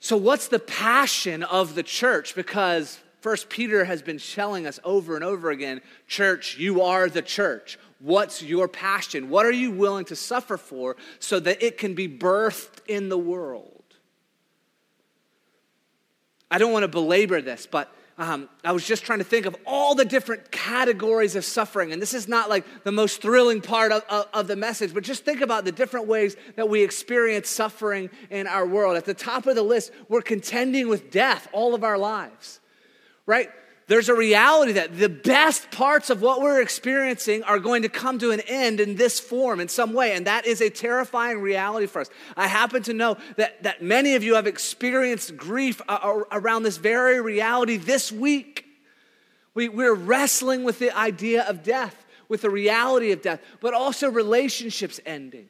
So, 0.00 0.18
what's 0.18 0.48
the 0.48 0.58
passion 0.58 1.42
of 1.44 1.76
the 1.76 1.82
church? 1.82 2.34
Because 2.34 2.98
First 3.22 3.48
Peter 3.48 3.86
has 3.86 4.02
been 4.02 4.18
telling 4.18 4.66
us 4.66 4.78
over 4.84 5.14
and 5.14 5.24
over 5.24 5.50
again, 5.50 5.80
church, 6.06 6.58
you 6.58 6.82
are 6.82 7.08
the 7.08 7.22
church. 7.22 7.78
What's 8.00 8.42
your 8.42 8.66
passion? 8.66 9.28
What 9.28 9.44
are 9.46 9.52
you 9.52 9.70
willing 9.70 10.06
to 10.06 10.16
suffer 10.16 10.56
for 10.56 10.96
so 11.18 11.38
that 11.40 11.62
it 11.62 11.78
can 11.78 11.94
be 11.94 12.08
birthed 12.08 12.80
in 12.88 13.10
the 13.10 13.18
world? 13.18 13.66
I 16.50 16.58
don't 16.58 16.72
want 16.72 16.82
to 16.82 16.88
belabor 16.88 17.42
this, 17.42 17.66
but 17.66 17.94
um, 18.16 18.48
I 18.64 18.72
was 18.72 18.86
just 18.86 19.04
trying 19.04 19.20
to 19.20 19.24
think 19.24 19.46
of 19.46 19.56
all 19.66 19.94
the 19.94 20.04
different 20.04 20.50
categories 20.50 21.36
of 21.36 21.44
suffering. 21.44 21.92
And 21.92 22.02
this 22.02 22.12
is 22.12 22.28
not 22.28 22.50
like 22.50 22.66
the 22.84 22.92
most 22.92 23.22
thrilling 23.22 23.62
part 23.62 23.92
of, 23.92 24.02
of, 24.10 24.26
of, 24.34 24.46
the 24.46 24.56
message, 24.56 24.92
but 24.92 25.04
just 25.04 25.24
think 25.24 25.40
about 25.40 25.64
the 25.64 25.72
different 25.72 26.06
ways 26.06 26.36
that 26.56 26.68
we 26.68 26.82
experience 26.82 27.48
suffering 27.48 28.10
in 28.28 28.46
our 28.46 28.66
world. 28.66 28.96
At 28.96 29.06
the 29.06 29.14
top 29.14 29.46
of 29.46 29.54
the 29.54 29.62
list, 29.62 29.92
we're 30.08 30.20
contending 30.20 30.88
with 30.88 31.10
death 31.10 31.48
all 31.52 31.74
of 31.74 31.82
our 31.82 31.96
lives, 31.96 32.60
right? 33.24 33.50
There's 33.90 34.08
a 34.08 34.14
reality 34.14 34.70
that 34.74 34.96
the 34.96 35.08
best 35.08 35.72
parts 35.72 36.10
of 36.10 36.22
what 36.22 36.40
we're 36.40 36.62
experiencing 36.62 37.42
are 37.42 37.58
going 37.58 37.82
to 37.82 37.88
come 37.88 38.20
to 38.20 38.30
an 38.30 38.38
end 38.46 38.78
in 38.78 38.94
this 38.94 39.18
form 39.18 39.58
in 39.58 39.66
some 39.66 39.92
way. 39.92 40.12
And 40.12 40.28
that 40.28 40.46
is 40.46 40.60
a 40.60 40.70
terrifying 40.70 41.40
reality 41.40 41.86
for 41.86 42.02
us. 42.02 42.10
I 42.36 42.46
happen 42.46 42.84
to 42.84 42.92
know 42.92 43.16
that, 43.34 43.64
that 43.64 43.82
many 43.82 44.14
of 44.14 44.22
you 44.22 44.36
have 44.36 44.46
experienced 44.46 45.36
grief 45.36 45.82
uh, 45.88 45.98
uh, 46.00 46.22
around 46.30 46.62
this 46.62 46.76
very 46.76 47.20
reality 47.20 47.78
this 47.78 48.12
week. 48.12 48.64
We, 49.54 49.68
we're 49.68 49.96
wrestling 49.96 50.62
with 50.62 50.78
the 50.78 50.96
idea 50.96 51.42
of 51.42 51.64
death, 51.64 52.06
with 52.28 52.42
the 52.42 52.50
reality 52.50 53.10
of 53.10 53.22
death, 53.22 53.40
but 53.60 53.74
also 53.74 54.08
relationships 54.08 55.00
ending. 55.04 55.48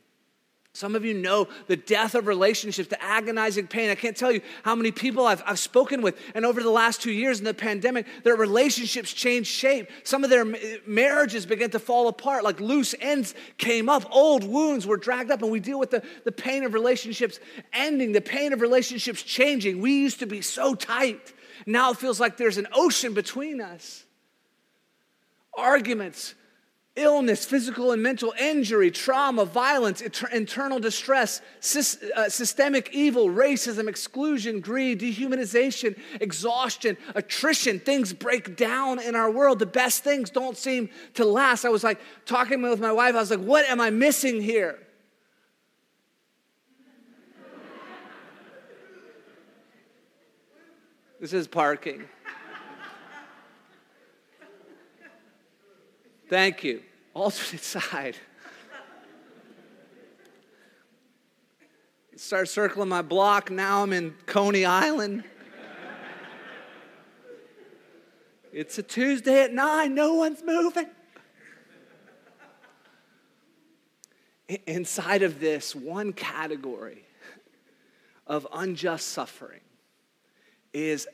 Some 0.80 0.94
of 0.94 1.04
you 1.04 1.12
know 1.12 1.46
the 1.66 1.76
death 1.76 2.14
of 2.14 2.26
relationships, 2.26 2.88
the 2.88 3.02
agonizing 3.02 3.66
pain. 3.66 3.90
I 3.90 3.94
can't 3.94 4.16
tell 4.16 4.32
you 4.32 4.40
how 4.62 4.74
many 4.74 4.90
people 4.90 5.26
I've, 5.26 5.42
I've 5.44 5.58
spoken 5.58 6.00
with, 6.00 6.18
and 6.34 6.46
over 6.46 6.62
the 6.62 6.70
last 6.70 7.02
two 7.02 7.12
years 7.12 7.38
in 7.38 7.44
the 7.44 7.52
pandemic, 7.52 8.06
their 8.24 8.34
relationships 8.34 9.12
changed 9.12 9.50
shape. 9.50 9.90
Some 10.04 10.24
of 10.24 10.30
their 10.30 10.46
marriages 10.86 11.44
began 11.44 11.68
to 11.72 11.78
fall 11.78 12.08
apart, 12.08 12.44
like 12.44 12.60
loose 12.60 12.94
ends 12.98 13.34
came 13.58 13.90
up, 13.90 14.06
old 14.10 14.42
wounds 14.42 14.86
were 14.86 14.96
dragged 14.96 15.30
up, 15.30 15.42
and 15.42 15.52
we 15.52 15.60
deal 15.60 15.78
with 15.78 15.90
the, 15.90 16.02
the 16.24 16.32
pain 16.32 16.64
of 16.64 16.72
relationships 16.72 17.40
ending, 17.74 18.12
the 18.12 18.22
pain 18.22 18.54
of 18.54 18.62
relationships 18.62 19.22
changing. 19.22 19.82
We 19.82 20.00
used 20.00 20.20
to 20.20 20.26
be 20.26 20.40
so 20.40 20.74
tight. 20.74 21.34
Now 21.66 21.90
it 21.90 21.98
feels 21.98 22.18
like 22.18 22.38
there's 22.38 22.56
an 22.56 22.68
ocean 22.72 23.12
between 23.12 23.60
us. 23.60 24.06
Arguments, 25.54 26.34
illness, 27.00 27.44
physical 27.44 27.92
and 27.92 28.02
mental 28.02 28.32
injury, 28.38 28.90
trauma, 28.90 29.44
violence, 29.44 30.00
internal 30.32 30.78
distress, 30.78 31.40
uh, 32.16 32.28
systemic 32.28 32.90
evil, 32.92 33.28
racism, 33.28 33.88
exclusion, 33.88 34.60
greed, 34.60 35.00
dehumanization, 35.00 35.98
exhaustion, 36.20 36.96
attrition. 37.14 37.80
Things 37.80 38.12
break 38.12 38.56
down 38.56 39.00
in 39.00 39.14
our 39.14 39.30
world. 39.30 39.58
The 39.58 39.66
best 39.66 40.04
things 40.04 40.30
don't 40.30 40.56
seem 40.56 40.90
to 41.14 41.24
last. 41.24 41.64
I 41.64 41.70
was 41.70 41.82
like 41.82 42.00
talking 42.26 42.62
with 42.62 42.80
my 42.80 42.92
wife, 42.92 43.14
I 43.14 43.18
was 43.18 43.30
like, 43.30 43.40
what 43.40 43.64
am 43.66 43.80
I 43.80 43.90
missing 43.90 44.40
here? 44.40 44.78
This 51.20 51.34
is 51.34 51.46
parking. 51.46 52.08
Thank 56.30 56.62
you. 56.62 56.80
Alternate 57.14 57.62
side. 57.62 58.16
Start 62.16 62.48
circling 62.48 62.88
my 62.88 63.00
block. 63.00 63.50
Now 63.50 63.82
I'm 63.82 63.94
in 63.94 64.14
Coney 64.26 64.66
Island. 64.66 65.24
It's 68.52 68.78
a 68.78 68.82
Tuesday 68.82 69.42
at 69.42 69.54
nine. 69.54 69.94
No 69.94 70.14
one's 70.14 70.42
moving. 70.44 70.86
Inside 74.66 75.22
of 75.22 75.40
this 75.40 75.74
one 75.74 76.12
category 76.12 77.04
of 78.26 78.46
unjust 78.52 79.08
suffering 79.08 79.60
is, 80.72 81.08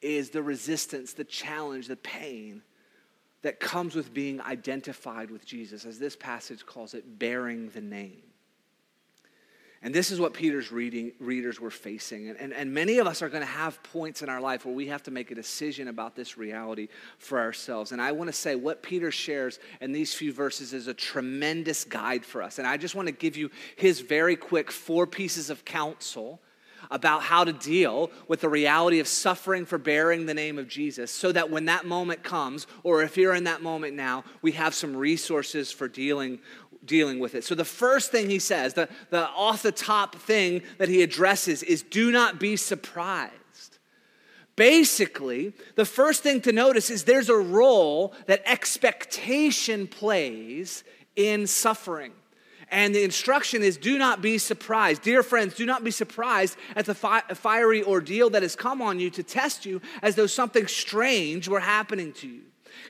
is 0.00 0.30
the 0.30 0.42
resistance, 0.42 1.12
the 1.12 1.24
challenge, 1.24 1.86
the 1.86 1.96
pain 1.96 2.62
that 3.42 3.60
comes 3.60 3.94
with 3.94 4.14
being 4.14 4.40
identified 4.40 5.30
with 5.30 5.44
Jesus, 5.44 5.84
as 5.84 5.98
this 5.98 6.16
passage 6.16 6.64
calls 6.64 6.94
it, 6.94 7.18
bearing 7.18 7.70
the 7.70 7.80
name. 7.80 8.22
And 9.84 9.92
this 9.92 10.12
is 10.12 10.20
what 10.20 10.32
Peter's 10.32 10.70
reading, 10.70 11.10
readers 11.18 11.58
were 11.60 11.70
facing. 11.70 12.28
And, 12.28 12.38
and, 12.38 12.52
and 12.52 12.72
many 12.72 12.98
of 12.98 13.08
us 13.08 13.20
are 13.20 13.28
going 13.28 13.42
to 13.42 13.46
have 13.48 13.82
points 13.82 14.22
in 14.22 14.28
our 14.28 14.40
life 14.40 14.64
where 14.64 14.74
we 14.74 14.86
have 14.86 15.02
to 15.04 15.10
make 15.10 15.32
a 15.32 15.34
decision 15.34 15.88
about 15.88 16.14
this 16.14 16.38
reality 16.38 16.86
for 17.18 17.40
ourselves. 17.40 17.90
And 17.90 18.00
I 18.00 18.12
want 18.12 18.28
to 18.28 18.32
say 18.32 18.54
what 18.54 18.84
Peter 18.84 19.10
shares 19.10 19.58
in 19.80 19.90
these 19.90 20.14
few 20.14 20.32
verses 20.32 20.72
is 20.72 20.86
a 20.86 20.94
tremendous 20.94 21.82
guide 21.82 22.24
for 22.24 22.44
us. 22.44 22.60
And 22.60 22.66
I 22.66 22.76
just 22.76 22.94
want 22.94 23.08
to 23.08 23.12
give 23.12 23.36
you 23.36 23.50
his 23.74 24.00
very 24.00 24.36
quick 24.36 24.70
four 24.70 25.04
pieces 25.04 25.50
of 25.50 25.64
counsel 25.64 26.40
about 26.90 27.22
how 27.22 27.44
to 27.44 27.52
deal 27.52 28.10
with 28.28 28.40
the 28.40 28.48
reality 28.48 29.00
of 29.00 29.08
suffering 29.08 29.64
for 29.64 29.78
bearing 29.78 30.26
the 30.26 30.34
name 30.34 30.58
of 30.58 30.68
Jesus 30.68 31.10
so 31.10 31.32
that 31.32 31.50
when 31.50 31.66
that 31.66 31.86
moment 31.86 32.22
comes, 32.22 32.66
or 32.82 33.02
if 33.02 33.16
you're 33.16 33.34
in 33.34 33.44
that 33.44 33.62
moment 33.62 33.94
now, 33.94 34.24
we 34.42 34.52
have 34.52 34.74
some 34.74 34.96
resources 34.96 35.72
for 35.72 35.88
dealing 35.88 36.40
dealing 36.84 37.20
with 37.20 37.34
it. 37.34 37.44
So 37.44 37.54
the 37.54 37.64
first 37.64 38.10
thing 38.10 38.28
he 38.28 38.38
says, 38.40 38.74
the, 38.74 38.88
the 39.10 39.28
off 39.28 39.62
the 39.62 39.70
top 39.70 40.16
thing 40.16 40.62
that 40.78 40.88
he 40.88 41.02
addresses 41.02 41.62
is 41.62 41.82
do 41.82 42.10
not 42.10 42.40
be 42.40 42.56
surprised. 42.56 43.32
Basically, 44.56 45.52
the 45.76 45.84
first 45.84 46.22
thing 46.22 46.40
to 46.42 46.52
notice 46.52 46.90
is 46.90 47.04
there's 47.04 47.30
a 47.30 47.36
role 47.36 48.14
that 48.26 48.42
expectation 48.44 49.86
plays 49.86 50.84
in 51.16 51.46
suffering. 51.46 52.12
And 52.72 52.94
the 52.94 53.04
instruction 53.04 53.62
is 53.62 53.76
do 53.76 53.98
not 53.98 54.22
be 54.22 54.38
surprised. 54.38 55.02
Dear 55.02 55.22
friends, 55.22 55.54
do 55.54 55.66
not 55.66 55.84
be 55.84 55.90
surprised 55.90 56.56
at 56.74 56.86
the 56.86 56.94
fi- 56.94 57.20
fiery 57.20 57.84
ordeal 57.84 58.30
that 58.30 58.42
has 58.42 58.56
come 58.56 58.80
on 58.80 58.98
you 58.98 59.10
to 59.10 59.22
test 59.22 59.66
you 59.66 59.82
as 60.00 60.14
though 60.14 60.26
something 60.26 60.66
strange 60.66 61.48
were 61.48 61.60
happening 61.60 62.14
to 62.14 62.26
you. 62.26 62.40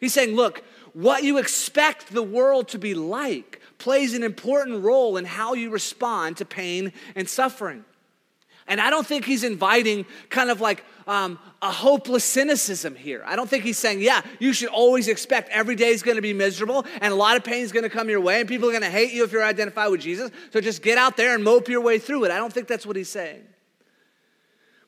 He's 0.00 0.14
saying, 0.14 0.36
look, 0.36 0.62
what 0.92 1.24
you 1.24 1.38
expect 1.38 2.12
the 2.12 2.22
world 2.22 2.68
to 2.68 2.78
be 2.78 2.94
like 2.94 3.60
plays 3.78 4.14
an 4.14 4.22
important 4.22 4.84
role 4.84 5.16
in 5.16 5.24
how 5.24 5.54
you 5.54 5.70
respond 5.70 6.36
to 6.36 6.44
pain 6.44 6.92
and 7.16 7.28
suffering. 7.28 7.84
And 8.66 8.81
I 8.81 8.90
don't 8.90 9.07
think 9.07 9.25
he's 9.25 9.44
inviting 9.44 10.07
kind 10.31 10.51
of 10.51 10.61
like 10.61 10.85
um, 11.07 11.38
a 11.61 11.70
hopeless 11.70 12.25
cynicism 12.25 12.94
here. 12.94 13.22
I 13.27 13.37
don't 13.37 13.48
think 13.48 13.64
he's 13.64 13.79
saying, 13.79 14.01
yeah, 14.01 14.22
you 14.38 14.53
should 14.53 14.68
always 14.68 15.09
expect 15.09 15.51
every 15.51 15.75
day 15.75 15.88
is 15.88 16.03
going 16.03 16.16
to 16.16 16.22
be 16.22 16.33
miserable 16.33 16.87
and 17.01 17.12
a 17.12 17.16
lot 17.16 17.37
of 17.37 17.44
pain 17.44 17.62
is 17.62 17.72
going 17.72 17.83
to 17.83 17.90
come 17.90 18.09
your 18.09 18.20
way 18.20 18.40
and 18.40 18.48
people 18.48 18.68
are 18.68 18.72
going 18.72 18.83
to 18.83 18.90
hate 18.90 19.12
you 19.12 19.25
if 19.25 19.33
you're 19.33 19.44
identified 19.44 19.90
with 19.90 20.01
Jesus. 20.01 20.31
So 20.53 20.61
just 20.61 20.83
get 20.83 20.98
out 20.98 21.16
there 21.16 21.35
and 21.35 21.42
mope 21.42 21.68
your 21.68 21.81
way 21.81 21.98
through 21.98 22.25
it. 22.25 22.31
I 22.31 22.37
don't 22.37 22.53
think 22.53 22.68
that's 22.68 22.87
what 22.87 22.96
he's 22.96 23.11
saying. 23.11 23.42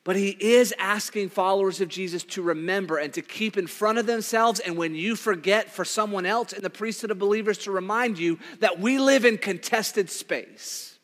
But 0.05 0.15
he 0.15 0.37
is 0.39 0.71
asking 0.77 1.29
followers 1.29 1.81
of 1.81 1.89
Jesus 1.89 2.23
to 2.25 2.43
remember 2.43 2.97
and 2.97 3.11
to 3.15 3.23
keep 3.23 3.57
in 3.57 3.65
front 3.65 3.97
of 3.97 4.05
themselves. 4.05 4.59
And 4.59 4.77
when 4.77 4.93
you 4.93 5.15
forget, 5.15 5.71
for 5.71 5.83
someone 5.83 6.27
else 6.27 6.53
in 6.53 6.61
the 6.61 6.69
priesthood 6.69 7.09
of 7.09 7.17
believers 7.17 7.57
to 7.59 7.71
remind 7.71 8.19
you 8.19 8.37
that 8.59 8.79
we 8.79 8.99
live 8.99 9.25
in 9.25 9.39
contested 9.39 10.11
space. 10.11 10.94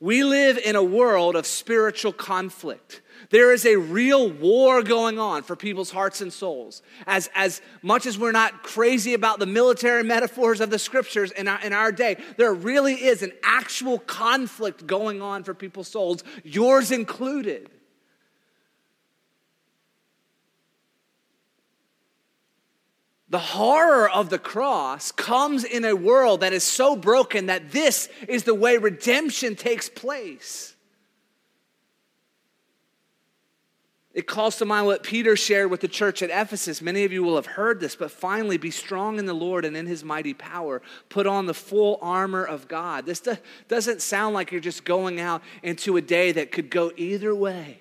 We 0.00 0.24
live 0.24 0.58
in 0.58 0.76
a 0.76 0.82
world 0.82 1.36
of 1.36 1.46
spiritual 1.46 2.12
conflict. 2.12 3.00
There 3.30 3.52
is 3.52 3.64
a 3.64 3.76
real 3.76 4.30
war 4.30 4.82
going 4.82 5.18
on 5.18 5.42
for 5.42 5.56
people's 5.56 5.90
hearts 5.90 6.20
and 6.20 6.32
souls. 6.32 6.82
As, 7.06 7.30
as 7.34 7.62
much 7.82 8.06
as 8.06 8.18
we're 8.18 8.32
not 8.32 8.62
crazy 8.62 9.14
about 9.14 9.38
the 9.38 9.46
military 9.46 10.02
metaphors 10.02 10.60
of 10.60 10.70
the 10.70 10.78
scriptures 10.78 11.30
in 11.30 11.48
our, 11.48 11.60
in 11.62 11.72
our 11.72 11.90
day, 11.90 12.16
there 12.36 12.52
really 12.52 12.94
is 12.94 13.22
an 13.22 13.32
actual 13.42 13.98
conflict 13.98 14.86
going 14.86 15.22
on 15.22 15.42
for 15.42 15.54
people's 15.54 15.88
souls, 15.88 16.22
yours 16.42 16.90
included. 16.90 17.70
The 23.34 23.40
horror 23.40 24.08
of 24.08 24.30
the 24.30 24.38
cross 24.38 25.10
comes 25.10 25.64
in 25.64 25.84
a 25.84 25.96
world 25.96 26.42
that 26.42 26.52
is 26.52 26.62
so 26.62 26.94
broken 26.94 27.46
that 27.46 27.72
this 27.72 28.08
is 28.28 28.44
the 28.44 28.54
way 28.54 28.76
redemption 28.76 29.56
takes 29.56 29.88
place. 29.88 30.76
It 34.12 34.28
calls 34.28 34.58
to 34.58 34.64
mind 34.64 34.86
what 34.86 35.02
Peter 35.02 35.34
shared 35.34 35.68
with 35.68 35.80
the 35.80 35.88
church 35.88 36.22
at 36.22 36.30
Ephesus. 36.30 36.80
Many 36.80 37.02
of 37.02 37.10
you 37.10 37.24
will 37.24 37.34
have 37.34 37.46
heard 37.46 37.80
this, 37.80 37.96
but 37.96 38.12
finally, 38.12 38.56
be 38.56 38.70
strong 38.70 39.18
in 39.18 39.26
the 39.26 39.34
Lord 39.34 39.64
and 39.64 39.76
in 39.76 39.86
his 39.86 40.04
mighty 40.04 40.34
power. 40.34 40.80
Put 41.08 41.26
on 41.26 41.46
the 41.46 41.54
full 41.54 41.98
armor 42.00 42.44
of 42.44 42.68
God. 42.68 43.04
This 43.04 43.20
doesn't 43.66 44.00
sound 44.00 44.34
like 44.34 44.52
you're 44.52 44.60
just 44.60 44.84
going 44.84 45.18
out 45.18 45.42
into 45.64 45.96
a 45.96 46.00
day 46.00 46.30
that 46.30 46.52
could 46.52 46.70
go 46.70 46.92
either 46.96 47.34
way. 47.34 47.80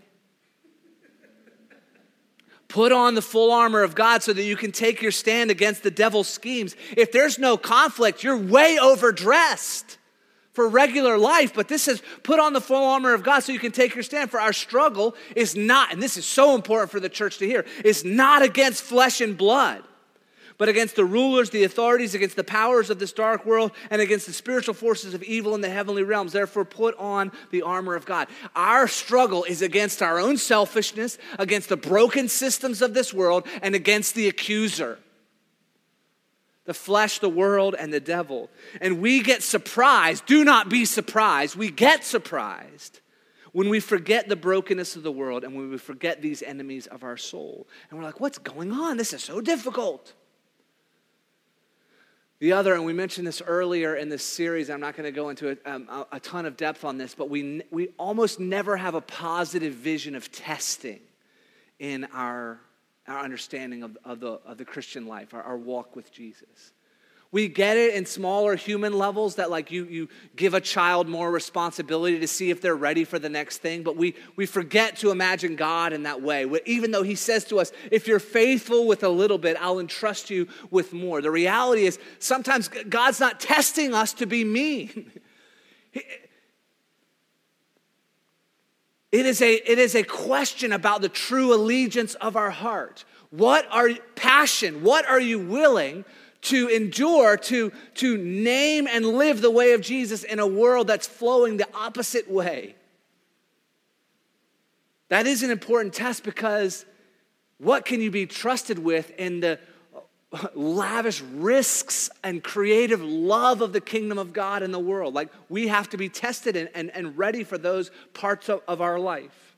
Put 2.73 2.91
on 2.91 3.13
the 3.13 3.21
full 3.21 3.51
armor 3.51 3.83
of 3.83 3.93
God 3.93 4.23
so 4.23 4.33
that 4.33 4.41
you 4.41 4.55
can 4.55 4.71
take 4.71 4.99
your 4.99 5.12
stand 5.12 5.51
against 5.51 5.83
the 5.83 5.91
devil's 5.91 6.27
schemes. 6.27 6.75
If 6.97 7.12
there's 7.12 7.38
no 7.38 7.55
conflict, 7.55 8.23
you're 8.23 8.36
way 8.36 8.79
overdressed 8.81 9.99
for 10.53 10.67
regular 10.67 11.19
life, 11.19 11.53
but 11.53 11.67
this 11.67 11.83
says 11.83 12.01
put 12.23 12.39
on 12.39 12.53
the 12.53 12.59
full 12.59 12.83
armor 12.83 13.13
of 13.13 13.21
God 13.23 13.41
so 13.41 13.51
you 13.51 13.59
can 13.59 13.71
take 13.71 13.93
your 13.93 14.03
stand. 14.03 14.31
For 14.31 14.41
our 14.41 14.53
struggle 14.53 15.13
is 15.36 15.55
not, 15.55 15.93
and 15.93 16.01
this 16.01 16.17
is 16.17 16.25
so 16.25 16.55
important 16.55 16.89
for 16.89 16.99
the 16.99 17.09
church 17.09 17.38
to 17.38 17.45
hear, 17.45 17.63
is 17.86 18.03
not 18.03 18.41
against 18.41 18.81
flesh 18.81 19.21
and 19.21 19.38
blood, 19.38 19.83
but 20.57 20.69
against 20.69 20.95
the 20.95 21.05
rulers, 21.05 21.49
the 21.49 21.63
authorities, 21.63 22.15
against 22.15 22.35
the 22.35 22.43
powers 22.43 22.89
of 22.89 22.99
this 22.99 23.13
dark 23.13 23.45
world, 23.45 23.71
and 23.89 24.01
against 24.01 24.27
the 24.27 24.33
spiritual 24.33 24.73
forces 24.73 25.13
of 25.13 25.23
evil 25.23 25.55
in 25.55 25.61
the 25.61 25.69
heavenly 25.69 26.03
realms. 26.03 26.33
Therefore, 26.33 26.65
put 26.65 26.97
on 26.97 27.31
the 27.51 27.61
armor 27.61 27.95
of 27.95 28.05
God. 28.05 28.27
Our 28.55 28.87
struggle 28.87 29.43
is 29.43 29.61
against 29.61 30.01
our 30.01 30.19
own 30.19 30.37
selfishness, 30.37 31.17
against 31.39 31.69
the 31.69 31.77
broken 31.77 32.27
systems 32.27 32.81
of 32.81 32.93
this 32.93 33.13
world, 33.13 33.47
and 33.61 33.75
against 33.75 34.15
the 34.15 34.27
accuser 34.27 34.99
the 36.65 36.73
flesh, 36.73 37.19
the 37.19 37.29
world, 37.29 37.75
and 37.77 37.93
the 37.93 37.99
devil. 37.99 38.49
And 38.79 39.01
we 39.01 39.21
get 39.21 39.43
surprised. 39.43 40.25
Do 40.25 40.43
not 40.43 40.69
be 40.69 40.85
surprised. 40.85 41.55
We 41.55 41.69
get 41.69 42.05
surprised 42.05 43.01
when 43.51 43.69
we 43.69 43.79
forget 43.79 44.29
the 44.29 44.35
brokenness 44.35 44.95
of 44.95 45.03
the 45.03 45.11
world 45.11 45.43
and 45.43 45.55
when 45.55 45.69
we 45.69 45.77
forget 45.77 46.21
these 46.21 46.41
enemies 46.41 46.87
of 46.87 47.03
our 47.03 47.17
soul. 47.17 47.67
And 47.89 47.99
we're 47.99 48.05
like, 48.05 48.19
what's 48.19 48.37
going 48.37 48.71
on? 48.71 48.97
This 48.97 49.13
is 49.13 49.23
so 49.23 49.41
difficult. 49.41 50.13
The 52.43 52.51
other, 52.51 52.73
and 52.73 52.84
we 52.84 52.91
mentioned 52.91 53.25
this 53.25 53.41
earlier 53.41 53.95
in 53.95 54.10
this 54.10 54.21
series, 54.21 54.69
I'm 54.69 54.82
not 54.82 54.97
going 54.97 55.06
to 55.06 55.13
go 55.13 55.29
into 55.29 55.51
a, 55.51 55.58
um, 55.65 56.06
a, 56.12 56.19
ton 56.19 56.45
of 56.45 56.58
depth 56.58 56.84
on 56.84 56.97
this, 56.97 57.15
but 57.15 57.29
we, 57.29 57.62
we 57.71 57.93
almost 57.97 58.38
never 58.38 58.75
have 58.75 58.95
a 58.95 58.99
positive 58.99 59.73
vision 59.73 60.13
of 60.13 60.29
testing 60.29 60.99
in 61.79 62.03
our 62.13 62.60
our 63.08 63.19
understanding 63.19 63.82
of, 63.82 63.97
of, 64.03 64.19
the, 64.19 64.41
of 64.45 64.58
the 64.58 64.65
Christian 64.65 65.08
life, 65.08 65.34
our, 65.34 65.41
our 65.41 65.58
walk 65.58 65.95
with 65.95 66.12
Jesus. 66.12 66.73
We 67.33 67.47
get 67.47 67.77
it 67.77 67.95
in 67.95 68.05
smaller 68.05 68.55
human 68.55 68.93
levels 68.93 69.35
that, 69.35 69.49
like, 69.49 69.71
you, 69.71 69.85
you 69.85 70.07
give 70.35 70.53
a 70.53 70.61
child 70.61 71.07
more 71.07 71.31
responsibility 71.31 72.19
to 72.19 72.27
see 72.27 72.51
if 72.51 72.61
they're 72.61 72.75
ready 72.75 73.05
for 73.05 73.17
the 73.17 73.27
next 73.27 73.57
thing, 73.57 73.81
but 73.81 73.97
we, 73.97 74.13
we 74.35 74.45
forget 74.45 74.97
to 74.97 75.09
imagine 75.09 75.55
God 75.55 75.93
in 75.93 76.03
that 76.03 76.21
way. 76.21 76.45
Even 76.67 76.91
though 76.91 77.01
He 77.01 77.15
says 77.15 77.43
to 77.45 77.59
us, 77.59 77.71
if 77.89 78.07
you're 78.07 78.19
faithful 78.19 78.85
with 78.85 79.03
a 79.03 79.09
little 79.09 79.39
bit, 79.39 79.57
I'll 79.59 79.79
entrust 79.79 80.29
you 80.29 80.47
with 80.69 80.93
more. 80.93 81.23
The 81.23 81.31
reality 81.31 81.87
is, 81.87 81.97
sometimes 82.19 82.67
God's 82.67 83.19
not 83.19 83.39
testing 83.39 83.95
us 83.95 84.13
to 84.13 84.27
be 84.27 84.43
mean. 84.43 85.11
It 89.11 89.27
is, 89.27 89.43
a, 89.43 89.53
it 89.53 89.77
is 89.77 89.93
a 89.93 90.01
question 90.01 90.71
about 90.71 91.03
the 91.03 91.07
true 91.07 91.53
allegiance 91.53 92.15
of 92.15 92.35
our 92.35 92.49
heart. 92.49 93.05
What 93.29 93.67
are 93.69 93.91
passion? 94.15 94.81
What 94.81 95.07
are 95.07 95.19
you 95.19 95.37
willing 95.37 96.03
to 96.43 96.67
endure, 96.67 97.38
to, 97.38 97.71
to 97.95 98.17
name 98.17 98.88
and 98.88 99.06
live 99.06 99.41
the 99.41 99.51
way 99.51 99.73
of 99.73 99.82
Jesus 99.82 100.23
in 100.23 100.39
a 100.39 100.47
world 100.47 100.88
that's 100.88 101.08
flowing 101.08 101.58
the 101.58 101.67
opposite 101.73 102.29
way? 102.29 102.75
That 105.10 105.27
is 105.27 105.43
an 105.43 105.51
important 105.51 105.93
test 105.93 106.23
because 106.23 106.86
what 107.58 107.86
can 107.86 108.01
you 108.01 108.12
be 108.12 108.25
trusted 108.25 108.79
with 108.79 109.12
in 109.17 109.39
the 109.39 109.60
lavish 110.56 111.21
risks 111.21 112.10
and 112.23 112.43
creative 112.43 113.01
love 113.01 113.62
of 113.62 113.73
the 113.73 113.82
kingdom 113.82 114.17
of 114.17 114.34
God 114.34 114.63
in 114.63 114.71
the 114.71 114.79
world. 114.79 115.13
Like 115.13 115.29
we 115.49 115.67
have 115.67 115.89
to 115.89 115.97
be 115.97 116.10
tested 116.10 116.56
and, 116.56 116.69
and, 116.73 116.89
and 116.91 117.17
ready 117.17 117.43
for 117.43 117.58
those 117.58 117.91
parts 118.13 118.49
of, 118.49 118.62
of 118.67 118.82
our 118.82 118.99
life. 118.99 119.52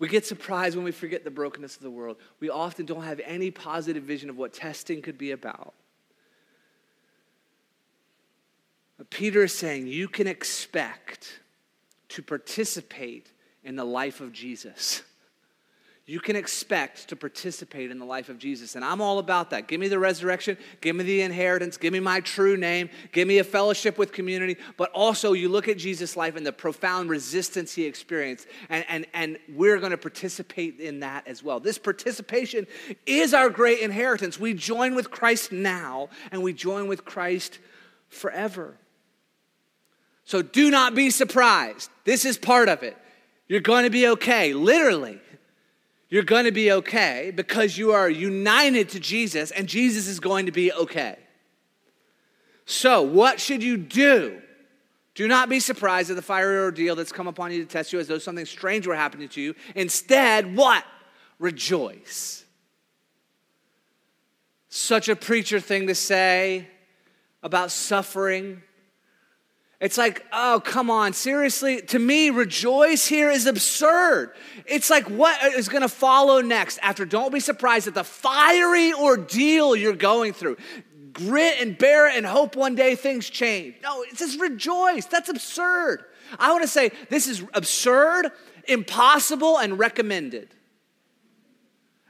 We 0.00 0.08
get 0.08 0.26
surprised 0.26 0.74
when 0.74 0.84
we 0.84 0.92
forget 0.92 1.24
the 1.24 1.30
brokenness 1.30 1.76
of 1.76 1.82
the 1.82 1.90
world. 1.90 2.16
We 2.40 2.48
often 2.48 2.86
don't 2.86 3.04
have 3.04 3.20
any 3.24 3.50
positive 3.50 4.02
vision 4.02 4.30
of 4.30 4.36
what 4.38 4.54
testing 4.54 5.02
could 5.02 5.18
be 5.18 5.30
about. 5.30 5.74
But 8.96 9.10
Peter 9.10 9.44
is 9.44 9.54
saying 9.54 9.86
you 9.86 10.08
can 10.08 10.26
expect 10.26 11.40
to 12.08 12.22
participate 12.22 13.30
in 13.62 13.76
the 13.76 13.84
life 13.84 14.20
of 14.20 14.32
Jesus 14.32 15.02
you 16.10 16.18
can 16.18 16.34
expect 16.34 17.06
to 17.06 17.14
participate 17.14 17.88
in 17.92 18.00
the 18.00 18.04
life 18.04 18.28
of 18.28 18.36
Jesus. 18.36 18.74
And 18.74 18.84
I'm 18.84 19.00
all 19.00 19.20
about 19.20 19.50
that. 19.50 19.68
Give 19.68 19.78
me 19.78 19.86
the 19.86 20.00
resurrection, 20.00 20.58
give 20.80 20.96
me 20.96 21.04
the 21.04 21.20
inheritance, 21.20 21.76
give 21.76 21.92
me 21.92 22.00
my 22.00 22.18
true 22.18 22.56
name, 22.56 22.90
give 23.12 23.28
me 23.28 23.38
a 23.38 23.44
fellowship 23.44 23.96
with 23.96 24.10
community. 24.10 24.56
But 24.76 24.90
also, 24.90 25.34
you 25.34 25.48
look 25.48 25.68
at 25.68 25.78
Jesus' 25.78 26.16
life 26.16 26.34
and 26.34 26.44
the 26.44 26.52
profound 26.52 27.10
resistance 27.10 27.72
he 27.72 27.84
experienced, 27.84 28.48
and, 28.68 28.84
and, 28.88 29.06
and 29.14 29.38
we're 29.54 29.78
going 29.78 29.92
to 29.92 29.96
participate 29.96 30.80
in 30.80 30.98
that 30.98 31.28
as 31.28 31.44
well. 31.44 31.60
This 31.60 31.78
participation 31.78 32.66
is 33.06 33.32
our 33.32 33.48
great 33.48 33.78
inheritance. 33.78 34.36
We 34.36 34.52
join 34.52 34.96
with 34.96 35.12
Christ 35.12 35.52
now, 35.52 36.08
and 36.32 36.42
we 36.42 36.52
join 36.52 36.88
with 36.88 37.04
Christ 37.04 37.60
forever. 38.08 38.74
So 40.24 40.42
do 40.42 40.72
not 40.72 40.96
be 40.96 41.10
surprised. 41.10 41.88
This 42.02 42.24
is 42.24 42.36
part 42.36 42.68
of 42.68 42.82
it. 42.82 42.96
You're 43.46 43.60
going 43.60 43.84
to 43.84 43.90
be 43.90 44.08
okay, 44.08 44.54
literally 44.54 45.20
you're 46.10 46.24
going 46.24 46.44
to 46.44 46.52
be 46.52 46.72
okay 46.72 47.32
because 47.34 47.78
you 47.78 47.92
are 47.92 48.10
united 48.10 48.90
to 48.90 49.00
Jesus 49.00 49.52
and 49.52 49.68
Jesus 49.68 50.08
is 50.08 50.18
going 50.18 50.46
to 50.46 50.52
be 50.52 50.72
okay. 50.72 51.16
So, 52.66 53.02
what 53.02 53.40
should 53.40 53.62
you 53.62 53.76
do? 53.76 54.42
Do 55.14 55.28
not 55.28 55.48
be 55.48 55.60
surprised 55.60 56.10
at 56.10 56.16
the 56.16 56.22
fiery 56.22 56.58
ordeal 56.58 56.96
that's 56.96 57.12
come 57.12 57.26
upon 57.26 57.52
you 57.52 57.62
to 57.64 57.68
test 57.68 57.92
you 57.92 57.98
as 57.98 58.08
though 58.08 58.18
something 58.18 58.46
strange 58.46 58.86
were 58.86 58.94
happening 58.94 59.28
to 59.30 59.40
you. 59.40 59.54
Instead, 59.74 60.56
what? 60.56 60.84
Rejoice. 61.38 62.44
Such 64.68 65.08
a 65.08 65.16
preacher 65.16 65.58
thing 65.58 65.88
to 65.88 65.94
say 65.94 66.68
about 67.42 67.70
suffering. 67.70 68.62
It's 69.80 69.96
like, 69.96 70.26
oh, 70.30 70.60
come 70.62 70.90
on, 70.90 71.14
seriously? 71.14 71.80
To 71.82 71.98
me, 71.98 72.28
rejoice 72.28 73.06
here 73.06 73.30
is 73.30 73.46
absurd. 73.46 74.34
It's 74.66 74.90
like, 74.90 75.08
what 75.08 75.42
is 75.54 75.70
going 75.70 75.80
to 75.80 75.88
follow 75.88 76.42
next 76.42 76.78
after? 76.82 77.06
Don't 77.06 77.32
be 77.32 77.40
surprised 77.40 77.88
at 77.88 77.94
the 77.94 78.04
fiery 78.04 78.92
ordeal 78.92 79.74
you're 79.74 79.94
going 79.94 80.34
through. 80.34 80.58
Grit 81.14 81.60
and 81.60 81.78
bear 81.78 82.08
it 82.08 82.16
and 82.16 82.26
hope 82.26 82.56
one 82.56 82.74
day 82.74 82.94
things 82.94 83.30
change. 83.30 83.76
No, 83.82 84.02
it 84.02 84.18
says 84.18 84.36
rejoice. 84.36 85.06
That's 85.06 85.30
absurd. 85.30 86.04
I 86.38 86.52
want 86.52 86.62
to 86.62 86.68
say 86.68 86.90
this 87.08 87.26
is 87.26 87.42
absurd, 87.54 88.30
impossible, 88.68 89.58
and 89.58 89.78
recommended 89.78 90.54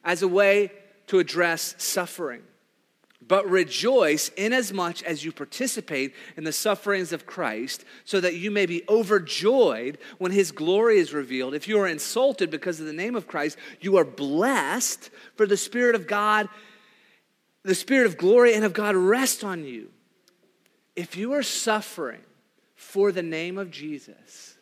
as 0.05 0.23
a 0.23 0.29
way 0.29 0.73
to 1.07 1.21
address 1.21 1.77
suffering 1.79 2.43
but 3.31 3.49
rejoice 3.49 4.29
inasmuch 4.31 4.59
as 4.59 4.73
much 4.73 5.03
as 5.05 5.25
you 5.25 5.31
participate 5.31 6.13
in 6.37 6.43
the 6.43 6.53
sufferings 6.53 7.13
of 7.13 7.27
Christ, 7.27 7.85
so 8.05 8.19
that 8.19 8.35
you 8.35 8.51
may 8.51 8.67
be 8.67 8.83
overjoyed 8.89 9.99
when 10.19 10.33
his 10.33 10.51
glory 10.51 10.99
is 10.99 11.15
revealed. 11.15 11.55
If 11.55 11.69
you 11.69 11.79
are 11.79 11.87
insulted 11.87 12.51
because 12.51 12.81
of 12.81 12.87
the 12.87 12.93
name 12.93 13.15
of 13.15 13.29
Christ, 13.29 13.57
you 13.81 13.99
are 13.99 14.05
blessed, 14.05 15.11
for 15.37 15.47
the 15.47 15.57
Spirit 15.57 15.95
of 15.95 16.09
God, 16.09 16.49
the 17.63 17.77
Spirit 17.77 18.07
of 18.07 18.17
glory 18.17 18.53
and 18.53 18.65
of 18.65 18.73
God 18.73 18.97
rest 18.97 19.45
on 19.45 19.65
you. 19.65 19.93
If 20.97 21.17
you 21.17 21.33
are 21.35 21.45
suffering 21.45 22.25
for 22.75 23.13
the 23.13 23.23
name 23.23 23.59
of 23.59 23.71
Jesus, 23.71 24.57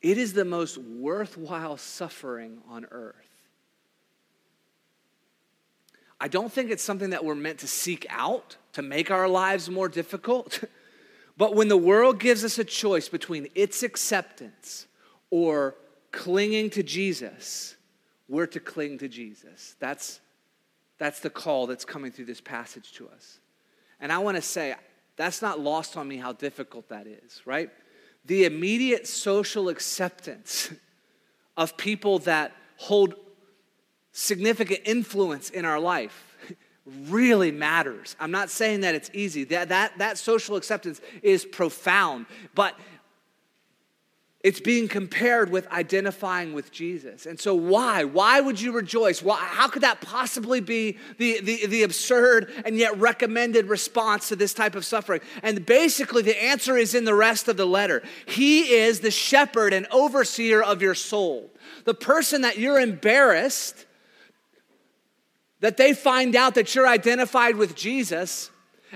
it 0.00 0.16
is 0.16 0.32
the 0.32 0.46
most 0.46 0.78
worthwhile 0.78 1.76
suffering 1.76 2.62
on 2.66 2.86
earth. 2.90 3.23
I 6.20 6.28
don't 6.28 6.52
think 6.52 6.70
it's 6.70 6.82
something 6.82 7.10
that 7.10 7.24
we're 7.24 7.34
meant 7.34 7.58
to 7.60 7.66
seek 7.66 8.06
out 8.08 8.56
to 8.72 8.82
make 8.82 9.10
our 9.10 9.28
lives 9.28 9.68
more 9.68 9.88
difficult. 9.88 10.62
but 11.36 11.54
when 11.54 11.68
the 11.68 11.76
world 11.76 12.18
gives 12.18 12.44
us 12.44 12.58
a 12.58 12.64
choice 12.64 13.08
between 13.08 13.48
its 13.54 13.82
acceptance 13.82 14.86
or 15.30 15.74
clinging 16.12 16.70
to 16.70 16.82
Jesus, 16.82 17.76
we're 18.28 18.46
to 18.46 18.60
cling 18.60 18.98
to 18.98 19.08
Jesus. 19.08 19.76
That's, 19.80 20.20
that's 20.98 21.20
the 21.20 21.30
call 21.30 21.66
that's 21.66 21.84
coming 21.84 22.10
through 22.10 22.26
this 22.26 22.40
passage 22.40 22.92
to 22.92 23.08
us. 23.08 23.38
And 24.00 24.12
I 24.12 24.18
want 24.18 24.36
to 24.36 24.42
say, 24.42 24.74
that's 25.16 25.42
not 25.42 25.60
lost 25.60 25.96
on 25.96 26.08
me 26.08 26.16
how 26.16 26.32
difficult 26.32 26.88
that 26.88 27.06
is, 27.06 27.42
right? 27.44 27.70
The 28.24 28.44
immediate 28.44 29.06
social 29.06 29.68
acceptance 29.68 30.72
of 31.56 31.76
people 31.76 32.20
that 32.20 32.52
hold 32.76 33.14
significant 34.14 34.80
influence 34.84 35.50
in 35.50 35.64
our 35.64 35.80
life 35.80 36.36
really 37.08 37.50
matters. 37.50 38.14
I'm 38.20 38.30
not 38.30 38.48
saying 38.48 38.82
that 38.82 38.94
it's 38.94 39.10
easy. 39.12 39.44
That, 39.44 39.70
that, 39.70 39.98
that 39.98 40.18
social 40.18 40.56
acceptance 40.56 41.00
is 41.22 41.44
profound, 41.44 42.26
but 42.54 42.78
it's 44.44 44.60
being 44.60 44.86
compared 44.88 45.50
with 45.50 45.66
identifying 45.72 46.52
with 46.52 46.70
Jesus. 46.70 47.26
And 47.26 47.40
so, 47.40 47.54
why? 47.54 48.04
Why 48.04 48.40
would 48.40 48.60
you 48.60 48.72
rejoice? 48.72 49.22
Why, 49.22 49.36
how 49.36 49.68
could 49.68 49.82
that 49.82 50.02
possibly 50.02 50.60
be 50.60 50.98
the, 51.18 51.40
the, 51.40 51.66
the 51.66 51.82
absurd 51.82 52.52
and 52.64 52.76
yet 52.76 52.96
recommended 52.98 53.66
response 53.66 54.28
to 54.28 54.36
this 54.36 54.54
type 54.54 54.76
of 54.76 54.84
suffering? 54.84 55.22
And 55.42 55.64
basically, 55.64 56.22
the 56.22 56.40
answer 56.40 56.76
is 56.76 56.94
in 56.94 57.04
the 57.04 57.14
rest 57.14 57.48
of 57.48 57.56
the 57.56 57.66
letter. 57.66 58.02
He 58.26 58.74
is 58.74 59.00
the 59.00 59.10
shepherd 59.10 59.72
and 59.72 59.86
overseer 59.90 60.62
of 60.62 60.82
your 60.82 60.94
soul. 60.94 61.50
The 61.84 61.94
person 61.94 62.42
that 62.42 62.58
you're 62.58 62.78
embarrassed 62.78 63.86
that 65.64 65.78
they 65.78 65.94
find 65.94 66.36
out 66.36 66.56
that 66.56 66.74
you're 66.74 66.86
identified 66.86 67.56
with 67.56 67.74
Jesus, 67.74 68.50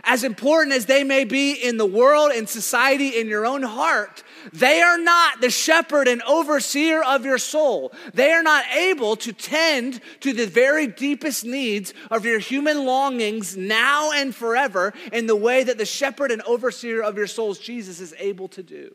as 0.05 0.23
important 0.23 0.77
as 0.77 0.85
they 0.85 1.03
may 1.03 1.25
be 1.25 1.53
in 1.53 1.79
the 1.79 1.87
world, 1.87 2.31
in 2.31 2.47
society, 2.47 3.19
in 3.19 3.27
your 3.27 3.47
own 3.47 3.63
heart, 3.63 4.23
they 4.53 4.83
are 4.83 4.99
not 4.99 5.41
the 5.41 5.49
shepherd 5.49 6.07
and 6.09 6.21
overseer 6.25 7.03
of 7.03 7.25
your 7.25 7.39
soul. 7.39 7.91
They 8.13 8.33
are 8.33 8.43
not 8.43 8.67
able 8.77 9.17
to 9.17 9.33
tend 9.33 10.03
to 10.21 10.35
the 10.35 10.47
very 10.47 10.87
deepest 10.87 11.43
needs 11.43 11.95
of 12.11 12.27
your 12.27 12.39
human 12.39 12.85
longings 12.85 13.57
now 13.57 14.13
and 14.13 14.35
forever 14.35 14.93
in 15.11 15.27
the 15.27 15.37
way 15.37 15.65
that 15.65 15.79
the 15.79 15.87
shepherd 15.87 16.31
and 16.31 16.43
overseer 16.43 17.03
of 17.03 17.17
your 17.17 17.29
souls, 17.29 17.59
Jesus, 17.59 17.99
is 17.99 18.15
able 18.19 18.49
to 18.49 18.63
do. 18.63 18.95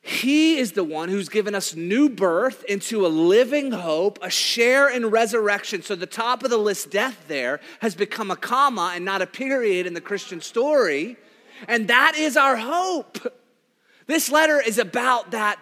He 0.00 0.58
is 0.58 0.72
the 0.72 0.84
one 0.84 1.08
who's 1.08 1.28
given 1.28 1.54
us 1.54 1.74
new 1.74 2.08
birth 2.08 2.64
into 2.64 3.04
a 3.04 3.08
living 3.08 3.72
hope, 3.72 4.18
a 4.22 4.30
share 4.30 4.88
in 4.88 5.06
resurrection. 5.06 5.82
So 5.82 5.96
the 5.96 6.06
top 6.06 6.44
of 6.44 6.50
the 6.50 6.56
list, 6.56 6.90
death, 6.90 7.24
there 7.28 7.60
has 7.80 7.94
become 7.94 8.30
a 8.30 8.36
comma 8.36 8.92
and 8.94 9.04
not 9.04 9.22
a 9.22 9.26
period 9.26 9.86
in 9.86 9.94
the 9.94 10.00
Christian 10.00 10.40
story. 10.40 11.16
And 11.66 11.88
that 11.88 12.14
is 12.16 12.36
our 12.36 12.56
hope. 12.56 13.18
This 14.06 14.30
letter 14.30 14.60
is 14.60 14.78
about 14.78 15.32
that 15.32 15.58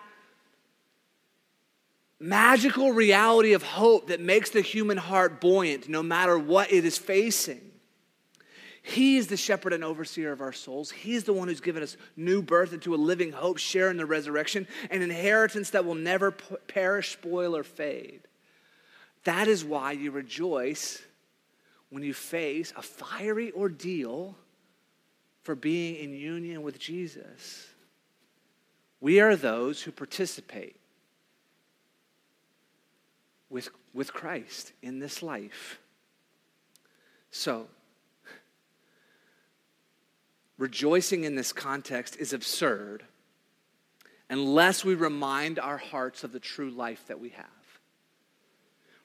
magical 2.21 2.93
reality 2.93 3.53
of 3.53 3.63
hope 3.63 4.09
that 4.09 4.21
makes 4.21 4.51
the 4.51 4.61
human 4.61 4.97
heart 4.97 5.41
buoyant 5.41 5.89
no 5.89 6.03
matter 6.03 6.39
what 6.39 6.73
it 6.73 6.85
is 6.85 6.97
facing. 6.97 7.66
He 8.89 9.17
is 9.17 9.27
the 9.27 9.37
shepherd 9.37 9.73
and 9.73 9.83
overseer 9.83 10.31
of 10.31 10.41
our 10.41 10.53
souls. 10.53 10.93
He's 10.93 11.25
the 11.25 11.33
one 11.33 11.49
who's 11.49 11.61
given 11.61 11.83
us 11.83 11.97
new 12.17 12.41
birth 12.41 12.73
into 12.73 12.95
a 12.95 12.97
living 12.97 13.33
hope, 13.33 13.59
share 13.59 13.91
in 13.91 13.97
the 13.97 14.07
resurrection, 14.07 14.69
an 14.93 15.03
inheritance 15.03 15.71
that 15.71 15.85
will 15.85 15.97
never 15.97 16.31
perish, 16.31 17.15
spoil, 17.15 17.57
or 17.57 17.65
fade. 17.65 18.21
That 19.25 19.49
is 19.49 19.65
why 19.65 19.91
you 19.91 20.13
rejoice 20.13 21.03
when 21.91 22.05
you 22.05 22.15
face 22.15 22.73
a 22.77 22.83
fiery 22.83 23.51
ordeal 23.51 24.37
for 25.43 25.57
being 25.57 25.97
in 25.97 26.15
union 26.15 26.63
with 26.63 26.79
Jesus. 26.79 27.67
We 29.01 29.19
are 29.19 29.35
those 29.35 29.83
who 29.83 29.91
participate 29.91 30.77
with, 33.51 33.69
with 33.93 34.13
Christ 34.13 34.75
in 34.81 35.01
this 35.01 35.25
life. 35.25 35.81
So, 37.33 37.67
rejoicing 40.59 41.25
in 41.25 41.35
this 41.35 41.53
context 41.53 42.17
is 42.17 42.33
absurd 42.33 43.05
unless 44.29 44.85
we 44.85 44.95
remind 44.95 45.59
our 45.59 45.77
hearts 45.77 46.25
of 46.25 46.33
the 46.33 46.41
true 46.41 46.71
life 46.71 47.07
that 47.07 47.21
we 47.21 47.31
have. 47.31 47.47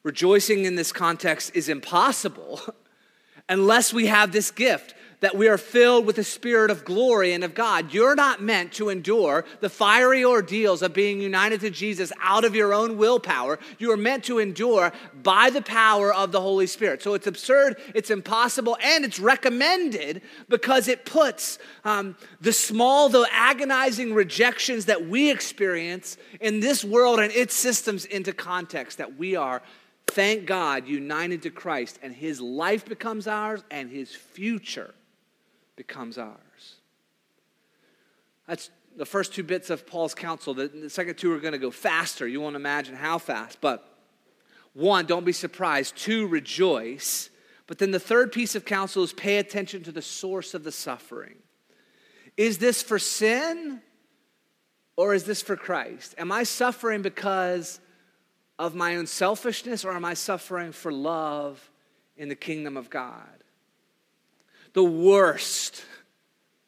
Rejoicing 0.03 0.65
in 0.65 0.75
this 0.75 0.91
context 0.91 1.51
is 1.53 1.69
impossible 1.69 2.59
unless 3.49 3.93
we 3.93 4.07
have 4.07 4.31
this 4.31 4.49
gift 4.49 4.95
that 5.21 5.37
we 5.37 5.47
are 5.47 5.57
filled 5.57 6.05
with 6.05 6.17
the 6.17 6.23
Spirit 6.23 6.69
of 6.69 6.83
glory 6.83 7.31
and 7.33 7.43
of 7.43 7.53
God. 7.53 7.93
You're 7.93 8.15
not 8.15 8.41
meant 8.41 8.73
to 8.73 8.89
endure 8.89 9.45
the 9.61 9.69
fiery 9.69 10.25
ordeals 10.25 10.81
of 10.81 10.93
being 10.93 11.21
united 11.21 11.61
to 11.61 11.69
Jesus 11.69 12.11
out 12.21 12.43
of 12.43 12.55
your 12.55 12.73
own 12.73 12.97
willpower. 12.97 13.59
You 13.77 13.91
are 13.91 13.97
meant 13.97 14.23
to 14.25 14.39
endure 14.39 14.91
by 15.23 15.49
the 15.49 15.61
power 15.61 16.13
of 16.13 16.31
the 16.31 16.41
Holy 16.41 16.67
Spirit. 16.67 17.01
So 17.01 17.13
it's 17.13 17.27
absurd, 17.27 17.77
it's 17.95 18.09
impossible, 18.09 18.77
and 18.83 19.05
it's 19.05 19.19
recommended 19.19 20.21
because 20.49 20.87
it 20.87 21.05
puts 21.05 21.59
um, 21.85 22.17
the 22.41 22.53
small, 22.53 23.07
though 23.07 23.25
agonizing 23.31 24.13
rejections 24.13 24.85
that 24.85 25.07
we 25.07 25.31
experience 25.31 26.17
in 26.39 26.59
this 26.59 26.83
world 26.83 27.19
and 27.19 27.31
its 27.31 27.53
systems 27.53 28.05
into 28.05 28.33
context 28.33 28.97
that 28.97 29.17
we 29.17 29.35
are 29.35 29.61
thank 30.07 30.45
God, 30.45 30.87
united 30.87 31.43
to 31.43 31.49
Christ, 31.49 31.97
and 32.03 32.13
his 32.13 32.41
life 32.41 32.83
becomes 32.83 33.27
ours 33.27 33.63
and 33.71 33.89
his 33.89 34.13
future 34.13 34.93
becomes 35.87 36.19
ours. 36.19 36.75
That's 38.47 38.69
the 38.95 39.05
first 39.05 39.33
two 39.33 39.41
bits 39.41 39.71
of 39.71 39.87
Paul's 39.87 40.13
counsel. 40.13 40.53
The, 40.53 40.67
the 40.67 40.91
second 40.91 41.17
two 41.17 41.33
are 41.33 41.39
going 41.39 41.53
to 41.53 41.57
go 41.57 41.71
faster. 41.71 42.27
You 42.27 42.39
won't 42.39 42.55
imagine 42.55 42.95
how 42.95 43.17
fast. 43.17 43.59
But 43.61 43.83
one, 44.73 45.07
don't 45.07 45.25
be 45.25 45.31
surprised. 45.31 45.97
Two, 45.97 46.27
rejoice. 46.27 47.31
But 47.65 47.79
then 47.79 47.89
the 47.89 47.99
third 47.99 48.31
piece 48.31 48.53
of 48.53 48.63
counsel 48.63 49.03
is 49.03 49.11
pay 49.11 49.39
attention 49.39 49.81
to 49.85 49.91
the 49.91 50.03
source 50.03 50.53
of 50.53 50.63
the 50.63 50.71
suffering. 50.71 51.37
Is 52.37 52.59
this 52.59 52.83
for 52.83 52.99
sin 52.99 53.81
or 54.95 55.15
is 55.15 55.23
this 55.23 55.41
for 55.41 55.55
Christ? 55.55 56.13
Am 56.19 56.31
I 56.31 56.43
suffering 56.43 57.01
because 57.01 57.79
of 58.59 58.75
my 58.75 58.97
own 58.97 59.07
selfishness 59.07 59.83
or 59.83 59.93
am 59.93 60.05
I 60.05 60.13
suffering 60.13 60.73
for 60.73 60.91
love 60.91 61.71
in 62.17 62.29
the 62.29 62.35
kingdom 62.35 62.77
of 62.77 62.91
God? 62.91 63.40
The 64.73 64.83
worst. 64.83 65.83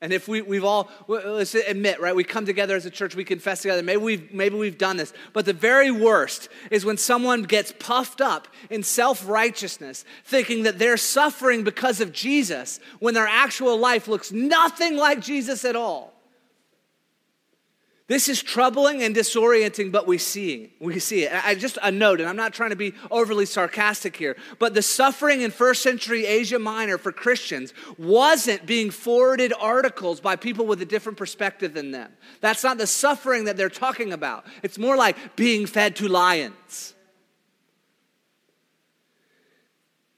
And 0.01 0.11
if 0.11 0.27
we, 0.27 0.41
we've 0.41 0.65
all, 0.65 0.89
let's 1.07 1.55
admit, 1.55 2.01
right, 2.01 2.13
we 2.13 2.25
come 2.25 2.45
together 2.45 2.75
as 2.75 2.85
a 2.85 2.89
church, 2.89 3.15
we 3.15 3.23
confess 3.23 3.61
together, 3.61 3.81
maybe 3.81 4.01
we've, 4.01 4.33
maybe 4.33 4.57
we've 4.57 4.77
done 4.77 4.97
this. 4.97 5.13
But 5.31 5.45
the 5.45 5.53
very 5.53 5.91
worst 5.91 6.49
is 6.69 6.83
when 6.83 6.97
someone 6.97 7.43
gets 7.43 7.73
puffed 7.79 8.19
up 8.19 8.49
in 8.69 8.83
self 8.83 9.25
righteousness, 9.27 10.03
thinking 10.25 10.63
that 10.63 10.77
they're 10.77 10.97
suffering 10.97 11.63
because 11.63 12.01
of 12.01 12.11
Jesus, 12.11 12.81
when 12.99 13.13
their 13.13 13.27
actual 13.27 13.77
life 13.77 14.09
looks 14.09 14.31
nothing 14.31 14.97
like 14.97 15.21
Jesus 15.21 15.63
at 15.63 15.77
all. 15.77 16.12
This 18.13 18.29
is 18.29 18.43
troubling 18.43 19.01
and 19.01 19.15
disorienting, 19.15 19.91
but 19.91 20.05
we 20.05 20.19
see. 20.19 20.71
We 20.79 20.99
see 20.99 21.23
it. 21.23 21.33
I 21.33 21.55
just 21.55 21.79
a 21.81 21.89
note, 21.89 22.19
and 22.19 22.29
I'm 22.29 22.35
not 22.35 22.53
trying 22.53 22.69
to 22.69 22.75
be 22.75 22.93
overly 23.09 23.47
sarcastic 23.47 24.15
here, 24.15 24.37
but 24.59 24.75
the 24.75 24.83
suffering 24.83 25.41
in 25.41 25.49
first 25.49 25.81
century 25.81 26.27
Asia 26.27 26.59
Minor 26.59 26.99
for 26.99 27.11
Christians 27.11 27.73
wasn't 27.97 28.67
being 28.67 28.91
forwarded 28.91 29.51
articles 29.59 30.21
by 30.21 30.35
people 30.35 30.67
with 30.67 30.79
a 30.83 30.85
different 30.85 31.17
perspective 31.17 31.73
than 31.73 31.89
them. 31.89 32.11
That's 32.39 32.63
not 32.63 32.77
the 32.77 32.85
suffering 32.85 33.45
that 33.45 33.57
they're 33.57 33.67
talking 33.67 34.13
about. 34.13 34.45
It's 34.61 34.77
more 34.77 34.95
like 34.95 35.35
being 35.35 35.65
fed 35.65 35.95
to 35.95 36.07
lions. 36.07 36.93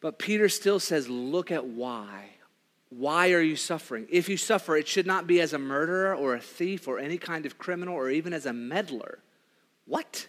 But 0.02 0.20
Peter 0.20 0.50
still 0.50 0.82
says, 0.82 1.08
look 1.08 1.50
at 1.50 1.66
why. 1.66 2.35
Why 2.90 3.32
are 3.32 3.42
you 3.42 3.56
suffering? 3.56 4.08
If 4.10 4.30
you 4.30 4.38
suffer, 4.38 4.78
it 4.78 4.88
should 4.88 5.08
not 5.08 5.28
be 5.28 5.42
as 5.42 5.54
a 5.54 5.60
murderer 5.60 6.16
or 6.16 6.36
a 6.36 6.40
thief 6.40 6.88
or 6.88 7.00
any 7.00 7.18
kind 7.18 7.46
of 7.46 7.58
criminal 7.58 7.96
or 7.96 8.10
even 8.10 8.34
as 8.34 8.46
a 8.46 8.54
meddler. 8.54 9.20
What? 9.86 10.28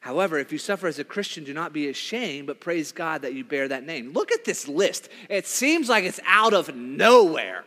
However, 0.00 0.38
if 0.38 0.50
you 0.50 0.58
suffer 0.58 0.88
as 0.88 0.98
a 0.98 1.04
Christian, 1.04 1.44
do 1.44 1.54
not 1.54 1.72
be 1.72 1.88
ashamed, 1.88 2.48
but 2.48 2.60
praise 2.60 2.90
God 2.90 3.22
that 3.22 3.34
you 3.34 3.44
bear 3.44 3.68
that 3.68 3.86
name. 3.86 4.12
Look 4.12 4.32
at 4.32 4.44
this 4.44 4.66
list. 4.66 5.08
It 5.28 5.46
seems 5.46 5.88
like 5.88 6.04
it's 6.04 6.18
out 6.26 6.54
of 6.54 6.74
nowhere. 6.74 7.64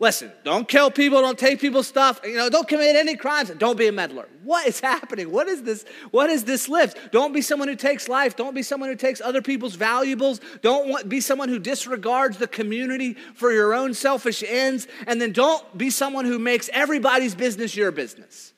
Listen, 0.00 0.30
don't 0.44 0.68
kill 0.68 0.92
people, 0.92 1.20
don't 1.20 1.38
take 1.38 1.60
people's 1.60 1.88
stuff, 1.88 2.20
you 2.22 2.36
know, 2.36 2.48
don't 2.48 2.68
commit 2.68 2.94
any 2.94 3.16
crimes, 3.16 3.50
don't 3.50 3.76
be 3.76 3.88
a 3.88 3.92
meddler. 3.92 4.28
What 4.44 4.64
is 4.68 4.78
happening? 4.92 5.32
What 5.32 5.48
is 5.48 5.64
this? 5.64 5.84
What 6.12 6.30
is 6.30 6.44
this 6.44 6.68
list? 6.68 6.96
Don't 7.10 7.32
be 7.32 7.42
someone 7.42 7.66
who 7.66 7.74
takes 7.74 8.08
life, 8.08 8.36
don't 8.36 8.54
be 8.54 8.62
someone 8.62 8.90
who 8.90 8.94
takes 8.94 9.20
other 9.20 9.42
people's 9.42 9.74
valuables, 9.74 10.40
don't 10.62 10.88
want, 10.88 11.08
be 11.08 11.20
someone 11.20 11.48
who 11.48 11.58
disregards 11.58 12.38
the 12.38 12.46
community 12.46 13.14
for 13.34 13.50
your 13.50 13.74
own 13.74 13.92
selfish 13.92 14.44
ends, 14.46 14.86
and 15.08 15.20
then 15.20 15.32
don't 15.32 15.76
be 15.76 15.90
someone 15.90 16.24
who 16.24 16.38
makes 16.38 16.70
everybody's 16.72 17.34
business 17.34 17.74
your 17.74 17.90
business. 17.90 18.52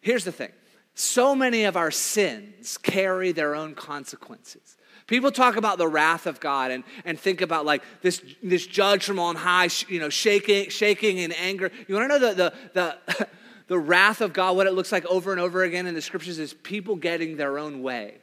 Here's 0.00 0.24
the 0.24 0.32
thing 0.32 0.52
so 0.94 1.34
many 1.34 1.64
of 1.64 1.76
our 1.76 1.90
sins 1.90 2.78
carry 2.78 3.32
their 3.32 3.54
own 3.54 3.74
consequences. 3.74 4.78
People 5.06 5.30
talk 5.30 5.56
about 5.56 5.78
the 5.78 5.86
wrath 5.86 6.26
of 6.26 6.40
God 6.40 6.72
and, 6.72 6.82
and 7.04 7.18
think 7.18 7.40
about 7.40 7.64
like 7.64 7.82
this, 8.02 8.20
this 8.42 8.66
judge 8.66 9.04
from 9.04 9.20
on 9.20 9.36
high, 9.36 9.68
you 9.88 10.00
know, 10.00 10.08
shaking, 10.08 10.68
shaking 10.68 11.18
in 11.18 11.30
anger. 11.32 11.70
You 11.86 11.94
want 11.94 12.10
to 12.10 12.18
know 12.18 12.34
the, 12.34 12.34
the, 12.34 12.54
the, 12.74 13.28
the 13.68 13.78
wrath 13.78 14.20
of 14.20 14.32
God, 14.32 14.56
what 14.56 14.66
it 14.66 14.72
looks 14.72 14.90
like 14.90 15.06
over 15.06 15.30
and 15.30 15.40
over 15.40 15.62
again 15.62 15.86
in 15.86 15.94
the 15.94 16.02
scriptures 16.02 16.40
is 16.40 16.54
people 16.54 16.96
getting 16.96 17.36
their 17.36 17.58
own 17.58 17.82
way. 17.82 18.18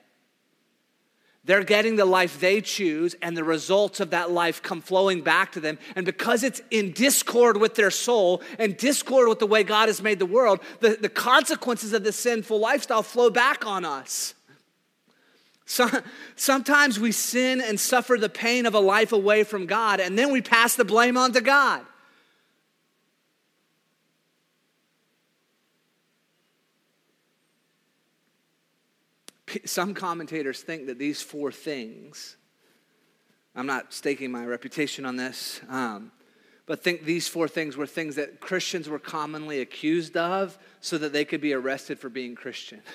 They're 1.45 1.63
getting 1.63 1.97
the 1.97 2.05
life 2.05 2.39
they 2.39 2.61
choose, 2.61 3.15
and 3.21 3.35
the 3.35 3.43
results 3.43 3.99
of 3.99 4.11
that 4.11 4.31
life 4.31 4.63
come 4.63 4.79
flowing 4.79 5.21
back 5.21 5.51
to 5.53 5.59
them. 5.59 5.77
And 5.93 6.05
because 6.05 6.41
it's 6.41 6.61
in 6.71 6.93
discord 6.93 7.57
with 7.57 7.75
their 7.75 7.91
soul 7.91 8.41
and 8.57 8.77
discord 8.77 9.27
with 9.27 9.39
the 9.39 9.47
way 9.47 9.63
God 9.63 9.89
has 9.89 10.01
made 10.01 10.19
the 10.19 10.25
world, 10.25 10.61
the, 10.79 10.97
the 10.99 11.09
consequences 11.09 11.91
of 11.91 12.05
this 12.05 12.15
sinful 12.15 12.59
lifestyle 12.59 13.03
flow 13.03 13.29
back 13.29 13.65
on 13.65 13.83
us. 13.83 14.35
So, 15.65 15.89
sometimes 16.35 16.99
we 16.99 17.11
sin 17.11 17.61
and 17.61 17.79
suffer 17.79 18.17
the 18.17 18.29
pain 18.29 18.65
of 18.65 18.73
a 18.73 18.79
life 18.79 19.13
away 19.13 19.43
from 19.43 19.65
God, 19.65 19.99
and 19.99 20.17
then 20.17 20.31
we 20.31 20.41
pass 20.41 20.75
the 20.75 20.85
blame 20.85 21.17
on 21.17 21.31
to 21.33 21.41
God. 21.41 21.85
some 29.65 29.93
commentators 29.93 30.61
think 30.61 30.87
that 30.87 30.99
these 30.99 31.21
four 31.21 31.51
things, 31.51 32.37
I'm 33.55 33.67
not 33.67 33.93
staking 33.93 34.31
my 34.31 34.45
reputation 34.45 35.05
on 35.05 35.15
this, 35.15 35.61
um, 35.69 36.11
but 36.65 36.81
think 36.83 37.03
these 37.03 37.27
four 37.27 37.47
things 37.47 37.75
were 37.75 37.85
things 37.85 38.15
that 38.15 38.39
Christians 38.39 38.87
were 38.87 38.99
commonly 38.99 39.59
accused 39.59 40.15
of 40.15 40.57
so 40.79 40.97
that 40.97 41.11
they 41.11 41.25
could 41.25 41.41
be 41.41 41.53
arrested 41.53 41.99
for 41.99 42.09
being 42.09 42.35
Christian. 42.35 42.81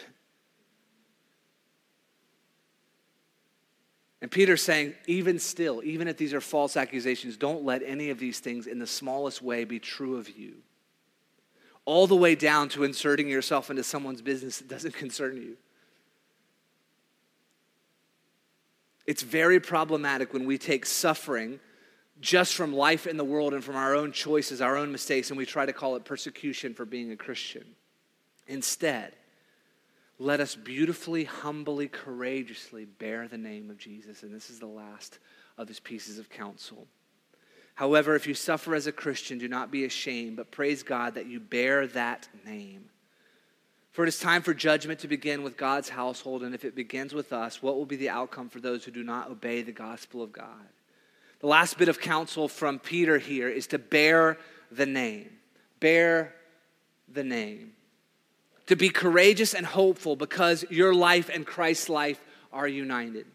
And 4.20 4.30
Peter's 4.30 4.62
saying, 4.62 4.94
even 5.06 5.38
still, 5.38 5.80
even 5.84 6.08
if 6.08 6.16
these 6.16 6.34
are 6.34 6.40
false 6.40 6.76
accusations, 6.76 7.36
don't 7.36 7.64
let 7.64 7.82
any 7.84 8.10
of 8.10 8.18
these 8.18 8.40
things 8.40 8.66
in 8.66 8.78
the 8.78 8.86
smallest 8.86 9.42
way 9.42 9.64
be 9.64 9.78
true 9.78 10.16
of 10.16 10.36
you. 10.36 10.54
All 11.84 12.06
the 12.06 12.16
way 12.16 12.34
down 12.34 12.68
to 12.70 12.84
inserting 12.84 13.28
yourself 13.28 13.70
into 13.70 13.84
someone's 13.84 14.20
business 14.20 14.58
that 14.58 14.68
doesn't 14.68 14.94
concern 14.94 15.36
you. 15.36 15.56
It's 19.06 19.22
very 19.22 19.58
problematic 19.58 20.34
when 20.34 20.44
we 20.44 20.58
take 20.58 20.84
suffering 20.84 21.60
just 22.20 22.54
from 22.54 22.74
life 22.74 23.06
in 23.06 23.16
the 23.16 23.24
world 23.24 23.54
and 23.54 23.64
from 23.64 23.76
our 23.76 23.94
own 23.94 24.12
choices, 24.12 24.60
our 24.60 24.76
own 24.76 24.90
mistakes, 24.92 25.30
and 25.30 25.38
we 25.38 25.46
try 25.46 25.64
to 25.64 25.72
call 25.72 25.96
it 25.96 26.04
persecution 26.04 26.74
for 26.74 26.84
being 26.84 27.12
a 27.12 27.16
Christian. 27.16 27.64
Instead, 28.48 29.14
let 30.18 30.40
us 30.40 30.54
beautifully, 30.54 31.24
humbly, 31.24 31.88
courageously 31.88 32.84
bear 32.84 33.28
the 33.28 33.38
name 33.38 33.70
of 33.70 33.78
Jesus. 33.78 34.22
And 34.22 34.34
this 34.34 34.50
is 34.50 34.58
the 34.58 34.66
last 34.66 35.18
of 35.56 35.68
his 35.68 35.80
pieces 35.80 36.18
of 36.18 36.28
counsel. 36.28 36.86
However, 37.74 38.16
if 38.16 38.26
you 38.26 38.34
suffer 38.34 38.74
as 38.74 38.88
a 38.88 38.92
Christian, 38.92 39.38
do 39.38 39.46
not 39.46 39.70
be 39.70 39.84
ashamed, 39.84 40.36
but 40.36 40.50
praise 40.50 40.82
God 40.82 41.14
that 41.14 41.26
you 41.26 41.38
bear 41.38 41.86
that 41.88 42.28
name. 42.44 42.86
For 43.92 44.04
it 44.04 44.08
is 44.08 44.18
time 44.18 44.42
for 44.42 44.52
judgment 44.52 45.00
to 45.00 45.08
begin 45.08 45.42
with 45.44 45.56
God's 45.56 45.88
household, 45.88 46.42
and 46.42 46.54
if 46.54 46.64
it 46.64 46.74
begins 46.74 47.14
with 47.14 47.32
us, 47.32 47.62
what 47.62 47.76
will 47.76 47.86
be 47.86 47.96
the 47.96 48.10
outcome 48.10 48.48
for 48.48 48.60
those 48.60 48.84
who 48.84 48.90
do 48.90 49.04
not 49.04 49.30
obey 49.30 49.62
the 49.62 49.72
gospel 49.72 50.22
of 50.22 50.32
God? 50.32 50.66
The 51.40 51.46
last 51.46 51.78
bit 51.78 51.88
of 51.88 52.00
counsel 52.00 52.48
from 52.48 52.80
Peter 52.80 53.18
here 53.18 53.48
is 53.48 53.68
to 53.68 53.78
bear 53.78 54.38
the 54.72 54.86
name. 54.86 55.30
Bear 55.78 56.34
the 57.08 57.24
name. 57.24 57.72
To 58.68 58.76
be 58.76 58.88
courageous 58.88 59.54
and 59.54 59.66
hopeful 59.66 60.16
because 60.16 60.64
your 60.70 60.94
life 60.94 61.30
and 61.32 61.46
Christ's 61.46 61.88
life 61.88 62.20
are 62.52 62.68
united. 62.68 63.26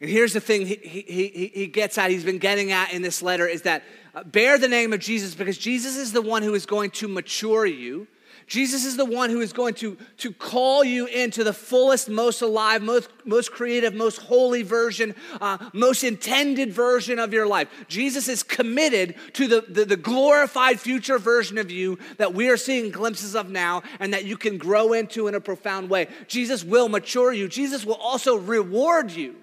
And 0.00 0.10
here's 0.10 0.32
the 0.32 0.40
thing 0.40 0.66
he, 0.66 0.74
he, 0.74 1.50
he 1.54 1.66
gets 1.68 1.96
at, 1.96 2.10
he's 2.10 2.24
been 2.24 2.38
getting 2.38 2.72
at 2.72 2.92
in 2.92 3.02
this 3.02 3.22
letter 3.22 3.46
is 3.46 3.62
that 3.62 3.84
uh, 4.14 4.24
bear 4.24 4.58
the 4.58 4.68
name 4.68 4.92
of 4.92 5.00
Jesus 5.00 5.34
because 5.34 5.56
Jesus 5.56 5.96
is 5.96 6.12
the 6.12 6.20
one 6.20 6.42
who 6.42 6.54
is 6.54 6.66
going 6.66 6.90
to 6.90 7.08
mature 7.08 7.64
you 7.64 8.08
Jesus 8.46 8.84
is 8.84 8.96
the 8.96 9.04
one 9.04 9.30
who 9.30 9.40
is 9.40 9.52
going 9.52 9.74
to, 9.74 9.96
to 10.18 10.32
call 10.32 10.84
you 10.84 11.06
into 11.06 11.44
the 11.44 11.52
fullest, 11.52 12.08
most 12.08 12.42
alive, 12.42 12.82
most, 12.82 13.08
most 13.24 13.52
creative, 13.52 13.94
most 13.94 14.18
holy 14.18 14.62
version, 14.62 15.14
uh, 15.40 15.58
most 15.72 16.04
intended 16.04 16.72
version 16.72 17.18
of 17.18 17.32
your 17.32 17.46
life. 17.46 17.68
Jesus 17.88 18.28
is 18.28 18.42
committed 18.42 19.14
to 19.34 19.46
the, 19.46 19.64
the, 19.68 19.84
the 19.84 19.96
glorified 19.96 20.80
future 20.80 21.18
version 21.18 21.58
of 21.58 21.70
you 21.70 21.98
that 22.18 22.34
we 22.34 22.48
are 22.48 22.56
seeing 22.56 22.90
glimpses 22.90 23.34
of 23.34 23.50
now 23.50 23.82
and 24.00 24.12
that 24.12 24.24
you 24.24 24.36
can 24.36 24.58
grow 24.58 24.92
into 24.92 25.28
in 25.28 25.34
a 25.34 25.40
profound 25.40 25.88
way. 25.88 26.08
Jesus 26.26 26.64
will 26.64 26.88
mature 26.88 27.32
you, 27.32 27.48
Jesus 27.48 27.84
will 27.84 27.94
also 27.94 28.36
reward 28.36 29.10
you. 29.10 29.36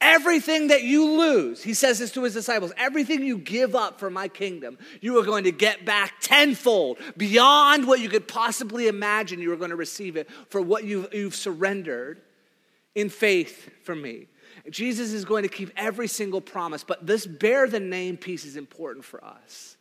Everything 0.00 0.68
that 0.68 0.82
you 0.82 1.18
lose, 1.18 1.62
he 1.62 1.72
says 1.72 1.98
this 1.98 2.12
to 2.12 2.22
his 2.24 2.34
disciples, 2.34 2.72
everything 2.76 3.22
you 3.22 3.38
give 3.38 3.74
up 3.74 3.98
for 3.98 4.10
my 4.10 4.28
kingdom, 4.28 4.78
you 5.00 5.18
are 5.18 5.24
going 5.24 5.44
to 5.44 5.52
get 5.52 5.84
back 5.84 6.14
tenfold 6.20 6.98
beyond 7.16 7.86
what 7.86 8.00
you 8.00 8.08
could 8.08 8.28
possibly 8.28 8.86
imagine 8.86 9.40
you 9.40 9.52
are 9.52 9.56
going 9.56 9.70
to 9.70 9.76
receive 9.76 10.16
it 10.16 10.28
for 10.50 10.60
what 10.60 10.84
you've, 10.84 11.08
you've 11.12 11.34
surrendered 11.34 12.20
in 12.94 13.08
faith 13.08 13.70
for 13.82 13.94
me. 13.94 14.26
Jesus 14.70 15.12
is 15.12 15.24
going 15.24 15.42
to 15.42 15.48
keep 15.48 15.70
every 15.76 16.08
single 16.08 16.40
promise, 16.40 16.84
but 16.84 17.06
this 17.06 17.26
bear 17.26 17.66
the 17.66 17.80
name 17.80 18.16
piece 18.16 18.44
is 18.44 18.56
important 18.56 19.04
for 19.04 19.24
us. 19.24 19.76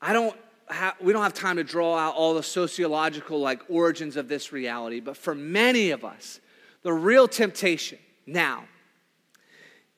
I 0.00 0.12
don't 0.12 0.36
ha- 0.68 0.96
we 1.00 1.12
don't 1.12 1.22
have 1.22 1.34
time 1.34 1.56
to 1.56 1.64
draw 1.64 1.96
out 1.96 2.14
all 2.14 2.34
the 2.34 2.42
sociological 2.42 3.40
like 3.40 3.62
origins 3.68 4.16
of 4.16 4.28
this 4.28 4.52
reality, 4.52 5.00
but 5.00 5.16
for 5.16 5.34
many 5.34 5.90
of 5.90 6.04
us, 6.04 6.40
the 6.82 6.92
real 6.92 7.28
temptation 7.28 7.98
now 8.26 8.64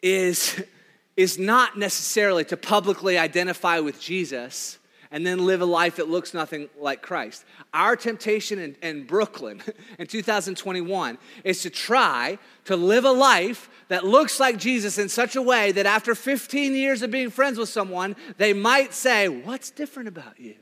is, 0.02 0.62
is 1.16 1.38
not 1.38 1.78
necessarily 1.78 2.44
to 2.44 2.56
publicly 2.56 3.18
identify 3.18 3.80
with 3.80 4.00
Jesus 4.00 4.78
and 5.10 5.26
then 5.26 5.44
live 5.46 5.60
a 5.60 5.66
life 5.66 5.96
that 5.96 6.08
looks 6.08 6.34
nothing 6.34 6.68
like 6.78 7.02
Christ. 7.02 7.44
Our 7.72 7.96
temptation 7.96 8.58
in, 8.58 8.76
in, 8.82 9.04
Brooklyn 9.04 9.62
in 9.98 10.06
2021 10.06 11.18
is 11.44 11.62
to 11.62 11.70
try 11.70 12.38
to 12.64 12.76
live 12.76 13.04
a 13.04 13.12
life 13.12 13.70
that 13.88 14.04
looks 14.04 14.40
like 14.40 14.58
Jesus 14.58 14.98
in 14.98 15.08
such 15.08 15.36
a 15.36 15.42
way 15.42 15.72
that 15.72 15.86
after 15.86 16.14
15 16.14 16.74
years 16.74 17.02
of 17.02 17.10
being 17.10 17.30
friends 17.30 17.58
with 17.58 17.68
someone, 17.68 18.16
they 18.36 18.52
might 18.52 18.92
say, 18.92 19.28
What's 19.28 19.70
different 19.70 20.08
about 20.08 20.38
you? 20.40 20.56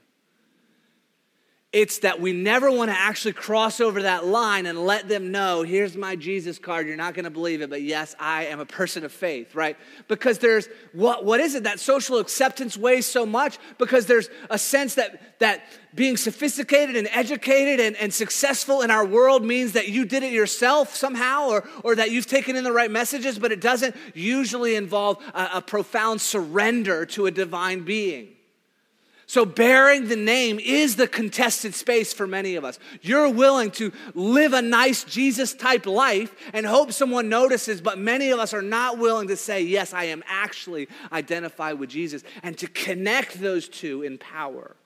It's 1.74 1.98
that 1.98 2.20
we 2.20 2.32
never 2.32 2.70
want 2.70 2.92
to 2.92 2.96
actually 2.96 3.32
cross 3.32 3.80
over 3.80 4.02
that 4.02 4.24
line 4.24 4.66
and 4.66 4.86
let 4.86 5.08
them 5.08 5.32
know, 5.32 5.64
here's 5.64 5.96
my 5.96 6.14
Jesus 6.14 6.56
card. 6.56 6.86
You're 6.86 6.94
not 6.94 7.14
going 7.14 7.24
to 7.24 7.32
believe 7.32 7.62
it, 7.62 7.68
but 7.68 7.82
yes, 7.82 8.14
I 8.20 8.44
am 8.44 8.60
a 8.60 8.64
person 8.64 9.04
of 9.04 9.10
faith, 9.10 9.56
right? 9.56 9.76
Because 10.06 10.38
there's 10.38 10.68
what 10.92 11.24
what 11.24 11.40
is 11.40 11.56
it 11.56 11.64
that 11.64 11.80
social 11.80 12.18
acceptance 12.18 12.76
weighs 12.76 13.06
so 13.06 13.26
much? 13.26 13.58
Because 13.76 14.06
there's 14.06 14.28
a 14.50 14.56
sense 14.56 14.94
that 14.94 15.40
that 15.40 15.64
being 15.96 16.16
sophisticated 16.16 16.94
and 16.94 17.08
educated 17.10 17.80
and, 17.80 17.96
and 17.96 18.14
successful 18.14 18.82
in 18.82 18.92
our 18.92 19.04
world 19.04 19.44
means 19.44 19.72
that 19.72 19.88
you 19.88 20.04
did 20.04 20.22
it 20.22 20.32
yourself 20.32 20.94
somehow 20.94 21.48
or, 21.48 21.68
or 21.82 21.96
that 21.96 22.12
you've 22.12 22.26
taken 22.28 22.54
in 22.54 22.62
the 22.62 22.70
right 22.70 22.90
messages, 22.90 23.36
but 23.36 23.50
it 23.50 23.60
doesn't 23.60 23.96
usually 24.14 24.76
involve 24.76 25.20
a, 25.34 25.50
a 25.54 25.60
profound 25.60 26.20
surrender 26.20 27.04
to 27.04 27.26
a 27.26 27.32
divine 27.32 27.84
being. 27.84 28.33
So, 29.26 29.46
bearing 29.46 30.08
the 30.08 30.16
name 30.16 30.58
is 30.58 30.96
the 30.96 31.08
contested 31.08 31.74
space 31.74 32.12
for 32.12 32.26
many 32.26 32.56
of 32.56 32.64
us. 32.64 32.78
You're 33.00 33.30
willing 33.30 33.70
to 33.72 33.90
live 34.14 34.52
a 34.52 34.60
nice 34.60 35.04
Jesus 35.04 35.54
type 35.54 35.86
life 35.86 36.34
and 36.52 36.66
hope 36.66 36.92
someone 36.92 37.30
notices, 37.30 37.80
but 37.80 37.98
many 37.98 38.30
of 38.30 38.38
us 38.38 38.52
are 38.52 38.62
not 38.62 38.98
willing 38.98 39.28
to 39.28 39.36
say, 39.36 39.62
Yes, 39.62 39.94
I 39.94 40.04
am 40.04 40.22
actually 40.26 40.88
identified 41.10 41.78
with 41.78 41.88
Jesus, 41.88 42.22
and 42.42 42.58
to 42.58 42.66
connect 42.66 43.40
those 43.40 43.68
two 43.68 44.02
in 44.02 44.18
power. 44.18 44.76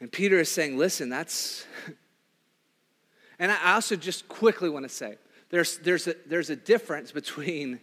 And 0.00 0.10
Peter 0.10 0.40
is 0.40 0.50
saying, 0.50 0.76
Listen, 0.76 1.08
that's. 1.08 1.66
and 3.38 3.52
I 3.52 3.74
also 3.74 3.94
just 3.94 4.28
quickly 4.28 4.68
want 4.68 4.84
to 4.84 4.88
say 4.88 5.18
there's, 5.50 5.78
there's, 5.78 6.08
a, 6.08 6.16
there's 6.26 6.50
a 6.50 6.56
difference 6.56 7.12
between 7.12 7.80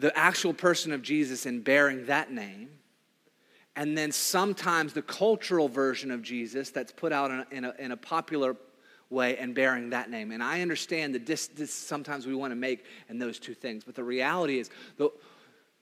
the 0.00 0.16
actual 0.18 0.54
person 0.54 0.92
of 0.92 1.02
Jesus 1.02 1.46
and 1.46 1.62
bearing 1.62 2.06
that 2.06 2.32
name, 2.32 2.70
and 3.76 3.96
then 3.96 4.10
sometimes 4.10 4.92
the 4.92 5.02
cultural 5.02 5.68
version 5.68 6.10
of 6.10 6.22
Jesus 6.22 6.70
that's 6.70 6.92
put 6.92 7.12
out 7.12 7.30
in 7.30 7.38
a, 7.38 7.46
in 7.50 7.64
a, 7.64 7.74
in 7.78 7.92
a 7.92 7.96
popular 7.96 8.56
way 9.10 9.36
and 9.36 9.54
bearing 9.54 9.90
that 9.90 10.10
name. 10.10 10.32
And 10.32 10.42
I 10.42 10.62
understand 10.62 11.14
that 11.14 11.26
this, 11.26 11.50
sometimes 11.72 12.26
we 12.26 12.34
want 12.34 12.52
to 12.52 12.56
make 12.56 12.84
in 13.08 13.18
those 13.18 13.38
two 13.38 13.54
things, 13.54 13.84
but 13.84 13.94
the 13.94 14.04
reality 14.04 14.58
is, 14.58 14.70
the, 14.96 15.10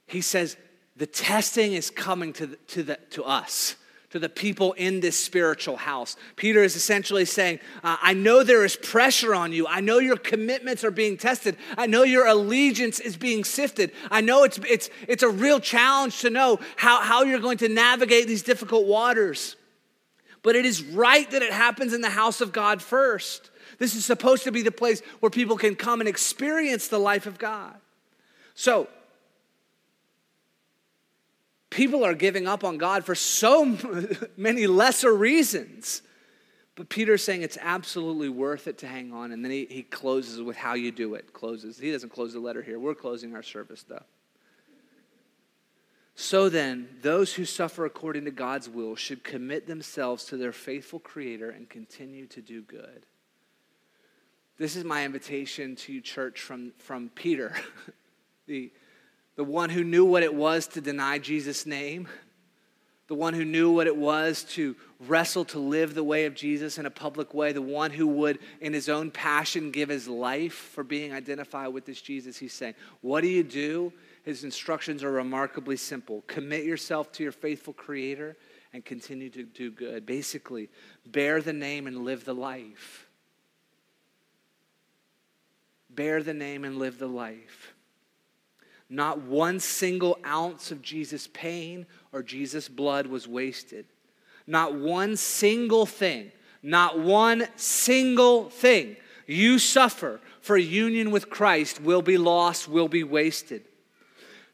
he 0.06 0.20
says 0.20 0.56
the 0.96 1.06
testing 1.06 1.74
is 1.74 1.90
coming 1.90 2.32
to, 2.34 2.46
the, 2.46 2.56
to, 2.56 2.82
the, 2.82 2.98
to 3.10 3.24
us 3.24 3.76
to 4.10 4.18
the 4.18 4.28
people 4.28 4.72
in 4.74 5.00
this 5.00 5.18
spiritual 5.18 5.76
house. 5.76 6.16
Peter 6.36 6.62
is 6.62 6.74
essentially 6.76 7.26
saying, 7.26 7.60
uh, 7.84 7.96
I 8.00 8.14
know 8.14 8.42
there 8.42 8.64
is 8.64 8.74
pressure 8.76 9.34
on 9.34 9.52
you. 9.52 9.66
I 9.66 9.80
know 9.80 9.98
your 9.98 10.16
commitments 10.16 10.82
are 10.82 10.90
being 10.90 11.18
tested. 11.18 11.56
I 11.76 11.86
know 11.86 12.04
your 12.04 12.26
allegiance 12.26 13.00
is 13.00 13.16
being 13.16 13.44
sifted. 13.44 13.92
I 14.10 14.22
know 14.22 14.44
it's, 14.44 14.58
it's, 14.58 14.88
it's 15.06 15.22
a 15.22 15.28
real 15.28 15.60
challenge 15.60 16.20
to 16.20 16.30
know 16.30 16.58
how, 16.76 17.02
how 17.02 17.24
you're 17.24 17.38
going 17.38 17.58
to 17.58 17.68
navigate 17.68 18.26
these 18.26 18.42
difficult 18.42 18.86
waters. 18.86 19.56
But 20.42 20.56
it 20.56 20.64
is 20.64 20.82
right 20.82 21.30
that 21.30 21.42
it 21.42 21.52
happens 21.52 21.92
in 21.92 22.00
the 22.00 22.08
house 22.08 22.40
of 22.40 22.52
God 22.52 22.80
first. 22.80 23.50
This 23.78 23.94
is 23.94 24.06
supposed 24.06 24.44
to 24.44 24.52
be 24.52 24.62
the 24.62 24.72
place 24.72 25.02
where 25.20 25.30
people 25.30 25.56
can 25.56 25.74
come 25.74 26.00
and 26.00 26.08
experience 26.08 26.88
the 26.88 26.98
life 26.98 27.26
of 27.26 27.38
God. 27.38 27.74
So, 28.54 28.88
people 31.70 32.04
are 32.04 32.14
giving 32.14 32.46
up 32.46 32.64
on 32.64 32.78
God 32.78 33.04
for 33.04 33.14
so 33.14 33.76
many 34.36 34.66
lesser 34.66 35.14
reasons. 35.14 36.02
But 36.74 36.88
Peter's 36.88 37.24
saying 37.24 37.42
it's 37.42 37.58
absolutely 37.60 38.28
worth 38.28 38.68
it 38.68 38.78
to 38.78 38.86
hang 38.86 39.12
on. 39.12 39.32
And 39.32 39.44
then 39.44 39.50
he, 39.50 39.66
he 39.68 39.82
closes 39.82 40.40
with 40.40 40.56
how 40.56 40.74
you 40.74 40.92
do 40.92 41.14
it. 41.14 41.32
Closes. 41.32 41.78
He 41.78 41.90
doesn't 41.90 42.10
close 42.10 42.32
the 42.32 42.40
letter 42.40 42.62
here. 42.62 42.78
We're 42.78 42.94
closing 42.94 43.34
our 43.34 43.42
service, 43.42 43.84
though. 43.88 44.04
So 46.14 46.48
then, 46.48 46.88
those 47.02 47.34
who 47.34 47.44
suffer 47.44 47.84
according 47.84 48.24
to 48.24 48.32
God's 48.32 48.68
will 48.68 48.96
should 48.96 49.22
commit 49.22 49.66
themselves 49.66 50.24
to 50.26 50.36
their 50.36 50.52
faithful 50.52 50.98
Creator 50.98 51.50
and 51.50 51.68
continue 51.68 52.26
to 52.26 52.40
do 52.40 52.62
good. 52.62 53.06
This 54.58 54.74
is 54.74 54.82
my 54.82 55.04
invitation 55.04 55.76
to 55.76 55.92
you, 55.92 56.00
church, 56.00 56.40
from, 56.40 56.72
from 56.78 57.10
Peter, 57.14 57.54
the, 58.46 58.72
the 59.38 59.44
one 59.44 59.70
who 59.70 59.84
knew 59.84 60.04
what 60.04 60.24
it 60.24 60.34
was 60.34 60.66
to 60.66 60.80
deny 60.80 61.16
Jesus' 61.16 61.64
name, 61.64 62.08
the 63.06 63.14
one 63.14 63.34
who 63.34 63.44
knew 63.44 63.70
what 63.70 63.86
it 63.86 63.96
was 63.96 64.42
to 64.42 64.74
wrestle 64.98 65.44
to 65.44 65.60
live 65.60 65.94
the 65.94 66.02
way 66.02 66.24
of 66.24 66.34
Jesus 66.34 66.76
in 66.76 66.86
a 66.86 66.90
public 66.90 67.32
way, 67.32 67.52
the 67.52 67.62
one 67.62 67.92
who 67.92 68.08
would, 68.08 68.40
in 68.60 68.72
his 68.72 68.88
own 68.88 69.12
passion, 69.12 69.70
give 69.70 69.90
his 69.90 70.08
life 70.08 70.54
for 70.54 70.82
being 70.82 71.12
identified 71.12 71.72
with 71.72 71.86
this 71.86 72.00
Jesus. 72.00 72.36
He's 72.36 72.52
saying, 72.52 72.74
What 73.00 73.20
do 73.20 73.28
you 73.28 73.44
do? 73.44 73.92
His 74.24 74.42
instructions 74.42 75.04
are 75.04 75.12
remarkably 75.12 75.76
simple 75.76 76.24
commit 76.26 76.64
yourself 76.64 77.12
to 77.12 77.22
your 77.22 77.30
faithful 77.30 77.74
Creator 77.74 78.36
and 78.72 78.84
continue 78.84 79.30
to 79.30 79.44
do 79.44 79.70
good. 79.70 80.04
Basically, 80.04 80.68
bear 81.06 81.40
the 81.40 81.52
name 81.52 81.86
and 81.86 82.04
live 82.04 82.24
the 82.24 82.34
life 82.34 83.04
bear 85.90 86.22
the 86.22 86.34
name 86.34 86.64
and 86.64 86.78
live 86.78 86.98
the 86.98 87.08
life. 87.08 87.74
Not 88.90 89.20
one 89.22 89.60
single 89.60 90.18
ounce 90.24 90.70
of 90.70 90.82
Jesus' 90.82 91.28
pain 91.32 91.86
or 92.12 92.22
Jesus' 92.22 92.68
blood 92.68 93.06
was 93.06 93.28
wasted. 93.28 93.86
Not 94.46 94.74
one 94.74 95.16
single 95.16 95.84
thing, 95.84 96.32
not 96.62 96.98
one 96.98 97.48
single 97.56 98.48
thing 98.48 98.96
you 99.28 99.58
suffer 99.58 100.20
for 100.40 100.56
union 100.56 101.10
with 101.10 101.28
Christ 101.28 101.82
will 101.82 102.00
be 102.00 102.16
lost, 102.16 102.66
will 102.66 102.88
be 102.88 103.04
wasted. 103.04 103.62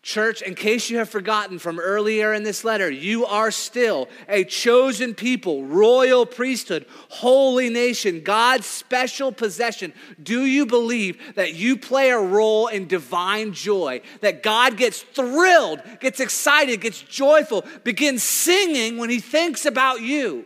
Church, 0.05 0.43
in 0.43 0.55
case 0.55 0.91
you 0.91 0.99
have 0.99 1.09
forgotten 1.09 1.59
from 1.59 1.81
earlier 1.81 2.35
in 2.35 2.43
this 2.43 2.63
letter, 2.63 2.91
you 2.91 3.25
are 3.25 3.51
still 3.51 4.07
a 4.29 4.45
chosen 4.45 5.15
people, 5.15 5.65
royal 5.65 6.27
priesthood, 6.27 6.85
holy 7.09 7.71
nation, 7.71 8.21
God's 8.21 8.67
special 8.67 9.33
possession. 9.33 9.95
Do 10.23 10.45
you 10.45 10.67
believe 10.67 11.37
that 11.37 11.55
you 11.55 11.79
play 11.79 12.11
a 12.11 12.19
role 12.19 12.67
in 12.67 12.87
divine 12.87 13.55
joy? 13.55 14.03
That 14.21 14.43
God 14.43 14.77
gets 14.77 15.01
thrilled, 15.01 15.81
gets 16.01 16.21
excited, 16.21 16.83
gets 16.83 17.01
joyful, 17.01 17.65
begins 17.83 18.23
singing 18.23 18.99
when 18.99 19.09
he 19.09 19.21
thinks 19.21 19.65
about 19.65 20.03
you? 20.03 20.45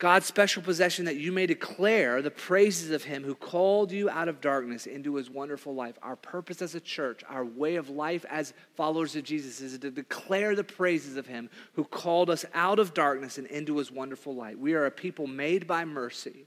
God's 0.00 0.24
special 0.24 0.62
possession 0.62 1.04
that 1.04 1.18
you 1.18 1.30
may 1.30 1.44
declare 1.44 2.22
the 2.22 2.30
praises 2.30 2.90
of 2.90 3.04
him 3.04 3.22
who 3.22 3.34
called 3.34 3.92
you 3.92 4.08
out 4.08 4.28
of 4.28 4.40
darkness 4.40 4.86
into 4.86 5.16
his 5.16 5.28
wonderful 5.28 5.74
life. 5.74 5.98
Our 6.02 6.16
purpose 6.16 6.62
as 6.62 6.74
a 6.74 6.80
church, 6.80 7.22
our 7.28 7.44
way 7.44 7.76
of 7.76 7.90
life 7.90 8.24
as 8.30 8.54
followers 8.76 9.14
of 9.14 9.24
Jesus 9.24 9.60
is 9.60 9.78
to 9.78 9.90
declare 9.90 10.56
the 10.56 10.64
praises 10.64 11.18
of 11.18 11.26
him 11.26 11.50
who 11.74 11.84
called 11.84 12.30
us 12.30 12.46
out 12.54 12.78
of 12.78 12.94
darkness 12.94 13.36
and 13.36 13.46
into 13.48 13.76
his 13.76 13.92
wonderful 13.92 14.34
light. 14.34 14.58
We 14.58 14.72
are 14.72 14.86
a 14.86 14.90
people 14.90 15.26
made 15.26 15.66
by 15.66 15.84
mercy, 15.84 16.46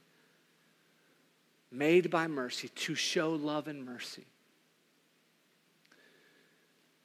made 1.71 2.09
by 2.09 2.25
mercy 2.25 2.69
to 2.69 2.95
show 2.95 3.29
love 3.29 3.67
and 3.67 3.85
mercy. 3.85 4.25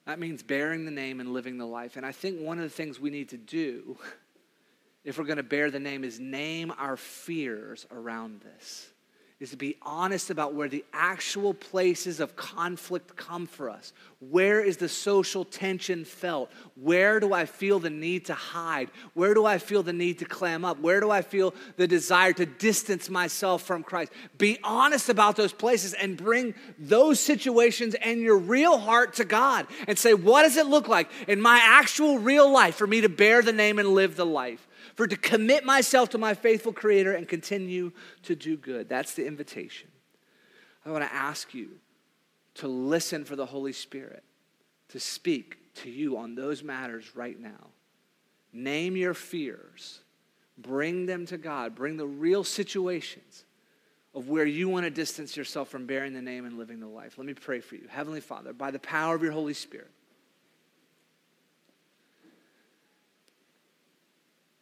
That 0.07 0.17
means 0.17 0.41
bearing 0.41 0.85
the 0.85 0.89
name 0.89 1.19
and 1.19 1.31
living 1.31 1.59
the 1.59 1.67
life. 1.67 1.95
And 1.95 2.03
I 2.03 2.11
think 2.11 2.41
one 2.41 2.57
of 2.57 2.63
the 2.63 2.71
things 2.71 2.99
we 2.99 3.11
need 3.11 3.29
to 3.29 3.37
do 3.37 3.99
if 5.09 5.17
we're 5.17 5.25
going 5.25 5.37
to 5.37 5.43
bear 5.43 5.71
the 5.71 5.79
name, 5.79 6.03
is 6.03 6.19
name 6.19 6.71
our 6.77 6.95
fears 6.95 7.87
around 7.91 8.41
this. 8.41 8.87
Is 9.39 9.51
to 9.51 9.57
be 9.57 9.77
honest 9.81 10.29
about 10.29 10.53
where 10.53 10.67
the 10.67 10.83
actual 10.91 11.53
places 11.53 12.19
of 12.19 12.35
conflict 12.35 13.15
come 13.15 13.47
for 13.47 13.69
us. 13.69 13.93
Where 14.19 14.61
is 14.61 14.75
the 14.75 14.89
social 14.89 15.45
tension 15.45 16.03
felt? 16.03 16.51
Where 16.75 17.21
do 17.21 17.33
I 17.33 17.45
feel 17.45 17.79
the 17.79 17.89
need 17.89 18.25
to 18.25 18.33
hide? 18.33 18.89
Where 19.13 19.33
do 19.33 19.45
I 19.45 19.57
feel 19.57 19.81
the 19.81 19.93
need 19.93 20.19
to 20.19 20.25
clam 20.25 20.65
up? 20.65 20.81
Where 20.81 20.99
do 20.99 21.09
I 21.09 21.21
feel 21.21 21.55
the 21.77 21.87
desire 21.87 22.33
to 22.33 22.45
distance 22.45 23.09
myself 23.09 23.63
from 23.63 23.81
Christ? 23.81 24.11
Be 24.37 24.59
honest 24.61 25.07
about 25.07 25.37
those 25.37 25.53
places 25.53 25.93
and 25.93 26.17
bring 26.17 26.53
those 26.77 27.19
situations 27.21 27.95
and 27.95 28.19
your 28.19 28.37
real 28.37 28.77
heart 28.77 29.13
to 29.15 29.25
God 29.25 29.67
and 29.87 29.97
say, 29.97 30.13
what 30.13 30.43
does 30.43 30.57
it 30.57 30.67
look 30.67 30.89
like 30.89 31.09
in 31.29 31.39
my 31.39 31.59
actual 31.63 32.19
real 32.19 32.51
life 32.51 32.75
for 32.75 32.85
me 32.85 32.99
to 33.01 33.09
bear 33.09 33.41
the 33.41 33.53
name 33.53 33.79
and 33.79 33.87
live 33.87 34.17
the 34.17 34.25
life? 34.25 34.67
For 34.99 35.07
to 35.07 35.15
commit 35.15 35.63
myself 35.63 36.09
to 36.09 36.17
my 36.17 36.33
faithful 36.33 36.73
Creator 36.73 37.13
and 37.13 37.25
continue 37.25 37.93
to 38.21 38.35
do 38.35 38.57
good. 38.57 38.89
That's 38.89 39.13
the 39.13 39.25
invitation. 39.25 39.87
I 40.85 40.91
want 40.91 41.05
to 41.05 41.13
ask 41.13 41.53
you 41.53 41.69
to 42.55 42.67
listen 42.67 43.23
for 43.23 43.37
the 43.37 43.45
Holy 43.45 43.71
Spirit 43.71 44.25
to 44.89 44.99
speak 44.99 45.55
to 45.75 45.89
you 45.89 46.17
on 46.17 46.35
those 46.35 46.63
matters 46.63 47.15
right 47.15 47.39
now. 47.39 47.67
Name 48.51 48.97
your 48.97 49.13
fears, 49.13 50.01
bring 50.57 51.05
them 51.05 51.25
to 51.27 51.37
God, 51.37 51.75
bring 51.75 51.95
the 51.95 52.05
real 52.05 52.43
situations 52.43 53.45
of 54.13 54.27
where 54.27 54.45
you 54.45 54.67
want 54.67 54.83
to 54.83 54.89
distance 54.89 55.37
yourself 55.37 55.69
from 55.69 55.85
bearing 55.85 56.11
the 56.11 56.21
name 56.21 56.43
and 56.43 56.57
living 56.57 56.81
the 56.81 56.87
life. 56.87 57.17
Let 57.17 57.25
me 57.25 57.35
pray 57.35 57.61
for 57.61 57.75
you. 57.75 57.87
Heavenly 57.87 58.19
Father, 58.19 58.51
by 58.51 58.69
the 58.69 58.79
power 58.79 59.15
of 59.15 59.23
your 59.23 59.31
Holy 59.31 59.53
Spirit, 59.53 59.91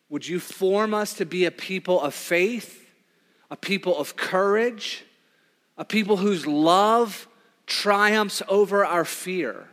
Would 0.09 0.27
you 0.27 0.39
form 0.39 0.93
us 0.93 1.13
to 1.15 1.25
be 1.25 1.45
a 1.45 1.51
people 1.51 2.01
of 2.01 2.13
faith, 2.13 2.89
a 3.51 3.57
people 3.57 3.97
of 3.97 4.15
courage, 4.15 5.03
a 5.77 5.85
people 5.85 6.17
whose 6.17 6.45
love 6.45 7.27
triumphs 7.65 8.41
over 8.47 8.85
our 8.85 9.05
fear, 9.05 9.67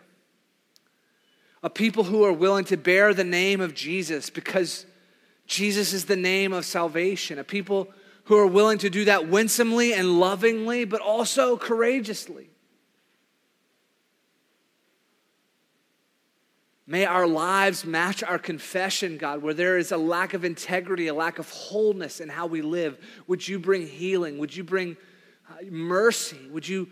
a 1.62 1.70
people 1.70 2.04
who 2.04 2.24
are 2.24 2.32
willing 2.32 2.64
to 2.66 2.76
bear 2.76 3.14
the 3.14 3.24
name 3.24 3.60
of 3.60 3.74
Jesus 3.74 4.28
because 4.28 4.86
Jesus 5.46 5.92
is 5.92 6.06
the 6.06 6.16
name 6.16 6.52
of 6.52 6.64
salvation, 6.64 7.38
a 7.38 7.44
people 7.44 7.88
who 8.24 8.36
are 8.36 8.46
willing 8.46 8.78
to 8.78 8.90
do 8.90 9.04
that 9.04 9.28
winsomely 9.28 9.92
and 9.92 10.18
lovingly, 10.18 10.84
but 10.84 11.00
also 11.00 11.56
courageously. 11.56 12.48
May 16.86 17.06
our 17.06 17.26
lives 17.26 17.84
match 17.86 18.22
our 18.22 18.38
confession, 18.38 19.16
God, 19.16 19.42
where 19.42 19.54
there 19.54 19.78
is 19.78 19.90
a 19.90 19.96
lack 19.96 20.34
of 20.34 20.44
integrity, 20.44 21.06
a 21.06 21.14
lack 21.14 21.38
of 21.38 21.48
wholeness 21.50 22.20
in 22.20 22.28
how 22.28 22.46
we 22.46 22.60
live. 22.60 22.98
Would 23.26 23.46
you 23.48 23.58
bring 23.58 23.86
healing? 23.86 24.36
Would 24.38 24.54
you 24.54 24.64
bring 24.64 24.98
uh, 25.48 25.64
mercy? 25.70 26.48
Would 26.50 26.68
you 26.68 26.90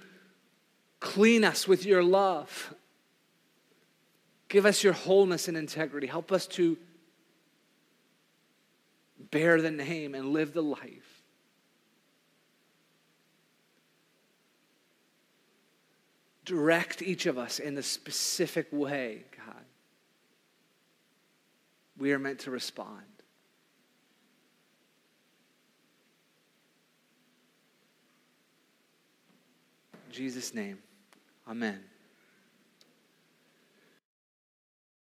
clean 0.98 1.44
us 1.44 1.68
with 1.68 1.84
your 1.84 2.02
love? 2.02 2.74
Give 4.48 4.64
us 4.64 4.82
your 4.82 4.94
wholeness 4.94 5.48
and 5.48 5.58
integrity. 5.58 6.06
Help 6.06 6.32
us 6.32 6.46
to 6.48 6.78
bear 9.30 9.60
the 9.60 9.70
name 9.70 10.14
and 10.14 10.28
live 10.32 10.54
the 10.54 10.62
life. 10.62 11.22
Direct 16.44 17.02
each 17.02 17.26
of 17.26 17.38
us 17.38 17.58
in 17.58 17.74
the 17.74 17.82
specific 17.82 18.66
way, 18.72 19.24
we 21.98 22.12
are 22.12 22.18
meant 22.18 22.40
to 22.40 22.50
respond. 22.50 23.02
In 30.06 30.12
Jesus' 30.12 30.54
name, 30.54 30.78
amen. 31.48 31.80